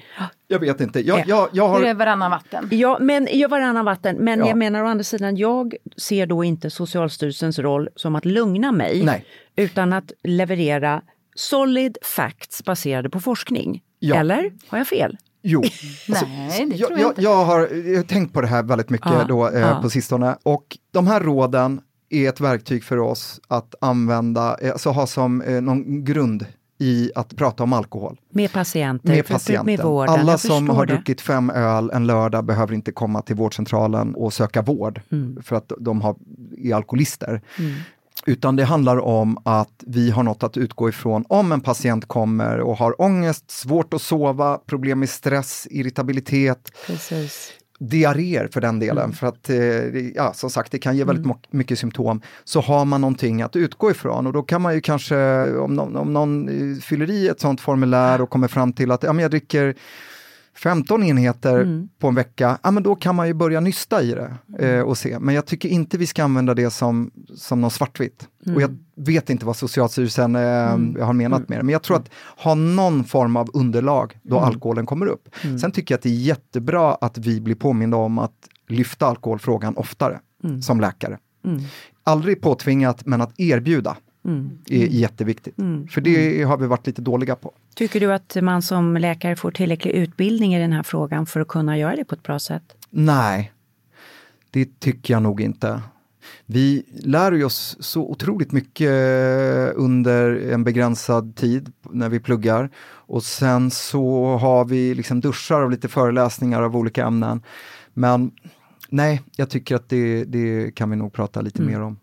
Jag 0.49 0.59
vet 0.59 0.81
inte. 0.81 1.01
Jag, 1.07 1.19
Ja. 1.19 1.25
jag, 1.27 1.49
jag 1.53 1.69
Hur 1.77 1.83
är 1.83 1.87
har... 1.87 1.95
varannan 1.95 2.31
vatten? 2.31 2.69
Ja, 2.71 2.99
men 3.01 3.29
jag 3.33 3.49
varannan 3.49 3.85
vatten. 3.85 4.17
Men 4.17 4.39
Ja. 4.39 4.49
jag 4.49 4.57
menar 4.59 4.85
å 4.85 4.87
andra 4.87 5.05
sidan, 5.05 5.37
jag 5.37 5.75
ser 5.97 6.27
då 6.27 6.45
inte 6.45 6.71
Socialstyrelsens 6.71 7.59
roll 7.59 7.89
som 7.97 8.17
att 8.17 8.25
lugna 8.25 8.73
mig, 8.73 9.03
Nej. 9.05 9.25
utan 9.57 9.93
att 9.93 10.13
leverera 10.23 11.03
solid 11.35 11.99
facts 12.03 12.65
baserade 12.65 13.11
på 13.11 13.21
forskning. 13.21 13.83
Ja. 13.99 14.17
Eller? 14.17 14.53
Har 14.69 14.79
jag 14.79 14.87
fel? 14.87 15.17
Jo. 15.43 15.63
Nej, 16.09 16.67
det 16.67 16.77
jag, 16.77 16.89
tror 16.89 16.99
jag 16.99 17.01
jag, 17.07 17.11
inte. 17.11 17.23
jag, 17.23 17.45
har, 17.45 17.59
jag 17.87 17.97
har 17.97 18.03
tänkt 18.03 18.33
på 18.35 18.41
det 18.41 18.47
här 18.47 18.63
väldigt 18.63 18.91
mycket 18.91 19.11
Ja, 19.13 19.25
då, 19.29 19.49
eh, 19.49 19.61
ja. 19.61 19.79
på 19.83 19.91
sistone 19.91 20.37
och 20.43 20.79
de 20.93 21.07
här 21.07 21.21
råden 21.21 21.81
är 22.11 22.29
ett 22.29 22.41
verktyg 22.41 22.85
för 22.85 22.99
oss 22.99 23.41
att 23.49 23.75
använda, 23.81 24.57
eh, 24.63 24.73
alltså 24.73 24.91
ha 24.91 25.07
som 25.07 25.43
eh, 25.43 25.61
någon 25.61 26.05
grund 26.05 26.47
i 26.81 27.11
att 27.15 27.37
prata 27.37 27.63
om 27.63 27.73
alkohol. 27.73 28.21
Med 28.31 28.53
patienter, 28.53 29.09
Med 29.09 29.27
patienten. 29.27 29.67
med 29.67 29.81
vården. 29.81 30.15
Alla 30.21 30.33
Jag 30.33 30.41
som 30.41 30.69
har 30.69 30.87
det. 30.87 30.93
druckit 30.95 31.21
fem 31.21 31.51
öl 31.51 31.91
en 31.95 32.07
lördag 32.07 32.45
behöver 32.45 32.75
inte 32.75 32.93
komma 32.93 33.23
till 33.23 33.37
vårdcentralen 33.37 34.15
och 34.15 34.33
söka 34.33 34.63
vård 34.63 35.01
Mm. 35.11 35.43
för 35.43 35.57
att 35.57 35.73
de 35.81 36.01
har, 36.01 36.17
är 36.59 36.75
alkoholister. 36.75 37.41
Utan 38.29 38.57
det 38.57 38.65
handlar 38.65 38.97
om 38.97 39.39
att 39.45 39.85
vi 39.87 40.11
har 40.11 40.23
något 40.23 40.43
att 40.43 40.57
utgå 40.57 40.89
ifrån 40.89 41.25
om 41.29 41.53
en 41.53 41.61
patient 41.61 42.09
kommer 42.09 42.61
och 42.61 42.77
har 42.77 43.01
ångest, 43.01 43.51
svårt 43.51 43.95
att 43.95 44.03
sova, 44.03 44.59
problem 44.67 44.99
med 44.99 45.09
stress, 45.09 45.67
irritabilitet. 45.71 46.73
Precis. 46.87 47.53
diarréer 47.81 48.49
för 48.53 48.61
den 48.61 48.79
delen, 48.79 49.13
för 49.13 49.27
att 49.27 49.51
eh, 49.51 49.57
ja, 50.15 50.33
som 50.33 50.51
sagt 50.51 50.73
det 50.73 50.79
kan 50.79 50.97
ge 50.97 51.05
väldigt 51.05 51.27
mo- 51.27 51.47
mycket 51.51 51.79
symptom, 51.79 52.21
så 52.45 52.61
har 52.61 52.85
man 52.85 53.01
någonting 53.01 53.43
att 53.43 53.57
utgå 53.57 53.91
ifrån 53.91 54.27
och 54.27 54.33
då 54.33 54.43
kan 54.43 54.63
man 54.63 54.75
ju 54.75 54.81
kanske, 54.81 55.17
om 55.59 55.75
någon, 55.75 55.97
om 55.97 56.13
någon 56.13 56.49
eh, 56.49 56.81
fyller 56.81 57.11
i 57.11 57.29
ett 57.29 57.41
sånt 57.41 57.61
formulär 57.61 58.21
och 58.21 58.31
kommer 58.31 58.49
fram 58.49 58.73
till 58.73 58.91
att 58.91 59.03
ja, 59.03 59.13
men 59.13 59.23
jag 59.23 59.31
dricker 59.31 59.75
15 60.59 61.03
enheter 61.03 61.89
på 61.99 62.09
en 62.09 62.15
vecka, 62.15 62.59
ja 62.63 62.71
men 62.71 62.83
då 62.83 62.95
kan 62.95 63.15
man 63.15 63.27
ju 63.27 63.35
börja 63.35 63.61
nysta 63.61 64.03
i 64.03 64.15
det 64.15 64.67
eh, 64.67 64.81
och 64.81 64.99
se. 64.99 65.19
Men 65.19 65.35
jag 65.35 65.47
tycker 65.47 65.69
inte 65.69 65.99
vi 65.99 66.07
ska 66.07 66.25
använda 66.25 66.55
det 66.55 66.71
som, 66.71 67.11
som 67.35 67.61
något 67.61 67.73
svartvitt. 67.73 68.29
Och 68.55 68.63
jag 68.63 68.79
vet 68.97 69.31
inte 69.31 69.47
vad 69.47 69.57
Socialstyrelsen 69.57 70.37
eh, 70.37 71.05
har 71.07 71.13
menat 71.13 71.49
med 71.49 71.59
det, 71.59 71.63
men 71.63 71.73
jag 71.73 71.83
tror 71.83 71.97
att 71.97 72.11
ha 72.37 72.55
någon 72.55 73.05
form 73.05 73.37
av 73.37 73.51
underlag 73.55 74.19
då 74.23 74.39
alkoholen 74.39 74.87
kommer 74.87 75.07
upp. 75.07 75.29
Sen 75.61 75.73
tycker 75.73 75.95
jag 75.95 75.99
att 75.99 76.03
det 76.03 76.09
är 76.09 76.13
jättebra 76.13 76.95
att 76.95 77.19
vi 77.19 77.41
blir 77.41 77.55
påminda 77.55 77.97
om 77.97 78.19
att 78.19 78.49
lyfta 78.69 79.07
alkoholfrågan 79.07 79.77
oftare 79.77 80.21
som 80.63 80.81
läkare. 80.81 81.19
Aldrig 82.05 82.41
påtvingat, 82.41 83.07
men 83.07 83.21
att 83.21 83.41
erbjuda 83.41 83.97
är 84.69 84.87
jätteviktigt. 84.87 85.55
För 85.91 86.01
det 86.01 86.43
har 86.43 86.57
vi 86.57 86.67
varit 86.67 86.87
lite 86.87 87.03
dåliga 87.03 87.37
på. 87.37 87.53
Tycker 87.75 88.01
du 88.01 88.13
att 88.13 88.37
man 88.43 88.63
som 88.63 88.97
läkare 88.97 89.37
får 89.37 89.51
tillräcklig 89.51 89.93
utbildning 89.93 90.55
i 90.55 90.59
den 90.59 90.73
här 90.73 90.83
frågan 90.83 91.27
för 91.27 91.41
att 91.41 91.49
kunna 91.49 91.79
göra 91.79 91.97
det 91.97 92.05
på 92.05 92.15
ett 92.15 92.23
bra 92.23 92.39
sätt? 92.39 92.63
Nej, 92.91 93.53
det 94.51 94.81
tycker 94.81 95.15
jag 95.15 95.23
nog 95.23 95.41
inte. 95.41 95.81
Vi 96.47 96.85
lär 97.05 97.33
ju 97.33 97.45
oss 97.45 97.77
så 97.81 98.03
otroligt 98.03 98.53
mycket 98.53 98.91
under 99.75 100.53
en 100.53 100.65
begränsad 100.65 101.37
tid 101.37 101.73
när 101.91 102.09
vi 102.09 102.21
pluggar 102.21 102.71
och 102.91 103.23
sen 103.23 103.71
så 103.71 104.37
har 104.37 104.65
vi 104.65 104.95
liksom 104.95 105.21
duschar 105.21 105.63
av 105.63 105.71
lite 105.71 105.89
föreläsningar 105.89 106.63
av 106.63 106.77
olika 106.77 107.07
ämnen. 107.07 107.43
Men 107.95 108.31
nej, 108.91 109.23
jag 109.37 109.51
tycker 109.51 109.77
att 109.77 109.89
det, 109.89 110.25
det 110.25 110.75
kan 110.75 110.91
vi 110.91 110.97
nog 110.97 111.13
prata 111.13 111.41
lite 111.41 111.63
mer 111.63 111.81
om 111.81 111.99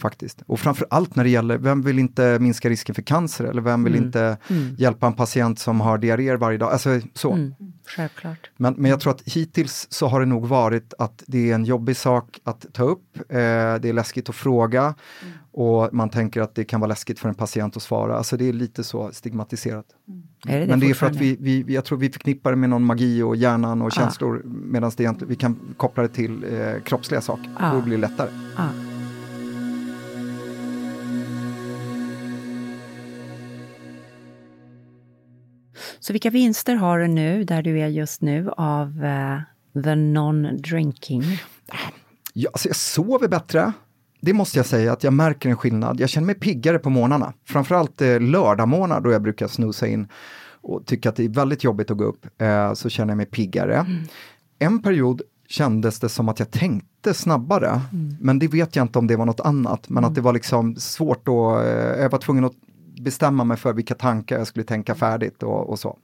faktiskt. 0.00 0.42
Och 0.46 0.60
framför 0.60 0.86
allt 0.90 1.16
när 1.16 1.24
det 1.24 1.30
gäller, 1.30 1.58
vem 1.58 1.82
vill 1.82 1.98
inte 1.98 2.38
minska 2.38 2.68
risken 2.68 2.94
för 2.94 3.02
cancer 3.02 3.44
eller 3.44 3.62
vem 3.62 3.84
vill 3.84 3.94
inte 3.96 4.36
hjälpa 4.78 5.06
en 5.06 5.12
patient 5.12 5.58
som 5.58 5.80
har 5.80 5.98
diarréer 5.98 6.36
varje 6.36 6.58
dag? 6.58 6.72
Alltså 6.72 7.00
så. 7.14 7.38
Självklart. 7.96 8.50
Men, 8.56 8.74
men 8.78 8.90
jag 8.90 9.00
tror 9.00 9.12
att 9.12 9.22
hittills 9.22 9.86
så 9.90 10.06
har 10.06 10.20
det 10.20 10.26
nog 10.26 10.46
varit 10.46 10.94
att 10.98 11.22
det 11.26 11.50
är 11.50 11.54
en 11.54 11.64
jobbig 11.64 11.96
sak 11.96 12.40
att 12.44 12.66
ta 12.72 12.82
upp. 12.82 13.16
Eh, 13.16 13.24
det 13.28 13.84
är 13.84 13.92
läskigt 13.92 14.28
att 14.28 14.34
fråga 14.34 14.94
och 15.52 15.94
man 15.94 16.10
tänker 16.10 16.40
att 16.40 16.54
det 16.54 16.64
kan 16.64 16.80
vara 16.80 16.88
läskigt 16.88 17.18
för 17.18 17.28
en 17.28 17.34
patient 17.34 17.76
att 17.76 17.82
svara. 17.82 18.16
Alltså 18.16 18.36
det 18.36 18.48
är 18.48 18.52
lite 18.52 18.84
så 18.84 19.10
stigmatiserat. 19.12 19.86
Är 20.46 20.60
det 20.60 20.66
men 20.66 20.80
det 20.80 20.90
är 20.90 20.94
för 20.94 21.06
att 21.06 21.16
vi, 21.16 21.36
vi, 21.40 21.74
jag 21.74 21.84
tror 21.84 21.98
vi 21.98 22.10
förknippar 22.10 22.50
det 22.50 22.56
med 22.56 22.70
någon 22.70 22.84
magi 22.84 23.22
och 23.22 23.36
hjärnan 23.36 23.82
och 23.82 23.92
känslor 23.92 24.42
medan 24.44 24.92
vi 25.26 25.36
kan 25.36 25.74
koppla 25.76 26.02
det 26.02 26.08
till 26.08 26.44
eh, 26.44 26.82
kroppsliga 26.84 27.20
saker. 27.20 27.50
Då 27.72 27.80
blir 27.80 27.96
det 27.96 28.00
lättare. 28.00 28.30
Ja. 28.56 28.91
Så 36.02 36.12
vilka 36.12 36.30
vinster 36.30 36.74
har 36.74 36.98
du 36.98 37.08
nu, 37.08 37.44
där 37.44 37.62
du 37.62 37.80
är 37.80 37.88
just 37.88 38.22
nu, 38.22 38.50
av 38.56 39.04
eh, 39.04 39.40
the 39.82 39.94
non-drinking? 39.94 41.24
Ja, 42.32 42.50
alltså 42.52 42.68
jag 42.68 42.76
sover 42.76 43.28
bättre. 43.28 43.72
Det 44.20 44.32
måste 44.32 44.58
jag 44.58 44.66
säga 44.66 44.92
att 44.92 45.04
jag 45.04 45.12
märker 45.12 45.48
en 45.48 45.56
skillnad. 45.56 46.00
Jag 46.00 46.08
känner 46.08 46.26
mig 46.26 46.34
piggare 46.34 46.78
på 46.78 46.90
morgnarna. 46.90 47.32
Framförallt 47.44 48.00
eh, 48.00 48.20
lördagmorgnar 48.20 49.00
då 49.00 49.12
jag 49.12 49.22
brukar 49.22 49.48
snusa 49.48 49.86
in 49.86 50.08
och 50.60 50.86
tycka 50.86 51.08
att 51.08 51.16
det 51.16 51.24
är 51.24 51.28
väldigt 51.28 51.64
jobbigt 51.64 51.90
att 51.90 51.96
gå 51.96 52.04
upp. 52.04 52.26
Eh, 52.40 52.74
så 52.74 52.88
känner 52.88 53.10
jag 53.10 53.16
mig 53.16 53.26
piggare. 53.26 53.86
En 54.58 54.82
period 54.82 55.22
kändes 55.48 56.00
det 56.00 56.08
som 56.08 56.28
att 56.28 56.38
jag 56.38 56.50
tänkte 56.50 57.14
snabbare. 57.14 57.80
Men 58.20 58.38
det 58.38 58.48
vet 58.48 58.76
jag 58.76 58.84
inte 58.84 58.98
om 58.98 59.06
det 59.06 59.16
var 59.16 59.26
något 59.26 59.40
annat. 59.40 59.88
Men 59.88 60.04
att 60.04 60.14
det 60.14 60.20
var 60.20 60.32
liksom 60.32 60.76
svårt 60.76 61.28
att, 61.28 61.66
eh, 61.66 62.02
jag 62.02 62.10
var 62.10 62.18
tvungen 62.18 62.44
att 62.44 62.54
bestämma 63.00 63.44
mig 63.44 63.56
för 63.56 63.72
vilka 63.72 63.94
tankar 63.94 64.38
jag 64.38 64.46
skulle 64.46 64.64
tänka 64.64 64.94
färdigt 64.94 65.42
och, 65.42 65.70
och 65.70 65.78
så. 65.78 65.98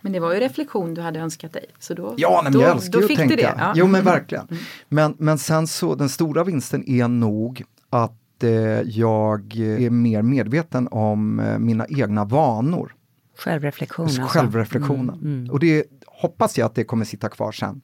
Men 0.00 0.12
det 0.12 0.20
var 0.20 0.34
ju 0.34 0.40
reflektion 0.40 0.94
du 0.94 1.00
hade 1.00 1.20
önskat 1.20 1.52
dig. 1.52 1.64
Så 1.78 1.94
då, 1.94 2.14
Ja, 2.16 2.30
nej, 2.30 2.42
men 2.42 2.52
då, 2.52 2.60
jag 2.60 2.70
älskar 2.70 2.92
då 2.92 2.98
ju 2.98 3.04
att 3.04 3.08
fick 3.08 3.18
tänka. 3.18 3.36
du 3.36 3.42
det. 3.42 3.54
Ja. 3.58 3.72
Jo, 3.76 3.86
men 3.86 4.04
verkligen. 4.04 4.48
Men, 4.88 5.14
men 5.18 5.38
sen 5.38 5.66
så, 5.66 5.94
den 5.94 6.08
stora 6.08 6.44
vinsten 6.44 6.88
är 6.90 7.08
nog 7.08 7.64
att 7.90 8.42
eh, 8.42 8.50
jag 8.80 9.56
är 9.56 9.90
mer 9.90 10.22
medveten 10.22 10.88
om 10.90 11.40
eh, 11.40 11.58
mina 11.58 11.86
egna 11.88 12.24
vanor. 12.24 12.94
Självreflektion 13.38 14.04
alltså. 14.06 14.22
Självreflektionen. 14.22 15.50
Och 15.50 15.60
det 15.60 15.84
hoppas 16.06 16.58
jag 16.58 16.66
att 16.66 16.74
det 16.74 16.84
kommer 16.84 17.04
sitta 17.04 17.28
kvar 17.28 17.52
sen 17.52 17.80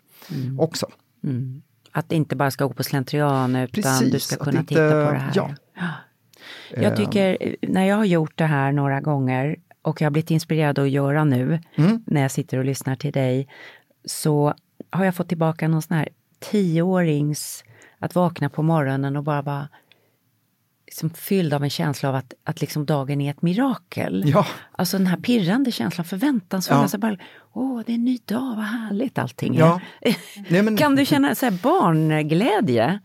också. 0.59 0.87
Att 1.93 2.09
det 2.09 2.17
inte 2.17 2.37
bara 2.37 2.51
ska 2.51 2.67
gå 2.67 2.73
på 2.73 2.83
slentrian 2.83 3.57
utan 3.57 3.69
Precis, 3.83 4.13
du 4.13 4.19
ska 4.21 4.37
kunna 4.45 4.61
inte- 4.61 4.69
titta 4.69 4.91
på 4.91 5.13
det 5.13 5.19
här. 5.19 5.33
ja. 5.35 5.51
Jag 6.83 6.97
tycker, 6.97 7.37
eh, 7.41 7.55
när 7.69 7.85
jag 7.85 7.97
har 7.97 8.05
gjort 8.05 8.39
det 8.39 8.45
här 8.47 8.73
några 8.73 9.01
gånger 9.01 9.57
och 9.83 10.01
jag 10.01 10.07
har 10.07 10.11
blivit 10.11 10.31
inspirerad 10.31 10.79
att 10.79 10.91
göra 10.91 11.25
nu, 11.25 11.61
Mm. 11.77 12.03
när 12.07 12.23
jag 12.23 12.31
sitter 12.31 12.59
och 12.59 12.65
lyssnar 12.65 12.97
till 12.97 13.13
dig, 13.13 13.49
så 14.05 14.55
har 14.91 15.05
jag 15.05 15.15
fått 15.17 15.29
tillbaka 15.29 15.69
någon 15.69 15.83
sån 15.83 15.97
här 15.97 16.09
tioårings 16.41 17.65
att 17.99 18.15
vakna 18.15 18.49
på 18.49 18.63
morgonen 18.63 19.17
och 19.17 19.25
bara 19.25 19.43
vara 19.43 19.69
liksom 20.87 21.11
fylld 21.11 21.55
av 21.55 21.65
en 21.65 21.71
känsla 21.71 22.09
av 22.09 22.15
att, 22.15 22.35
att 22.45 22.61
liksom 22.61 22.87
dagen 22.87 23.21
är 23.21 23.31
ett 23.31 23.43
mirakel. 23.43 24.23
Ja. 24.27 24.47
Alltså 24.73 24.99
den 24.99 25.07
här 25.07 25.17
pirrande 25.17 25.73
känslan, 25.73 26.05
förväntansfulla, 26.05 26.81
Ja. 26.81 26.89
så 26.89 26.99
bara, 26.99 27.17
åh 27.53 27.83
det 27.87 27.93
är 27.93 27.95
en 27.95 28.05
ny 28.05 28.19
dag, 28.25 28.57
vad 28.57 28.65
härligt 28.65 29.19
allting 29.19 29.57
är. 29.57 29.61
Ja. 29.61 29.81
Nej, 30.49 30.63
men- 30.63 30.77
Kan 30.77 30.97
du 30.97 31.07
känna 31.07 31.35
så 31.35 31.47
här 31.47 31.59
barnglädje? 31.63 33.01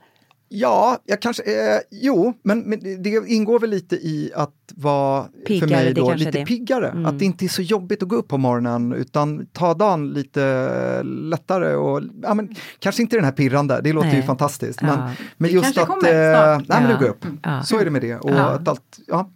Ja, 0.52 0.98
jag 1.06 1.22
kanske, 1.22 1.44
eh, 1.44 1.80
jo, 1.92 2.34
men, 2.44 2.60
men 2.60 2.80
det- 3.04 3.28
ingår 3.28 3.60
väl 3.60 3.70
lite 3.70 3.96
i 3.96 4.32
att 4.36 4.54
vara 4.76 5.24
Piggare, 5.48 5.60
för 5.70 5.76
mig 5.76 5.94
då 5.94 6.14
lite 6.14 6.32
det. 6.32 6.46
piggare. 6.46 6.90
Mm. 6.90 7.06
Att 7.06 7.20
det 7.20 7.26
inte 7.26 7.46
är 7.46 7.48
så 7.48 7.62
jobbigt 7.62 8.04
att 8.04 8.10
gå 8.10 8.16
upp 8.16 8.28
på 8.28 8.38
morgonen 8.38 8.94
utan 8.94 9.46
ta 9.46 9.74
dagen 9.74 10.10
lite 10.10 11.04
lättare 11.04 11.76
och 11.76 12.02
ja, 12.24 12.34
men, 12.34 12.56
kanske 12.80 13.02
inte 13.02 13.16
den 13.16 13.26
här 13.26 13.32
pirrande, 13.32 13.82
det 13.84 13.94
låter 13.94 14.10
ju 14.10 14.14
Nej. 14.14 14.24
fantastiskt. 14.28 14.80
Ja. 14.82 15.12
Men, 15.38 15.50
just 15.52 15.78
att, 15.78 15.88
kommer 15.88 16.10
eh, 16.54 16.58
nej 16.68 16.82
men 16.82 16.90
du 16.90 16.98
går 17.06 17.10
upp. 17.12 17.26
Ja. 17.44 17.64
Så 17.64 17.80
är 17.80 17.86
det 17.86 17.92
med 17.92 18.02
det. 18.02 18.16
Och 18.16 18.32
Ja. 18.32 18.50
att 18.50 18.68
allt, 18.68 19.00
ja, 19.08 19.30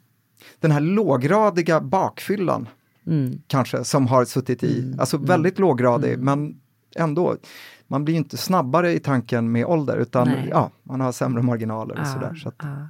den 0.59 0.71
här 0.71 0.79
lågradiga 0.81 1.81
bakfyllan 1.81 2.67
Mm. 3.07 3.41
kanske 3.47 3.83
som 3.83 4.07
har 4.07 4.25
suttit 4.25 4.63
i, 4.63 4.95
alltså 4.99 5.17
väldigt 5.17 5.59
låggradig 5.59 6.19
men 6.19 6.55
ändå, 6.95 7.35
man 7.93 8.05
blir 8.05 8.15
inte 8.15 8.37
snabbare 8.37 8.91
i 8.91 8.99
tanken 8.99 9.51
med 9.51 9.65
ålder 9.65 9.97
utan 9.97 10.27
Nej. 10.27 10.47
ja, 10.51 10.71
man 10.83 11.01
har 11.01 11.11
sämre 11.11 11.43
marginaler 11.43 11.93
och 11.93 12.01
Ja, 12.01 12.05
sådär. 12.13 12.35
Så 12.35 12.49
att, 12.49 12.55
ja. 12.61 12.87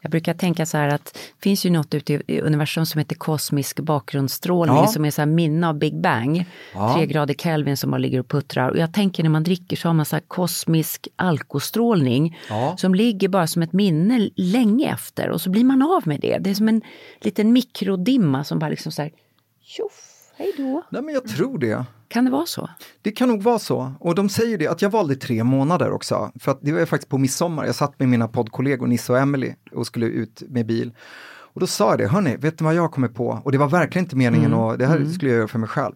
Jag 0.00 0.10
brukar 0.10 0.34
tänka 0.34 0.66
så 0.66 0.76
här 0.76 0.88
att 0.88 1.04
det 1.14 1.42
finns 1.42 1.66
ju 1.66 1.70
något 1.70 1.94
ute 1.94 2.12
i 2.26 2.40
universum 2.40 2.86
som 2.86 2.98
heter 2.98 3.14
kosmisk 3.16 3.80
bakgrundsstrålning 3.80 4.76
Ja. 4.76 4.86
som 4.86 5.04
är 5.04 5.10
så 5.10 5.20
här 5.20 5.26
minne 5.26 5.68
av 5.68 5.78
Big 5.78 6.00
Bang. 6.00 6.44
Ja. 6.74 6.94
Tre 6.94 7.06
grader 7.06 7.34
Kelvin 7.34 7.76
som 7.76 7.90
bara 7.90 7.98
ligger 7.98 8.20
och 8.20 8.28
puttrar. 8.28 8.70
Och 8.70 8.76
jag 8.78 8.92
tänker 8.92 9.22
när 9.22 9.30
man 9.30 9.42
dricker 9.42 9.76
så 9.76 9.88
har 9.88 9.94
man 9.94 10.06
så 10.06 10.18
kosmisk 10.28 11.08
alkostrålning 11.16 12.38
Ja. 12.48 12.74
som 12.78 12.94
ligger 12.94 13.28
bara 13.28 13.46
som 13.46 13.62
ett 13.62 13.72
minne 13.72 14.30
länge 14.36 14.92
efter 14.92 15.30
och 15.30 15.40
så 15.40 15.50
blir 15.50 15.64
man 15.64 15.82
av 15.82 16.08
med 16.08 16.20
det. 16.20 16.38
Det 16.38 16.50
är 16.50 16.54
som 16.54 16.68
en 16.68 16.82
liten 17.20 17.52
mikrodimma 17.52 18.44
som 18.44 18.58
bara 18.58 18.70
liksom 18.70 18.92
så 18.92 19.02
här 19.02 19.10
tjoff, 19.62 20.30
hej 20.36 20.52
då. 20.56 20.82
Nej 20.90 21.02
men 21.02 21.14
jag 21.14 21.28
tror 21.28 21.58
det. 21.58 21.84
Kan 22.08 22.24
det 22.24 22.30
vara 22.30 22.46
så? 22.46 22.70
Det 23.02 23.10
kan 23.10 23.28
nog 23.28 23.42
vara 23.42 23.58
så. 23.58 23.92
Och 24.00 24.14
de 24.14 24.28
säger 24.28 24.58
det, 24.58 24.66
att 24.66 24.82
jag 24.82 24.90
valde 24.90 25.16
tre 25.16 25.44
månader 25.44 25.90
också. 25.90 26.32
För 26.40 26.52
att 26.52 26.58
det 26.62 26.72
var 26.72 26.84
faktiskt 26.86 27.10
på 27.10 27.18
midsommar, 27.18 27.66
jag 27.66 27.74
satt 27.74 27.98
med 27.98 28.08
mina 28.08 28.28
poddkollegor 28.28 28.86
Nisse 28.86 29.12
och 29.12 29.18
Emily 29.18 29.54
och 29.72 29.86
skulle 29.86 30.06
ut 30.06 30.42
med 30.48 30.66
bil. 30.66 30.92
Och 31.56 31.60
då 31.60 31.66
sa 31.66 31.90
jag 31.90 31.98
det, 31.98 32.08
hörni, 32.08 32.36
vet 32.36 32.60
ni 32.60 32.64
vad 32.64 32.74
jag 32.74 32.92
kommer 32.92 33.08
på? 33.08 33.40
Och 33.44 33.52
det 33.52 33.58
var 33.58 33.68
verkligen 33.68 34.04
inte 34.04 34.16
meningen 34.16 34.54
och 34.54 34.78
det 34.78 34.86
här 34.86 35.04
skulle 35.04 35.30
jag 35.30 35.38
göra 35.38 35.48
för 35.48 35.58
mig 35.58 35.68
själv. 35.68 35.94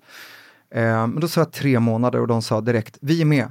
Eh, 0.74 1.06
men 1.06 1.20
då 1.20 1.28
sa 1.28 1.40
jag 1.40 1.52
tre 1.52 1.80
månader 1.80 2.20
och 2.20 2.26
de 2.26 2.42
sa 2.42 2.60
direkt, 2.60 2.98
vi 3.00 3.20
är 3.20 3.24
med. 3.24 3.48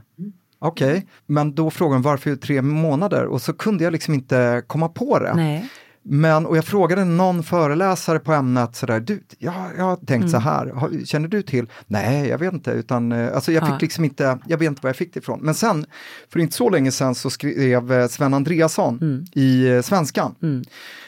Okej, 0.60 1.08
men 1.26 1.56
då 1.56 1.70
frågade 1.70 1.96
de 1.96 2.02
varför 2.02 2.36
tre 2.36 2.62
månader 2.62 3.26
och 3.26 3.42
så 3.42 3.54
kunde 3.54 3.84
jag 3.84 3.94
liksom 3.94 4.14
inte 4.14 4.64
komma 4.68 4.90
på 4.90 5.20
det. 5.20 5.34
Nej. 5.36 5.70
Men, 6.12 6.46
och 6.46 6.58
jag 6.58 6.66
frågade 6.66 7.06
någon 7.06 7.44
föreläsare 7.44 8.20
på 8.20 8.34
ämnet 8.34 8.76
sådär, 8.76 9.00
du, 9.00 9.24
jag, 9.38 9.54
jag 9.78 9.84
har 9.84 9.96
tänkt 9.96 10.30
så 10.32 10.38
här, 10.38 11.06
känner 11.06 11.28
du 11.28 11.42
till? 11.42 11.68
Nej, 11.88 12.28
jag 12.28 12.38
vet 12.38 12.54
inte, 12.54 12.72
utan 12.72 13.12
eh, 13.12 13.36
alltså 13.36 13.52
jag 13.52 13.64
Ja. 13.64 13.68
fick 13.74 13.82
liksom 13.82 14.06
inte, 14.06 14.38
jag 14.48 14.58
vet 14.58 14.68
inte 14.68 14.82
var 14.82 14.90
jag 14.90 14.96
fick 14.96 15.14
det 15.14 15.20
ifrån. 15.20 15.40
Men 15.42 15.54
sen, 15.54 15.86
för 16.34 16.40
inte 16.40 16.56
så 16.56 16.70
länge 16.70 16.92
sedan 16.92 17.16
så 17.16 17.30
skrev 17.30 17.92
eh, 17.92 18.08
Sven 18.08 18.34
Andreasson 18.34 19.26
i 19.34 19.68
eh, 19.68 19.82
Svenskan, 19.82 20.36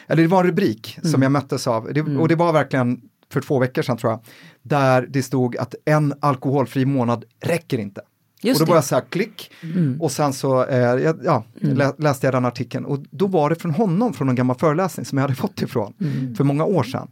eller 0.06 0.22
det 0.22 0.28
var 0.28 0.40
en 0.40 0.46
rubrik 0.46 0.98
som 1.02 1.22
jag 1.22 1.32
möttes 1.32 1.66
av, 1.66 1.92
det, 1.92 2.00
och 2.00 2.28
det 2.28 2.34
var 2.34 2.52
verkligen 2.52 3.00
för 3.32 3.40
två 3.40 3.58
veckor 3.58 3.82
sedan 3.82 3.96
tror 3.96 4.12
jag, 4.12 4.20
där 4.62 5.06
det 5.10 5.22
stod 5.22 5.56
att 5.56 5.74
en 5.84 6.14
alkoholfri 6.20 6.84
månad 6.84 7.24
räcker 7.40 7.78
inte. 7.78 8.00
Just 8.42 8.60
och 8.60 8.66
då 8.66 8.70
var 8.70 8.76
jag 8.76 8.84
så 8.84 8.94
här, 8.94 9.04
klick, 9.08 9.50
och 10.00 10.12
sen 10.12 10.32
så 10.32 10.64
eh, 10.64 11.14
ja, 11.24 11.44
lä, 11.54 11.92
läste 11.98 12.26
jag 12.26 12.34
den 12.34 12.44
artikeln. 12.44 12.84
Och 12.84 12.98
då 13.10 13.26
var 13.26 13.50
det 13.50 13.56
från 13.56 13.70
honom, 13.70 14.12
från 14.14 14.28
en 14.28 14.34
gammal 14.34 14.56
föreläsning 14.58 15.06
som 15.06 15.18
jag 15.18 15.22
hade 15.22 15.34
fått 15.34 15.62
ifrån 15.62 15.92
för 16.36 16.44
många 16.44 16.64
år 16.64 16.82
sedan. 16.82 17.08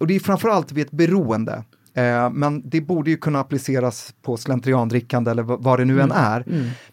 Och 0.00 0.06
det 0.06 0.14
är 0.14 0.20
framförallt 0.20 0.72
vid 0.72 0.86
ett 0.86 0.92
beroende 0.92 1.64
Eh, 1.94 2.30
men 2.30 2.68
det 2.70 2.80
borde 2.80 3.10
ju 3.10 3.16
kunna 3.16 3.40
appliceras 3.40 4.14
på 4.22 4.36
slentriandrickande 4.36 5.30
eller 5.30 5.42
vad 5.42 5.78
det 5.78 5.84
nu 5.84 6.00
än 6.00 6.12
är. 6.12 6.44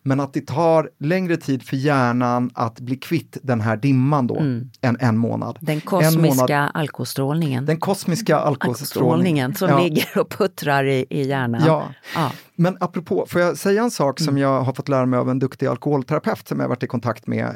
Men 0.04 0.20
att 0.20 0.34
det 0.34 0.48
tar 0.48 0.90
längre 1.00 1.38
tid 1.38 1.64
för 1.64 1.76
hjärnan 1.78 2.52
att 2.54 2.80
bli 2.80 2.96
kvitt 2.96 3.38
den 3.44 3.62
här 3.62 3.78
dimman 3.78 4.28
då, 4.28 4.36
än 4.82 4.98
en 5.00 5.18
månad. 5.18 5.58
Den 5.62 5.76
En 5.76 5.82
kosmiska 5.82 6.44
månad, 6.44 6.72
alkostrålningen. 6.74 7.66
den 7.66 7.80
kosmiska 7.80 8.38
alkoholstrålningen. 8.38 9.46
alkostrålningen 9.46 9.56
som 9.56 9.70
Ja. 9.70 9.84
ligger 9.84 10.18
och 10.22 10.30
puttrar 10.30 10.84
i, 10.86 11.06
i 11.10 11.28
hjärnan. 11.28 11.62
Ja. 11.66 11.84
Ja. 12.16 12.32
Men 12.56 12.78
apropå, 12.80 13.26
får 13.30 13.42
jag 13.42 13.58
säga 13.58 13.84
en 13.84 13.92
sak 13.92 14.20
som 14.20 14.38
jag 14.38 14.62
har 14.62 14.74
fått 14.74 14.90
lära 14.90 15.06
mig 15.06 15.20
av 15.20 15.30
en 15.30 15.40
duktig 15.40 15.66
alkoholterapeut 15.66 16.48
som 16.48 16.60
jag 16.60 16.68
varit 16.68 16.84
i 16.84 16.88
kontakt 16.88 17.28
med. 17.28 17.56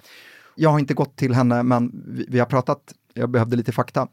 Jag 0.55 0.69
har 0.69 0.79
inte 0.79 0.93
gått 0.93 1.15
till 1.15 1.33
henne, 1.33 1.63
men 1.63 1.91
vi, 2.07 2.25
vi 2.29 2.39
har 2.39 2.45
pratat, 2.45 2.79
jag 3.13 3.29
behövde 3.29 3.55
lite 3.55 3.71
fakta. 3.71 4.07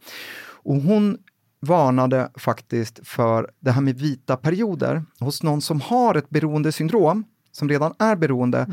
Och 0.62 0.76
hon 0.76 1.18
varnade 1.61 2.31
faktiskt 2.35 3.01
för 3.03 3.51
det 3.61 3.71
här 3.71 3.81
med 3.81 3.99
vita 3.99 4.37
perioder. 4.37 5.05
Hos 5.21 5.43
någon 5.43 5.61
som 5.61 5.81
har 5.81 6.15
ett 6.15 6.31
beroendesyndrom, 6.31 7.25
som 7.53 7.69
redan 7.69 7.95
är 7.99 8.17
beroende, 8.17 8.67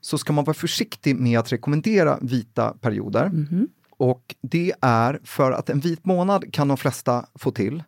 så 0.00 0.18
ska 0.18 0.32
man 0.32 0.44
vara 0.44 0.54
försiktig 0.54 1.16
med 1.16 1.38
att 1.38 1.52
rekommendera 1.52 2.18
vita 2.22 2.74
perioder. 2.80 3.30
Och 3.90 4.34
det 4.42 4.72
är 4.80 5.20
för 5.24 5.52
att 5.52 5.70
en 5.70 5.80
vit 5.80 6.04
månad 6.04 6.52
kan 6.52 6.68
de 6.68 6.76
flesta 6.76 7.26
få 7.34 7.50
till. 7.50 7.82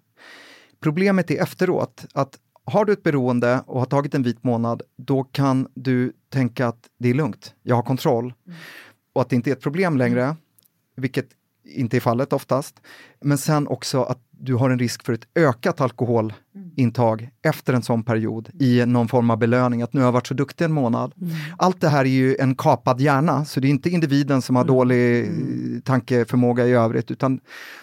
Problemet 0.81 1.31
är 1.31 1.43
efteråt 1.43 2.07
att 2.15 2.39
har 2.65 2.85
du 2.85 2.93
ett 2.93 3.03
beroende 3.03 3.63
och 3.67 3.79
har 3.79 3.87
tagit 3.87 4.15
en 4.15 4.23
vit 4.23 4.45
månad, 4.45 4.83
då 4.97 5.25
kan 5.25 5.69
du 5.75 6.13
tänka 6.29 6.67
att 6.67 6.89
det 6.99 7.11
är 7.11 7.15
lugnt, 7.15 7.55
jag 7.63 7.77
har 7.77 7.83
kontroll. 7.83 8.35
Och 9.13 9.23
att 9.23 9.29
det 9.29 9.37
inte 9.37 9.51
är 9.51 9.53
ett 9.53 9.63
problem 9.63 9.97
längre, 9.97 10.37
vilket 10.97 11.29
inte 11.65 11.97
är 11.97 12.01
fallet 12.01 12.33
oftast. 12.33 12.81
Men 13.21 13.39
sen 13.39 13.67
också 13.67 14.03
att 14.03 14.19
du 14.31 14.55
har 14.55 14.71
en 14.71 14.79
risk 14.79 15.05
för 15.05 15.13
ett 15.13 15.27
ökat 15.35 15.81
alkoholintag 15.81 17.29
efter 17.43 17.73
en 17.73 17.83
sån 17.83 18.03
period 18.03 18.49
i 18.61 18.87
någon 18.87 19.09
form 19.09 19.31
av 19.31 19.39
belöning, 19.39 19.83
att 19.83 19.93
nu 19.93 20.01
har 20.01 20.07
jag 20.07 20.13
varit 20.13 20.27
så 20.27 20.35
duktig 20.35 20.65
en 20.65 20.73
månad. 20.73 21.13
Allt 21.59 21.81
det 21.81 21.89
här 21.89 22.05
är 22.05 22.09
ju 22.09 22.37
en 22.37 22.55
kapad 22.55 23.01
hjärna, 23.01 23.45
så 23.45 23.61
det 23.61 23.69
är 23.69 23.71
inte 23.71 23.91
individen 23.91 24.43
som 24.43 24.57
har 24.57 24.65
dålig 24.65 25.21
eh, 25.21 25.29
tankeförmåga 25.85 26.67
i 26.67 26.73
övrigt, 26.73 27.11
utan 27.11 27.41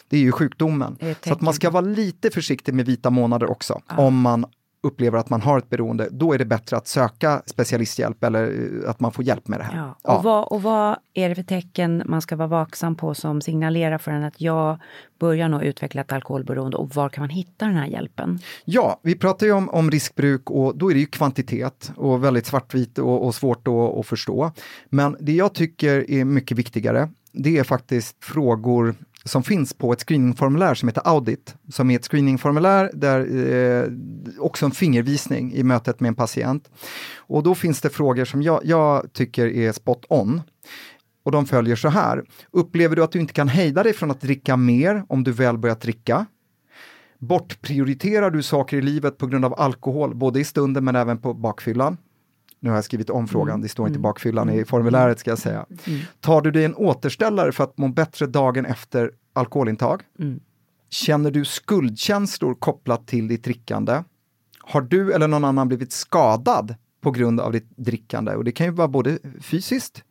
det 0.10 0.18
är 0.18 0.22
ju 0.22 0.32
sjukdomen. 0.32 0.98
Så 1.26 1.34
att 1.34 1.42
man 1.42 1.54
ska 1.54 1.70
vara 1.70 1.86
lite 1.86 2.30
försiktig 2.30 2.74
med 2.74 2.86
vita 2.86 3.10
månader 3.10 3.52
också, 3.52 3.82
om 3.88 4.22
man 4.22 4.46
upplever 4.84 5.18
att 5.18 5.30
man 5.30 5.42
har 5.42 5.58
ett 5.58 5.70
beroende, 5.70 6.08
då 6.12 6.34
är 6.34 6.38
det 6.38 6.46
bättre 6.46 6.78
att 6.78 6.88
söka 6.88 7.42
specialisthjälp 7.46 8.24
eller 8.24 8.44
eh, 8.84 8.90
att 8.90 9.00
man 9.00 9.12
får 9.12 9.26
hjälp 9.26 9.48
med 9.48 9.60
det 9.60 9.64
här. 9.64 9.78
Ja. 9.78 9.96
Ja. 10.04 10.18
Och, 10.18 10.24
vad, 10.24 10.48
och 10.48 10.62
vad 10.62 10.98
är 11.14 11.30
det 11.30 11.36
för 11.36 11.44
tecken 11.44 12.04
man 12.06 12.22
ska 12.22 12.36
vara 12.36 12.48
vaksam 12.48 12.96
på 12.96 13.14
som 13.14 13.42
signalerar 13.42 13.98
för 13.98 14.12
en 14.12 14.24
att 14.24 14.42
jag 14.42 14.80
börjar 15.20 15.50
nog 15.50 15.64
utveckla 15.64 16.02
ett 16.02 16.12
alkoholberoende 16.12 16.78
och 16.78 16.96
var 16.96 17.10
kan 17.10 17.22
man 17.22 17.30
hitta 17.30 17.66
den 17.66 17.76
här 17.76 17.88
hjälpen? 17.88 18.40
Ja, 18.66 19.00
vi 19.04 19.16
pratar 19.16 19.46
ju 19.46 19.54
om, 19.54 19.70
om 19.70 19.92
riskbruk 19.92 20.50
och 20.50 20.78
då 20.78 20.90
är 20.90 20.94
det 20.94 21.00
ju 21.00 21.06
kvantitet 21.06 21.92
och 21.96 22.24
väldigt 22.24 22.46
svartvitt 22.46 22.98
och, 22.98 23.26
och 23.26 23.36
svårt 23.36 23.68
att 24.00 24.08
förstå. 24.08 24.52
Men 24.90 25.18
det 25.20 25.34
jag 25.34 25.54
tycker 25.54 26.12
är 26.12 26.26
mycket 26.26 26.58
viktigare, 26.58 27.10
det 27.32 27.58
är 27.58 27.64
faktiskt 27.64 28.24
frågor 28.24 28.96
som 29.30 29.44
finns 29.44 29.74
på 29.74 29.94
ett 29.94 30.00
screeningformulär 30.00 30.74
som 30.76 30.90
heter 30.90 31.02
Audit, 31.06 31.56
som 31.70 31.92
är 31.92 31.96
ett 31.96 32.06
screeningformulär 32.06 32.92
där 32.94 33.20
eh, 33.20 33.90
också 34.40 34.66
en 34.66 34.72
fingervisning 34.72 35.54
i 35.54 35.64
mötet 35.64 36.00
med 36.00 36.08
en 36.08 36.16
patient. 36.16 36.70
Och 37.18 37.44
då 37.44 37.56
finns 37.56 37.82
det 37.82 37.90
frågor 37.90 38.26
som 38.26 38.42
jag, 38.42 38.62
jag 38.64 39.14
tycker 39.14 39.48
är 39.48 39.72
spot 39.72 40.06
on. 40.10 40.42
Och 41.24 41.32
de 41.32 41.46
följer 41.46 41.76
så 41.76 41.90
här. 41.90 42.24
Upplever 42.52 42.96
du 42.96 43.04
att 43.04 43.12
du 43.12 43.20
inte 43.20 43.34
kan 43.34 43.48
hejda 43.48 43.84
dig 43.84 43.94
från 43.94 44.12
att 44.12 44.22
dricka 44.22 44.58
mer 44.58 45.04
om 45.10 45.24
du 45.24 45.32
väl 45.32 45.58
börjat 45.58 45.82
dricka? 45.82 46.26
Bortprioriterar 47.20 48.32
du 48.32 48.44
saker 48.44 48.78
i 48.78 48.82
livet 48.82 49.18
på 49.18 49.28
grund 49.28 49.46
av 49.46 49.60
alkohol, 49.60 50.16
både 50.16 50.40
i 50.40 50.44
stunden 50.44 50.86
men 50.86 50.96
även 50.96 51.18
på 51.18 51.34
bakfyllan? 51.34 51.98
Nu 52.60 52.70
har 52.70 52.78
jag 52.78 52.84
skrivit 52.86 53.10
om 53.10 53.28
frågan, 53.28 53.62
det 53.62 53.70
står 53.70 53.88
inte 53.88 54.00
bakfyllan 54.00 54.50
i 54.50 54.66
formuläret 54.66 55.20
ska 55.20 55.32
jag 55.32 55.38
säga. 55.40 55.66
Tar 56.20 56.42
du 56.42 56.52
dig 56.52 56.66
en 56.66 56.76
återställare 56.76 57.52
för 57.52 57.64
att 57.64 57.78
må 57.78 57.88
bättre 57.88 58.28
dagen 58.28 58.66
efter 58.66 59.12
alkoholintag? 59.34 60.04
Känner 60.90 61.32
du 61.32 61.46
skuldkänslor 61.46 62.56
kopplat 62.56 63.08
till 63.08 63.28
ditt 63.28 63.44
drickande? 63.44 64.04
Har 64.60 64.82
du 64.82 65.14
eller 65.14 65.28
någon 65.28 65.46
annan 65.46 65.68
blivit 65.68 65.92
skadad 65.92 66.76
på 67.02 67.12
grund 67.12 67.40
av 67.40 67.52
ditt 67.52 67.70
drickande? 67.78 68.36
Och 68.36 68.44
det 68.44 68.52
kan 68.52 68.66
ju 68.66 68.72
vara 68.72 68.88
både 68.88 69.20
fysiskt, 69.42 70.04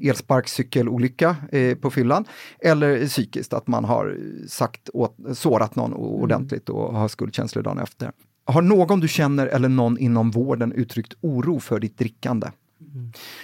elsparkcykelolycka 0.00 1.36
eh, 1.52 1.76
på 1.76 1.90
fyllan, 1.90 2.24
eller 2.58 3.06
psykiskt, 3.06 3.52
att 3.52 3.66
man 3.66 3.84
har 3.84 4.18
sagt 4.48 4.90
åt, 4.92 5.16
sårat 5.32 5.76
någon 5.76 5.92
ordentligt 5.94 6.68
och 6.68 6.94
har 6.94 7.08
skuldkänslor 7.08 7.62
dagen 7.62 7.78
efter. 7.78 8.12
Har 8.44 8.62
någon 8.62 9.00
du 9.00 9.08
känner 9.08 9.46
eller 9.46 9.68
någon 9.68 9.98
inom 9.98 10.30
vården 10.30 10.72
uttryckt 10.72 11.14
oro 11.20 11.60
för 11.60 11.80
ditt 11.80 11.98
drickande? 11.98 12.50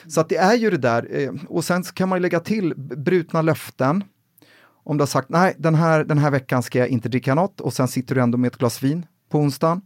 Så 0.07 0.21
att 0.21 0.29
det 0.29 0.37
är 0.37 0.55
ju 0.55 0.71
det 0.71 0.77
där, 0.77 1.07
eh, 1.11 1.31
och 1.49 1.65
sen 1.65 1.83
kan 1.83 2.09
man 2.09 2.23
lägga 2.23 2.41
till 2.41 2.75
brutna 2.77 3.43
löften. 3.43 4.05
Om 4.85 4.97
du 4.97 5.03
har 5.03 5.07
sagt 5.07 5.29
nej, 5.29 5.55
den 5.59 5.75
här, 5.75 6.05
den 6.05 6.19
här 6.19 6.31
veckan 6.31 6.63
ska 6.63 6.79
jag 6.79 6.89
inte 6.89 7.09
dricka 7.09 7.35
något 7.35 7.61
och 7.61 7.73
sen 7.73 7.89
sitter 7.89 8.15
du 8.15 8.21
ändå 8.21 8.39
med 8.39 8.49
ett 8.49 8.59
glas 8.59 8.83
vin 8.83 9.07
på 9.29 9.39
onsdagen. 9.39 9.81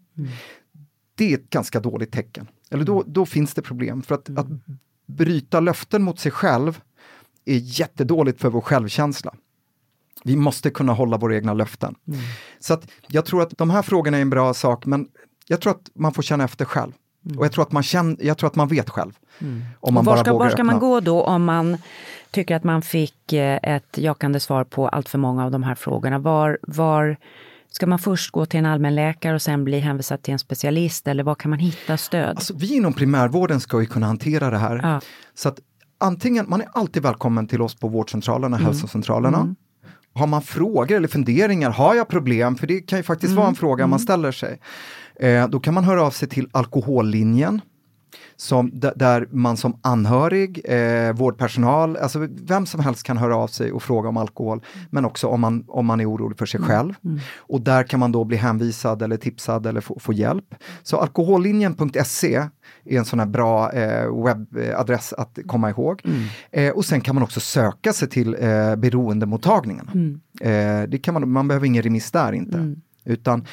Det 1.15 1.33
är 1.33 1.39
ett 1.39 1.51
ganska 1.51 1.81
dåligt 1.81 2.13
tecken. 2.13 2.49
Eller 2.71 2.85
då, 2.85 3.05
då 3.07 3.27
finns 3.27 3.55
det 3.55 3.63
problem. 3.63 4.03
För 4.03 4.15
att, 4.15 4.39
att 4.39 4.47
bryta 5.07 5.61
löften 5.61 6.03
mot 6.03 6.19
sig 6.19 6.33
själv 6.33 6.81
är 7.45 7.59
jättedåligt 7.81 8.41
för 8.41 8.51
vår 8.51 8.61
självkänsla. 8.61 9.35
Vi 10.25 10.37
måste 10.37 10.71
kunna 10.71 10.93
hålla 10.93 11.17
våra 11.17 11.37
egna 11.37 11.55
löften. 11.55 11.95
Så 12.61 12.75
att 12.75 12.89
jag 13.09 13.25
tror 13.25 13.43
att 13.43 13.59
de 13.59 13.71
här 13.71 13.83
frågorna 13.83 14.17
är 14.17 14.23
en 14.23 14.31
bra 14.31 14.55
sak, 14.55 14.87
men 14.87 15.07
jag 15.47 15.61
tror 15.61 15.71
att 15.73 15.91
man 15.95 16.13
får 16.15 16.23
känna 16.23 16.45
efter 16.45 16.65
själv. 16.65 16.93
Och 17.39 17.45
jag 17.45 17.53
tror 17.53 17.63
att 17.63 17.73
man, 17.73 17.83
känner, 17.83 18.17
jag 18.21 18.39
tror 18.39 18.47
att 18.51 18.57
man 18.57 18.69
vet 18.69 18.91
själv. 18.91 19.13
Om 19.81 19.95
man 19.95 20.01
och 20.01 20.05
var 20.05 20.13
bara 20.15 20.25
ska, 20.25 20.33
vågar 20.33 20.45
var 20.45 20.51
ska 20.51 20.65
man 20.65 20.75
öppna. 20.77 20.89
gå 20.89 21.01
då 21.01 21.23
om 21.23 21.45
man 21.45 21.77
tycker 22.31 22.57
att 22.57 22.65
man 22.65 22.83
fick 22.83 23.33
eh, 23.33 23.59
ett 23.63 23.99
jakande 23.99 24.41
svar 24.41 24.65
på 24.65 24.89
allt 24.89 25.09
för 25.09 25.19
många 25.19 25.45
av 25.45 25.51
de 25.51 25.63
här 25.63 25.75
frågorna? 25.75 26.19
Var, 26.19 26.59
var 26.63 27.17
ska 27.71 27.87
man 27.87 27.99
först 27.99 28.31
gå 28.31 28.47
till 28.47 28.59
en 28.59 28.67
allmänläkare 28.67 29.35
och 29.35 29.43
sen 29.43 29.65
bli 29.65 29.79
hänvisad 29.79 30.23
till 30.23 30.33
en 30.33 30.39
specialist 30.39 31.09
eller 31.09 31.23
var 31.23 31.35
kan 31.35 31.51
man 31.51 31.59
hitta 31.59 31.97
stöd? 31.97 32.29
Alltså, 32.37 32.55
vi 32.57 32.77
inom 32.77 32.93
primärvården 32.93 33.61
ska 33.61 33.81
ju 33.81 33.87
kunna 33.87 34.07
hantera 34.07 34.51
det 34.51 34.59
här. 34.59 34.81
Ja. 34.83 35.01
Så 35.35 35.49
att 35.49 35.59
antingen, 36.01 36.47
man 36.49 36.61
är 36.61 36.69
alltid 36.73 37.03
välkommen 37.03 37.47
till 37.47 37.63
oss 37.63 37.75
på 37.75 37.89
vårdcentralerna, 37.89 38.57
Mm. 38.57 38.67
hälsocentralerna. 38.67 39.55
Har 40.15 40.27
man 40.27 40.43
frågor 40.43 40.97
eller 40.97 41.09
funderingar, 41.09 41.71
har 41.71 41.95
jag 41.95 42.09
problem? 42.09 42.57
För 42.57 42.67
det 42.67 42.81
kan 42.81 42.99
ju 42.99 43.03
faktiskt 43.03 43.31
Mm. 43.31 43.37
vara 43.37 43.49
en 43.49 43.55
fråga 43.55 43.87
man 43.87 43.99
ställer 43.99 44.33
sig. 44.33 44.59
Eh, 45.21 45.49
då 45.49 45.61
kan 45.61 45.75
man 45.75 45.85
höra 45.85 46.03
av 46.03 46.11
sig 46.11 46.29
till 46.29 46.49
alkohollinjen. 46.53 47.61
Som, 48.37 48.71
där, 48.75 49.29
man 49.31 49.57
som 49.57 49.79
anhörig, 49.83 50.61
eh, 50.65 51.13
vårdpersonal, 51.13 51.97
alltså 51.97 52.29
vem 52.31 52.67
som 52.67 52.81
helst 52.81 53.03
kan 53.03 53.17
höra 53.17 53.37
av 53.37 53.47
sig 53.47 53.73
och 53.73 53.83
fråga 53.83 54.09
om 54.09 54.17
alkohol. 54.17 54.61
Men 54.91 55.05
också 55.05 55.27
om 55.27 55.41
man, 55.41 55.65
om 55.69 55.87
man 55.87 56.01
är 56.01 56.11
orolig 56.11 56.39
för 56.39 56.47
sig 56.47 56.61
själv. 56.61 56.95
Och 57.37 57.61
där 57.61 57.83
kan 57.83 58.01
man 58.01 58.13
då 58.13 58.25
bli 58.25 58.37
hänvisad 58.37 59.03
eller 59.03 59.17
tipsad 59.17 59.67
eller 59.67 59.81
få, 59.81 59.99
få 59.99 60.13
hjälp. 60.13 60.55
Så 60.83 60.97
alkohollinjen.se 60.97 62.37
är 62.85 62.99
en 62.99 63.05
sån 63.05 63.19
här 63.19 63.27
bra 63.27 63.73
eh, 63.73 64.25
webbadress 64.25 65.13
att 65.13 65.39
komma 65.47 65.71
ihåg. 65.71 66.03
Eh, 66.51 66.71
och 66.73 66.85
sen 66.85 67.01
kan 67.01 67.15
man 67.15 67.23
också 67.25 67.41
söka 67.41 67.93
sig 67.93 68.09
till 68.09 68.37
eh, 68.41 68.77
beroendemottagningarna. 68.77 69.93
Eh, 70.41 70.89
det 70.89 70.99
kan 71.03 71.15
man, 71.15 71.31
man 71.31 71.49
behöver 71.49 71.67
ingen 71.67 71.83
remiss 71.83 72.11
där 72.11 72.33
inte. 72.33 72.59
Utan 73.05 73.47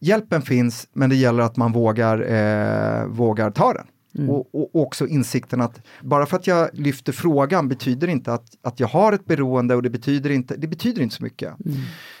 hjälpen 0.00 0.42
finns, 0.42 0.88
men 0.92 1.10
det 1.10 1.16
gäller 1.16 1.42
att 1.42 1.56
man 1.56 1.72
vågar, 1.72 2.20
eh, 2.20 3.06
vågar 3.06 3.50
ta 3.50 3.72
den. 3.72 3.86
Och, 4.28 4.54
och 4.54 4.82
också 4.82 5.06
insikten 5.06 5.60
att 5.60 5.82
bara 6.02 6.26
för 6.26 6.36
att 6.36 6.46
jag 6.46 6.70
lyfter 6.72 7.12
frågan 7.12 7.68
betyder 7.68 8.08
inte 8.08 8.32
att, 8.32 8.44
att 8.62 8.80
jag 8.80 8.88
har 8.88 9.12
ett 9.12 9.24
beroende 9.24 9.74
och 9.74 9.82
det 9.82 9.90
betyder 9.90 10.30
inte, 10.30 10.56
det 10.56 10.66
betyder 10.66 11.02
inte 11.02 11.14
så 11.14 11.22
mycket. 11.22 11.54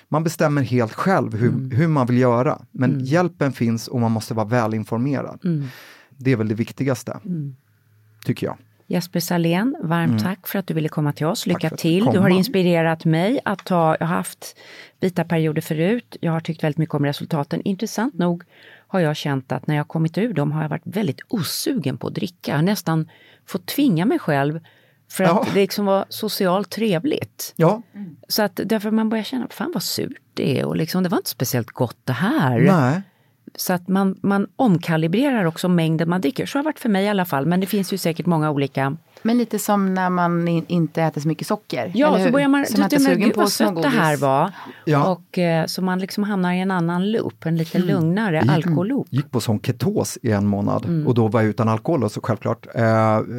Man 0.08 0.24
bestämmer 0.24 0.62
helt 0.62 0.92
själv 0.92 1.36
hur, 1.36 1.76
hur 1.76 1.88
man 1.88 2.06
vill 2.06 2.18
göra. 2.18 2.62
Men 2.70 3.04
hjälpen 3.04 3.52
finns 3.52 3.88
och 3.88 4.00
man 4.00 4.12
måste 4.12 4.34
vara 4.34 4.46
välinformerad. 4.46 5.40
Det 6.10 6.32
är 6.32 6.36
väl 6.36 6.48
det 6.48 6.54
viktigaste, 6.54 7.20
tycker 8.24 8.46
jag. 8.46 8.56
Jesper 8.90 9.20
Salén, 9.20 9.76
varmt 9.82 10.22
tack 10.22 10.48
för 10.48 10.58
att 10.58 10.66
du 10.66 10.74
ville 10.74 10.88
komma 10.88 11.12
till 11.12 11.26
oss. 11.26 11.46
Mm. 11.46 11.54
Lycka 11.54 11.76
till. 11.76 12.04
Du 12.04 12.18
har 12.18 12.28
inspirerat 12.28 13.04
mig 13.04 13.40
att 13.44 13.64
ta, 13.64 13.96
jag 14.00 14.06
har 14.06 14.14
haft 14.14 14.58
vita 15.00 15.24
perioder 15.24 15.62
förut. 15.62 16.16
Jag 16.20 16.32
har 16.32 16.40
tyckt 16.40 16.64
väldigt 16.64 16.78
mycket 16.78 16.94
om 16.94 17.04
resultaten. 17.04 17.60
Intressant 17.64 18.14
nog 18.14 18.44
har 18.90 19.00
jag 19.00 19.16
känt 19.16 19.52
att 19.52 19.66
när 19.66 19.76
jag 19.76 19.88
kommit 19.88 20.18
ur 20.18 20.32
dem 20.34 20.52
har 20.52 20.62
jag 20.62 20.68
varit 20.68 20.82
väldigt 20.84 21.20
osugen 21.28 21.96
på 21.98 22.06
att 22.06 22.14
dricka. 22.14 22.50
Jag 22.50 22.58
har 22.58 22.62
nästan 22.62 23.08
fått 23.46 23.66
tvinga 23.66 24.06
mig 24.06 24.18
själv 24.18 24.60
för 25.10 25.24
att 25.24 25.30
Ja. 25.30 25.46
det 25.54 25.60
liksom 25.60 25.84
var 25.86 26.04
socialt 26.08 26.70
trevligt. 26.70 27.52
Ja, 27.56 27.82
Så 28.28 28.42
att 28.42 28.60
därför 28.64 28.90
man 28.90 29.08
börjar 29.08 29.24
känna, 29.24 29.46
fan 29.50 29.70
vad 29.74 29.82
surt 29.82 30.22
det 30.34 30.60
är 30.60 30.64
och 30.64 30.76
liksom, 30.76 31.02
det 31.02 31.08
var 31.08 31.18
inte 31.18 31.30
speciellt 31.30 31.70
gott 31.70 31.96
det 32.04 32.12
här. 32.12 32.60
nej. 32.60 33.02
så 33.56 33.72
att 33.72 33.88
man, 33.88 34.18
man 34.22 34.46
omkalibrerar 34.56 35.44
också 35.44 35.68
mängden 35.68 36.08
man 36.08 36.20
dricker. 36.20 36.46
Så 36.46 36.58
har 36.58 36.62
det 36.62 36.64
varit 36.64 36.78
för 36.78 36.88
mig 36.88 37.04
i 37.04 37.08
alla 37.08 37.24
fall, 37.24 37.46
men 37.46 37.60
det 37.60 37.66
finns 37.66 37.92
ju 37.92 37.98
säkert 37.98 38.26
många 38.26 38.50
olika 38.50 38.96
Men 39.22 39.38
lite 39.38 39.58
som 39.58 39.94
när 39.94 40.10
man 40.10 40.48
in, 40.48 40.64
inte 40.68 41.02
äter 41.02 41.20
så 41.20 41.28
mycket 41.28 41.46
socker. 41.46 41.90
Ja, 41.94 42.06
eller 42.08 42.18
så 42.18 42.24
hur? 42.24 42.32
börjar 42.32 42.48
man, 42.48 42.66
så 42.66 42.72
så 42.72 42.80
man 42.80 42.90
sugen 42.90 43.20
gud 43.20 43.34
på 43.34 43.40
vad 43.40 43.52
sött 43.52 43.82
det 43.82 43.88
här 43.88 44.16
var. 44.16 44.50
Ja. 44.84 45.12
Och, 45.12 45.38
eh, 45.38 45.66
så 45.66 45.82
man 45.82 45.98
liksom 45.98 46.24
hamnar 46.24 46.52
i 46.52 46.60
en 46.60 46.70
annan 46.70 47.10
loop, 47.12 47.46
en 47.46 47.56
lite 47.56 47.78
lugnare 47.78 48.40
gick- 48.40 48.50
alkoholloop. 48.50 49.06
gick 49.10 49.30
på 49.30 49.40
sån 49.40 49.60
ketos 49.60 50.18
i 50.22 50.30
en 50.32 50.46
månad 50.46 50.84
Mm. 50.84 51.06
och 51.06 51.14
då 51.14 51.28
var 51.28 51.40
jag 51.40 51.50
utan 51.50 51.68
alkohol 51.68 52.04
och 52.04 52.12
så 52.12 52.20
självklart. 52.20 52.66
Eh, 52.74 52.84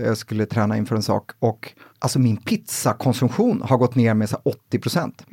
jag 0.06 0.18
skulle 0.18 0.46
träna 0.46 0.78
inför 0.78 0.96
en 0.96 1.04
sak 1.04 1.32
och 1.40 1.74
alltså 2.02 2.20
min 2.20 2.38
pizzakonsumtion 2.38 3.62
har 3.62 3.78
gått 3.78 3.96
ner 3.96 4.14
med 4.14 4.30
så 4.30 4.36
här 4.46 4.52
80 4.68 4.80
procent. 4.80 5.24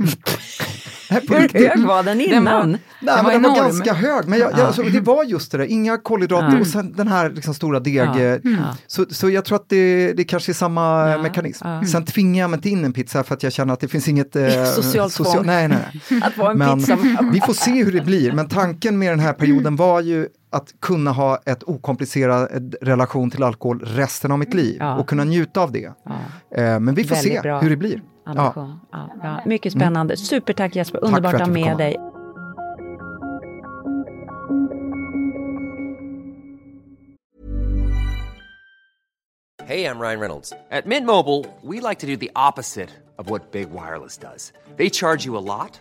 På 1.28 1.34
Hur 1.34 1.68
hög 1.68 1.78
var 1.86 2.02
den 2.02 2.18
Den 2.18 2.26
innan? 2.26 2.44
var- 2.44 2.66
Nej, 2.66 2.78
Den 3.00 3.14
men 3.16 3.24
var 3.24 3.32
den 3.32 3.42
var 3.42 3.56
ganska 3.56 3.92
hög, 3.94 4.28
men 4.28 4.38
jag, 4.38 4.52
jag, 4.52 4.60
alltså, 4.60 4.82
det 4.82 5.00
var 5.00 5.24
just 5.24 5.52
det 5.52 5.58
där, 5.58 5.64
inga 5.64 5.96
kolhydrater 5.98 6.52
Ja. 6.54 6.60
och 6.60 6.66
sen 6.66 6.92
den 6.92 7.08
här 7.08 7.30
liksom 7.30 7.54
stora 7.54 7.80
deg. 7.80 7.94
Ja. 7.96 8.18
eh, 8.20 8.38
Mm. 8.44 8.56
Så, 8.86 9.06
så 9.10 9.30
jag 9.30 9.44
tror 9.44 9.56
att 9.56 9.68
det, 9.68 10.12
det 10.12 10.24
kanske 10.24 10.52
är 10.52 10.54
samma 10.54 11.08
Ja. 11.10 11.22
mekanism. 11.22 11.64
Sen 11.92 12.04
tvingar 12.04 12.40
jag 12.44 12.50
mig 12.50 12.56
inte 12.58 12.68
in 12.68 12.84
en 12.84 12.92
pizza 12.92 13.24
för 13.24 13.34
att 13.34 13.42
jag 13.42 13.52
känner 13.52 13.72
att 13.72 13.80
det 13.80 13.88
finns 13.88 14.08
inget 14.08 14.36
eh, 14.36 14.64
Socialt 14.64 15.14
tvång. 15.14 15.46
nej, 15.46 15.68
nej, 15.68 15.78
nej. 16.10 16.22
Att 16.24 16.36
vara 16.36 16.50
en 16.50 16.58
Men 16.58 16.78
pizza. 16.78 16.96
vi 17.32 17.40
får 17.40 17.52
se 17.52 17.84
hur 17.84 17.92
det 17.92 18.00
blir, 18.04 18.32
men 18.32 18.48
tanken 18.48 18.98
med 18.98 19.12
den 19.12 19.20
här 19.20 19.32
perioden 19.32 19.76
var 19.76 20.00
ju 20.00 20.28
att 20.50 20.80
kunna 20.80 21.12
ha 21.12 21.38
ett 21.46 21.62
okomplicerad 21.68 22.74
relation 22.82 23.30
till 23.30 23.42
alkohol 23.42 23.80
resten 23.84 24.32
av 24.32 24.38
mitt 24.38 24.54
liv 24.54 24.76
Ja. 24.80 24.98
och 24.98 25.08
kunna 25.08 25.24
njuta 25.24 25.60
av 25.62 25.72
det. 25.72 25.92
Ja. 26.04 26.12
Eh, 26.56 26.80
Men 26.80 26.94
vi 26.94 27.04
får 27.04 27.14
Väldigt 27.14 27.32
se 27.34 27.40
bra. 27.40 27.60
hur 27.60 27.70
det 27.70 27.76
blir. 27.76 28.02
Ja. 28.24 28.30
Ambition. 28.30 28.80
Ja. 28.92 29.10
Ja, 29.22 29.40
mycket 29.46 29.72
spännande. 29.72 30.16
Supertack 30.16 30.76
Jesper, 30.76 31.04
underbart 31.04 31.34
att 31.34 31.40
att 31.40 31.46
ha 31.46 31.52
med 31.54 31.64
komma. 31.64 31.76
dig. 31.78 31.96
Hey, 39.64 39.84
I'm 39.84 39.98
Ryan 40.00 40.20
Reynolds. 40.20 40.52
At 40.70 40.86
Mint 40.86 41.06
Mobile, 41.06 41.44
we 41.62 41.80
like 41.80 41.98
to 42.00 42.06
do 42.06 42.16
the 42.16 42.30
opposite 42.34 42.88
of 43.18 43.28
what 43.30 43.50
Big 43.52 43.70
Wireless 43.70 44.16
does. 44.16 44.52
They 44.76 44.88
charge 44.88 45.26
you 45.26 45.36
a 45.36 45.40
lot, 45.44 45.80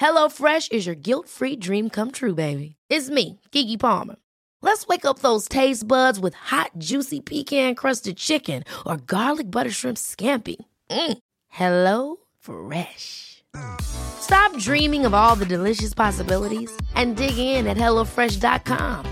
HelloFresh 0.00 0.70
is 0.72 0.86
your 0.86 0.94
guilt-free 0.94 1.56
dream 1.56 1.90
come 1.90 2.10
true, 2.10 2.34
baby. 2.34 2.76
It's 2.88 3.10
me, 3.10 3.40
Kiki 3.50 3.76
Palmer. 3.76 4.16
Let's 4.62 4.86
wake 4.86 5.04
up 5.04 5.20
those 5.20 5.48
taste 5.48 5.86
buds 5.86 6.18
with 6.20 6.34
hot, 6.34 6.72
juicy 6.78 7.20
pecan-crusted 7.20 8.16
chicken 8.16 8.64
or 8.86 8.96
garlic 8.96 9.50
butter 9.50 9.70
shrimp 9.70 9.98
scampi. 9.98 10.56
Mm. 10.90 11.18
Hello 11.48 12.16
Fresh. 12.40 13.42
Stop 13.80 14.56
dreaming 14.58 15.06
of 15.06 15.14
all 15.14 15.36
the 15.36 15.46
delicious 15.46 15.94
possibilities 15.94 16.70
and 16.94 17.16
dig 17.16 17.38
in 17.38 17.66
at 17.66 17.76
HelloFresh.com. 17.76 19.04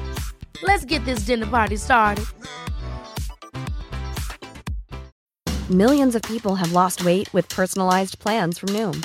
Let's 0.62 0.84
get 0.84 1.04
this 1.04 1.20
dinner 1.20 1.46
party 1.46 1.76
started. 1.76 2.24
Millions 5.70 6.14
of 6.14 6.22
people 6.22 6.54
have 6.54 6.72
lost 6.72 7.04
weight 7.04 7.32
with 7.34 7.48
personalized 7.48 8.20
plans 8.20 8.58
from 8.58 8.68
Noom, 8.68 9.04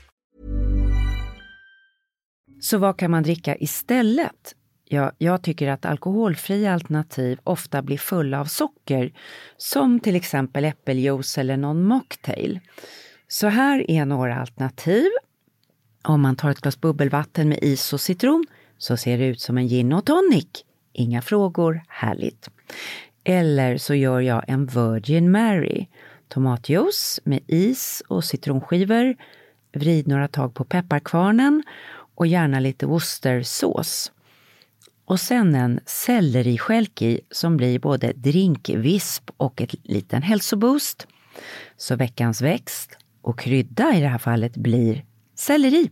Så 2.61 2.77
vad 2.77 2.97
kan 2.97 3.11
man 3.11 3.23
dricka 3.23 3.55
istället? 3.55 4.55
Ja, 4.85 5.11
jag 5.17 5.41
tycker 5.41 5.67
att 5.67 5.85
alkoholfria 5.85 6.73
alternativ 6.73 7.39
ofta 7.43 7.81
blir 7.81 7.97
fulla 7.97 8.39
av 8.39 8.45
socker, 8.45 9.13
som 9.57 9.99
till 9.99 10.15
exempel 10.15 10.65
äppeljuice 10.65 11.37
eller 11.37 11.57
någon 11.57 11.83
mocktail. 11.83 12.59
Så 13.27 13.47
här 13.47 13.91
är 13.91 14.05
några 14.05 14.35
alternativ. 14.35 15.05
Om 16.03 16.21
man 16.21 16.35
tar 16.35 16.49
ett 16.49 16.61
glas 16.61 16.81
bubbelvatten 16.81 17.49
med 17.49 17.59
is 17.61 17.93
och 17.93 18.01
citron 18.01 18.45
så 18.77 18.97
ser 18.97 19.17
det 19.17 19.25
ut 19.25 19.41
som 19.41 19.57
en 19.57 19.67
gin 19.67 19.93
och 19.93 20.05
tonic. 20.05 20.47
Inga 20.93 21.21
frågor, 21.21 21.81
härligt. 21.87 22.49
Eller 23.23 23.77
så 23.77 23.95
gör 23.95 24.19
jag 24.19 24.43
en 24.47 24.65
Virgin 24.65 25.31
Mary. 25.31 25.87
Tomatjuice 26.27 27.19
med 27.23 27.39
is 27.47 28.03
och 28.07 28.23
citronskivor. 28.23 29.15
Vrid 29.73 30.07
några 30.07 30.27
tag 30.27 30.53
på 30.53 30.63
pepparkvarnen 30.63 31.63
och 32.15 32.27
gärna 32.27 32.59
lite 32.59 32.85
Worcestersås. 32.85 34.11
Och 35.05 35.19
sen 35.19 35.55
en 35.55 35.79
selleristjälk 35.85 37.01
i 37.01 37.21
som 37.31 37.57
blir 37.57 37.79
både 37.79 38.13
drinkvisp 38.15 39.29
och 39.37 39.61
ett 39.61 39.75
liten 39.83 40.21
hälsoboost. 40.21 41.07
Så 41.77 41.95
veckans 41.95 42.41
växt 42.41 42.97
och 43.21 43.39
krydda 43.39 43.95
i 43.95 44.01
det 44.01 44.07
här 44.07 44.17
fallet 44.17 44.57
blir 44.57 45.05
selleri. 45.35 45.89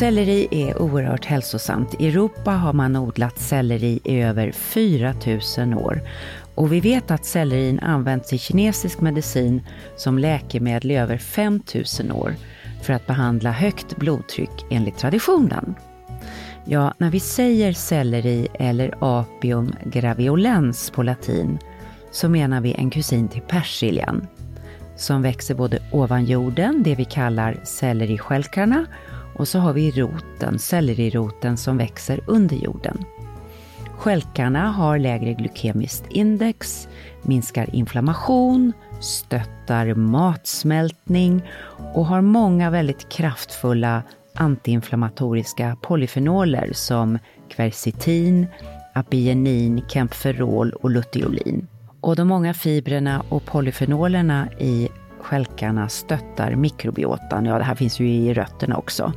Selleri 0.00 0.48
är 0.50 0.82
oerhört 0.82 1.24
hälsosamt. 1.24 1.94
I 1.98 2.08
Europa 2.08 2.50
har 2.50 2.72
man 2.72 2.96
odlat 2.96 3.38
selleri 3.38 4.00
i 4.04 4.20
över 4.20 4.52
4000 4.52 5.74
år. 5.74 6.02
Och 6.60 6.72
vi 6.72 6.80
vet 6.80 7.10
att 7.10 7.24
sellerin 7.24 7.80
används 7.80 8.32
i 8.32 8.38
kinesisk 8.38 9.00
medicin 9.00 9.62
som 9.96 10.18
läkemedel 10.18 10.90
i 10.90 10.96
över 10.96 11.18
5000 11.18 12.12
år 12.12 12.34
för 12.82 12.92
att 12.92 13.06
behandla 13.06 13.50
högt 13.50 13.96
blodtryck 13.96 14.50
enligt 14.70 14.98
traditionen. 14.98 15.74
Ja, 16.64 16.94
när 16.98 17.10
vi 17.10 17.20
säger 17.20 17.72
selleri 17.72 18.48
eller 18.54 18.94
Apium 19.00 19.74
graviolens 19.84 20.90
på 20.90 21.02
latin 21.02 21.58
så 22.10 22.28
menar 22.28 22.60
vi 22.60 22.74
en 22.74 22.90
kusin 22.90 23.28
till 23.28 23.42
persiljan 23.42 24.26
som 24.96 25.22
växer 25.22 25.54
både 25.54 25.78
ovan 25.92 26.24
jorden, 26.24 26.82
det 26.82 26.94
vi 26.94 27.04
kallar 27.04 27.60
selleristjälkarna, 27.64 28.86
och 29.34 29.48
så 29.48 29.58
har 29.58 29.72
vi 29.72 29.90
roten, 29.90 30.58
selleriroten 30.58 31.56
som 31.56 31.76
växer 31.76 32.20
under 32.26 32.56
jorden. 32.56 33.04
Stjälkarna 34.00 34.70
har 34.70 34.98
lägre 34.98 35.32
glykemiskt 35.34 36.06
index, 36.10 36.88
minskar 37.22 37.74
inflammation, 37.74 38.72
stöttar 39.00 39.94
matsmältning 39.94 41.42
och 41.94 42.06
har 42.06 42.20
många 42.20 42.70
väldigt 42.70 43.08
kraftfulla 43.08 44.02
antiinflammatoriska 44.34 45.76
polyfenoler 45.82 46.70
som 46.72 47.18
kvercitin, 47.50 48.46
apigenin, 48.94 49.82
kemferol 49.88 50.72
och 50.72 50.90
luteolin. 50.90 51.66
Och 52.00 52.16
de 52.16 52.28
många 52.28 52.54
fibrerna 52.54 53.22
och 53.28 53.44
polyfenolerna 53.44 54.48
i 54.58 54.88
stjälkarna 55.20 55.88
stöttar 55.88 56.54
mikrobiotan. 56.54 57.46
Ja, 57.46 57.58
det 57.58 57.64
här 57.64 57.74
finns 57.74 58.00
ju 58.00 58.10
i 58.10 58.34
rötterna 58.34 58.76
också. 58.76 59.12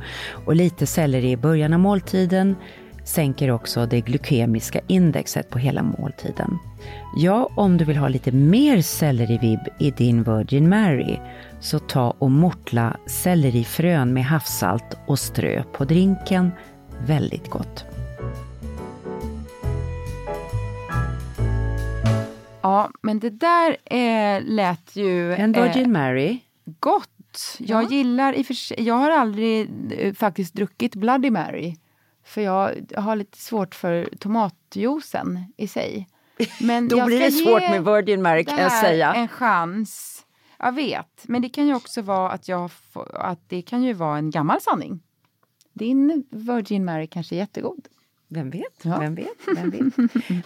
Och 0.46 0.54
lite 0.54 0.86
selleri 0.86 1.30
i 1.30 1.36
början 1.36 1.72
av 1.72 1.80
måltiden 1.80 2.56
sänker 3.04 3.50
också 3.50 3.86
det 3.86 4.00
glykemiska 4.00 4.80
indexet 4.86 5.50
på 5.50 5.58
hela 5.58 5.82
måltiden. 5.82 6.58
Ja, 7.16 7.48
om 7.56 7.76
du 7.76 7.84
vill 7.84 7.96
ha 7.96 8.08
lite 8.08 8.32
mer 8.32 8.80
sellerivibb 8.80 9.60
i 9.78 9.90
din 9.90 10.22
Virgin 10.22 10.68
Mary 10.68 11.18
så 11.60 11.78
ta 11.78 12.14
och 12.18 12.30
mortla 12.30 12.96
sellerifrön 13.06 14.12
med 14.12 14.24
havssalt 14.24 14.96
och 15.06 15.18
strö 15.18 15.62
på 15.62 15.84
drinken. 15.84 16.50
Väldigt 17.06 17.50
gott. 17.50 17.84
Ja, 22.62 22.90
men 23.02 23.18
det 23.18 23.30
där 23.30 23.76
eh, 23.84 24.42
lät 24.44 24.96
ju... 24.96 25.34
En 25.34 25.52
Virgin 25.52 25.84
eh, 25.84 25.88
Mary. 25.88 26.38
Gott. 26.80 27.56
Jag 27.58 27.92
gillar 27.92 28.32
i 28.32 28.42
och 28.42 28.46
för 28.46 28.54
sig, 28.54 28.82
Jag 28.82 28.94
har 28.94 29.10
aldrig 29.10 29.70
eh, 29.98 30.14
faktiskt 30.14 30.54
druckit 30.54 30.94
Bloody 30.94 31.30
Mary. 31.30 31.74
För 32.24 32.40
jag 32.40 32.74
har 32.96 33.16
lite 33.16 33.38
svårt 33.38 33.74
för 33.74 34.08
tomatjuicen 34.20 35.52
i 35.56 35.68
sig. 35.68 36.08
Men 36.60 36.88
Då 36.88 37.06
blir 37.06 37.20
det 37.20 37.30
svårt 37.30 37.60
med 37.62 37.84
Virgin 37.84 38.22
Mary 38.22 38.44
kan 38.44 38.58
jag 38.58 38.72
säga. 38.72 39.14
en 39.14 39.28
chans. 39.28 40.20
Jag 40.58 40.72
vet, 40.74 41.22
men 41.24 41.42
det 41.42 41.48
kan 41.48 41.66
ju 41.66 41.74
också 41.74 42.02
vara 42.02 42.30
att, 42.30 42.48
jag, 42.48 42.70
att 43.14 43.48
det 43.48 43.62
kan 43.62 43.82
ju 43.82 43.92
vara 43.92 44.18
en 44.18 44.30
gammal 44.30 44.60
sanning. 44.60 45.02
Din 45.72 46.24
Virgin 46.30 46.84
Mary 46.84 47.06
kanske 47.06 47.34
är 47.34 47.36
jättegod. 47.38 47.88
Vem 48.28 48.50
vet? 48.50 48.62
Ja. 48.82 48.98
Vem 48.98 49.14
vet? 49.14 49.28
Vem 49.56 49.70
vet? 49.70 49.94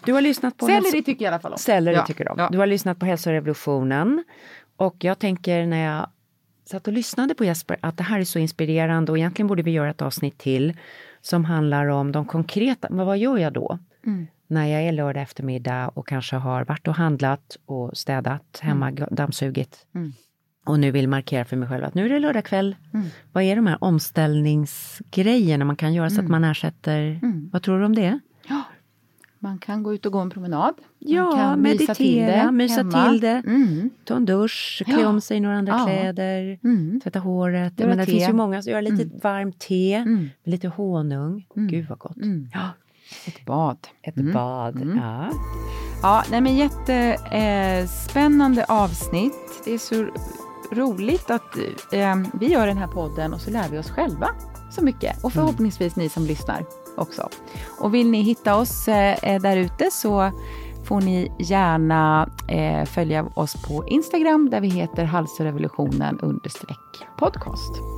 Du 0.05 0.12
har 0.12 0.20
lyssnat 0.20 0.57
på 0.57 0.66
Selleri 0.66 1.03
tycker 1.03 1.24
jag 1.24 1.31
i 1.31 1.35
alla 1.35 1.41
fall 1.41 1.53
om. 1.53 1.59
Selleri 1.59 1.95
Ja. 1.95 2.07
tycker 2.07 2.29
om. 2.29 2.39
Ja. 2.39 2.49
Du 2.53 2.59
har 2.59 2.66
lyssnat 2.66 2.99
på 2.99 3.07
Hälsorevolutionen. 3.07 4.24
Och 4.76 4.97
jag 5.05 5.18
tänker 5.18 5.66
när 5.66 5.85
jag 5.95 6.11
satt 6.64 6.87
och 6.87 6.93
lyssnade 6.93 7.35
på 7.35 7.45
Jesper 7.45 7.76
att 7.83 7.97
det 7.97 8.03
här 8.03 8.20
är 8.20 8.24
så 8.24 8.39
inspirerande 8.39 9.12
och 9.12 9.18
egentligen 9.18 9.47
borde 9.47 9.62
vi 9.62 9.70
göra 9.70 9.91
ett 9.91 10.03
avsnitt 10.03 10.39
till 10.39 10.76
som 11.20 11.44
handlar 11.44 11.86
om 11.86 12.12
de 12.12 12.24
konkreta, 12.24 12.88
men 12.90 13.06
vad 13.06 13.18
gör 13.18 13.38
jag 13.38 13.52
då? 13.52 13.78
Mm. 14.06 14.26
När 14.46 14.66
jag 14.66 14.82
är 14.82 14.92
lördag 14.92 15.22
eftermiddag 15.22 15.88
och 15.88 16.08
kanske 16.08 16.36
har 16.36 16.64
varit 16.64 16.88
och 16.88 16.94
handlat 16.94 17.56
och 17.66 17.96
städat 17.96 18.58
hemma, 18.62 18.90
dammsugit. 18.90 19.86
Mm. 19.94 20.12
Och 20.66 20.80
nu 20.80 20.90
vill 20.90 21.08
markera 21.08 21.44
för 21.44 21.56
mig 21.56 21.68
själv 21.68 21.84
att 21.84 21.94
nu 21.94 22.04
är 22.04 22.08
det 22.08 22.18
lördag 22.18 22.44
kväll. 22.44 22.76
Mm. 22.94 23.06
Vad 23.32 23.42
är 23.44 23.56
de 23.56 23.66
här 23.66 23.84
omställningsgrejerna 23.84 25.64
man 25.64 25.76
kan 25.76 25.94
göra 25.94 26.10
så 26.10 26.20
att 26.20 26.28
man 26.28 26.44
ersätter, 26.44 27.18
Mm. 27.22 27.50
vad 27.52 27.62
tror 27.62 27.78
du 27.78 27.84
om 27.84 27.94
det? 27.94 28.18
Man 29.41 29.59
kan 29.59 29.82
gå 29.82 29.95
ut 29.95 30.07
och 30.07 30.12
gå 30.12 30.18
en 30.18 30.30
promenad. 30.30 30.74
Man 30.78 30.84
Ja, 30.99 31.32
kan 31.32 31.62
mysa 31.62 31.95
till 31.95 32.16
meditera, 32.16 32.45
det 32.47 32.53
mysa 32.53 32.80
till 32.82 33.20
det. 33.20 33.43
Mm. 33.47 33.91
Ta 34.05 34.16
en 34.16 34.24
dusch, 34.24 34.82
klä 34.86 35.01
Ja. 35.01 35.09
om 35.09 35.20
sig 35.20 35.36
i 35.36 35.41
några 35.41 35.59
andra 35.59 35.72
Ja. 35.78 35.84
kläder, 35.86 36.59
Mm. 36.64 37.01
tvätta 37.01 37.18
håret. 37.18 37.80
Göra 37.80 37.95
det 37.97 38.07
finns 38.07 38.24
te. 38.24 38.30
ju 38.30 38.36
många 38.36 38.62
som 38.62 38.72
gör 38.72 38.82
lite 38.82 39.11
varmt 39.22 39.59
te 39.59 39.95
Mm. 39.95 40.14
med 40.45 40.53
lite 40.53 40.68
honung. 40.68 41.47
Gud 41.55 41.86
vad 41.89 41.99
gott. 41.99 42.16
Mm. 42.16 42.49
Ja, 42.55 42.68
Ett 43.26 43.45
bad. 43.47 43.78
ett 44.03 44.16
Mm. 44.16 44.32
bad. 44.32 44.76
Mm. 44.82 44.97
Ja. 44.97 45.30
Ja, 46.03 46.22
nej 46.30 46.41
men 46.41 46.57
jättespännande 46.57 48.61
eh, 48.62 48.70
avsnitt. 48.82 49.62
Det 49.64 49.74
är 49.74 49.78
så 49.78 50.07
roligt 50.72 51.30
att 51.30 51.57
eh, 51.93 52.16
vi 52.41 52.47
gör 52.53 52.66
den 52.66 52.78
här 52.78 52.86
podden 52.86 53.34
och 53.34 53.41
så 53.41 53.51
lär 53.51 53.68
vi 53.68 53.78
oss 53.78 53.91
själva 53.91 54.28
så 54.70 54.84
mycket. 54.84 55.24
Och 55.24 55.32
förhoppningsvis 55.32 55.97
ni 55.97 56.09
som 56.09 56.24
lyssnar 56.26 56.64
också. 56.99 57.28
Och 57.80 57.94
vill 57.94 58.11
ni 58.11 58.22
hitta 58.22 58.57
oss 58.57 58.88
eh, 58.88 59.18
eh, 59.22 59.42
där 59.42 59.57
ute 59.57 59.90
så 59.90 60.30
får 60.88 61.01
ni 61.01 61.32
gärna 61.38 62.30
eh, 62.49 62.84
följa 62.84 63.28
oss 63.34 63.62
på 63.68 63.84
Instagram 63.86 64.51
där 64.51 64.61
vi 64.61 64.68
heter 64.68 65.05
halsrevolutionen 65.05 66.18
understreck 66.20 67.07
podcast. 67.18 67.97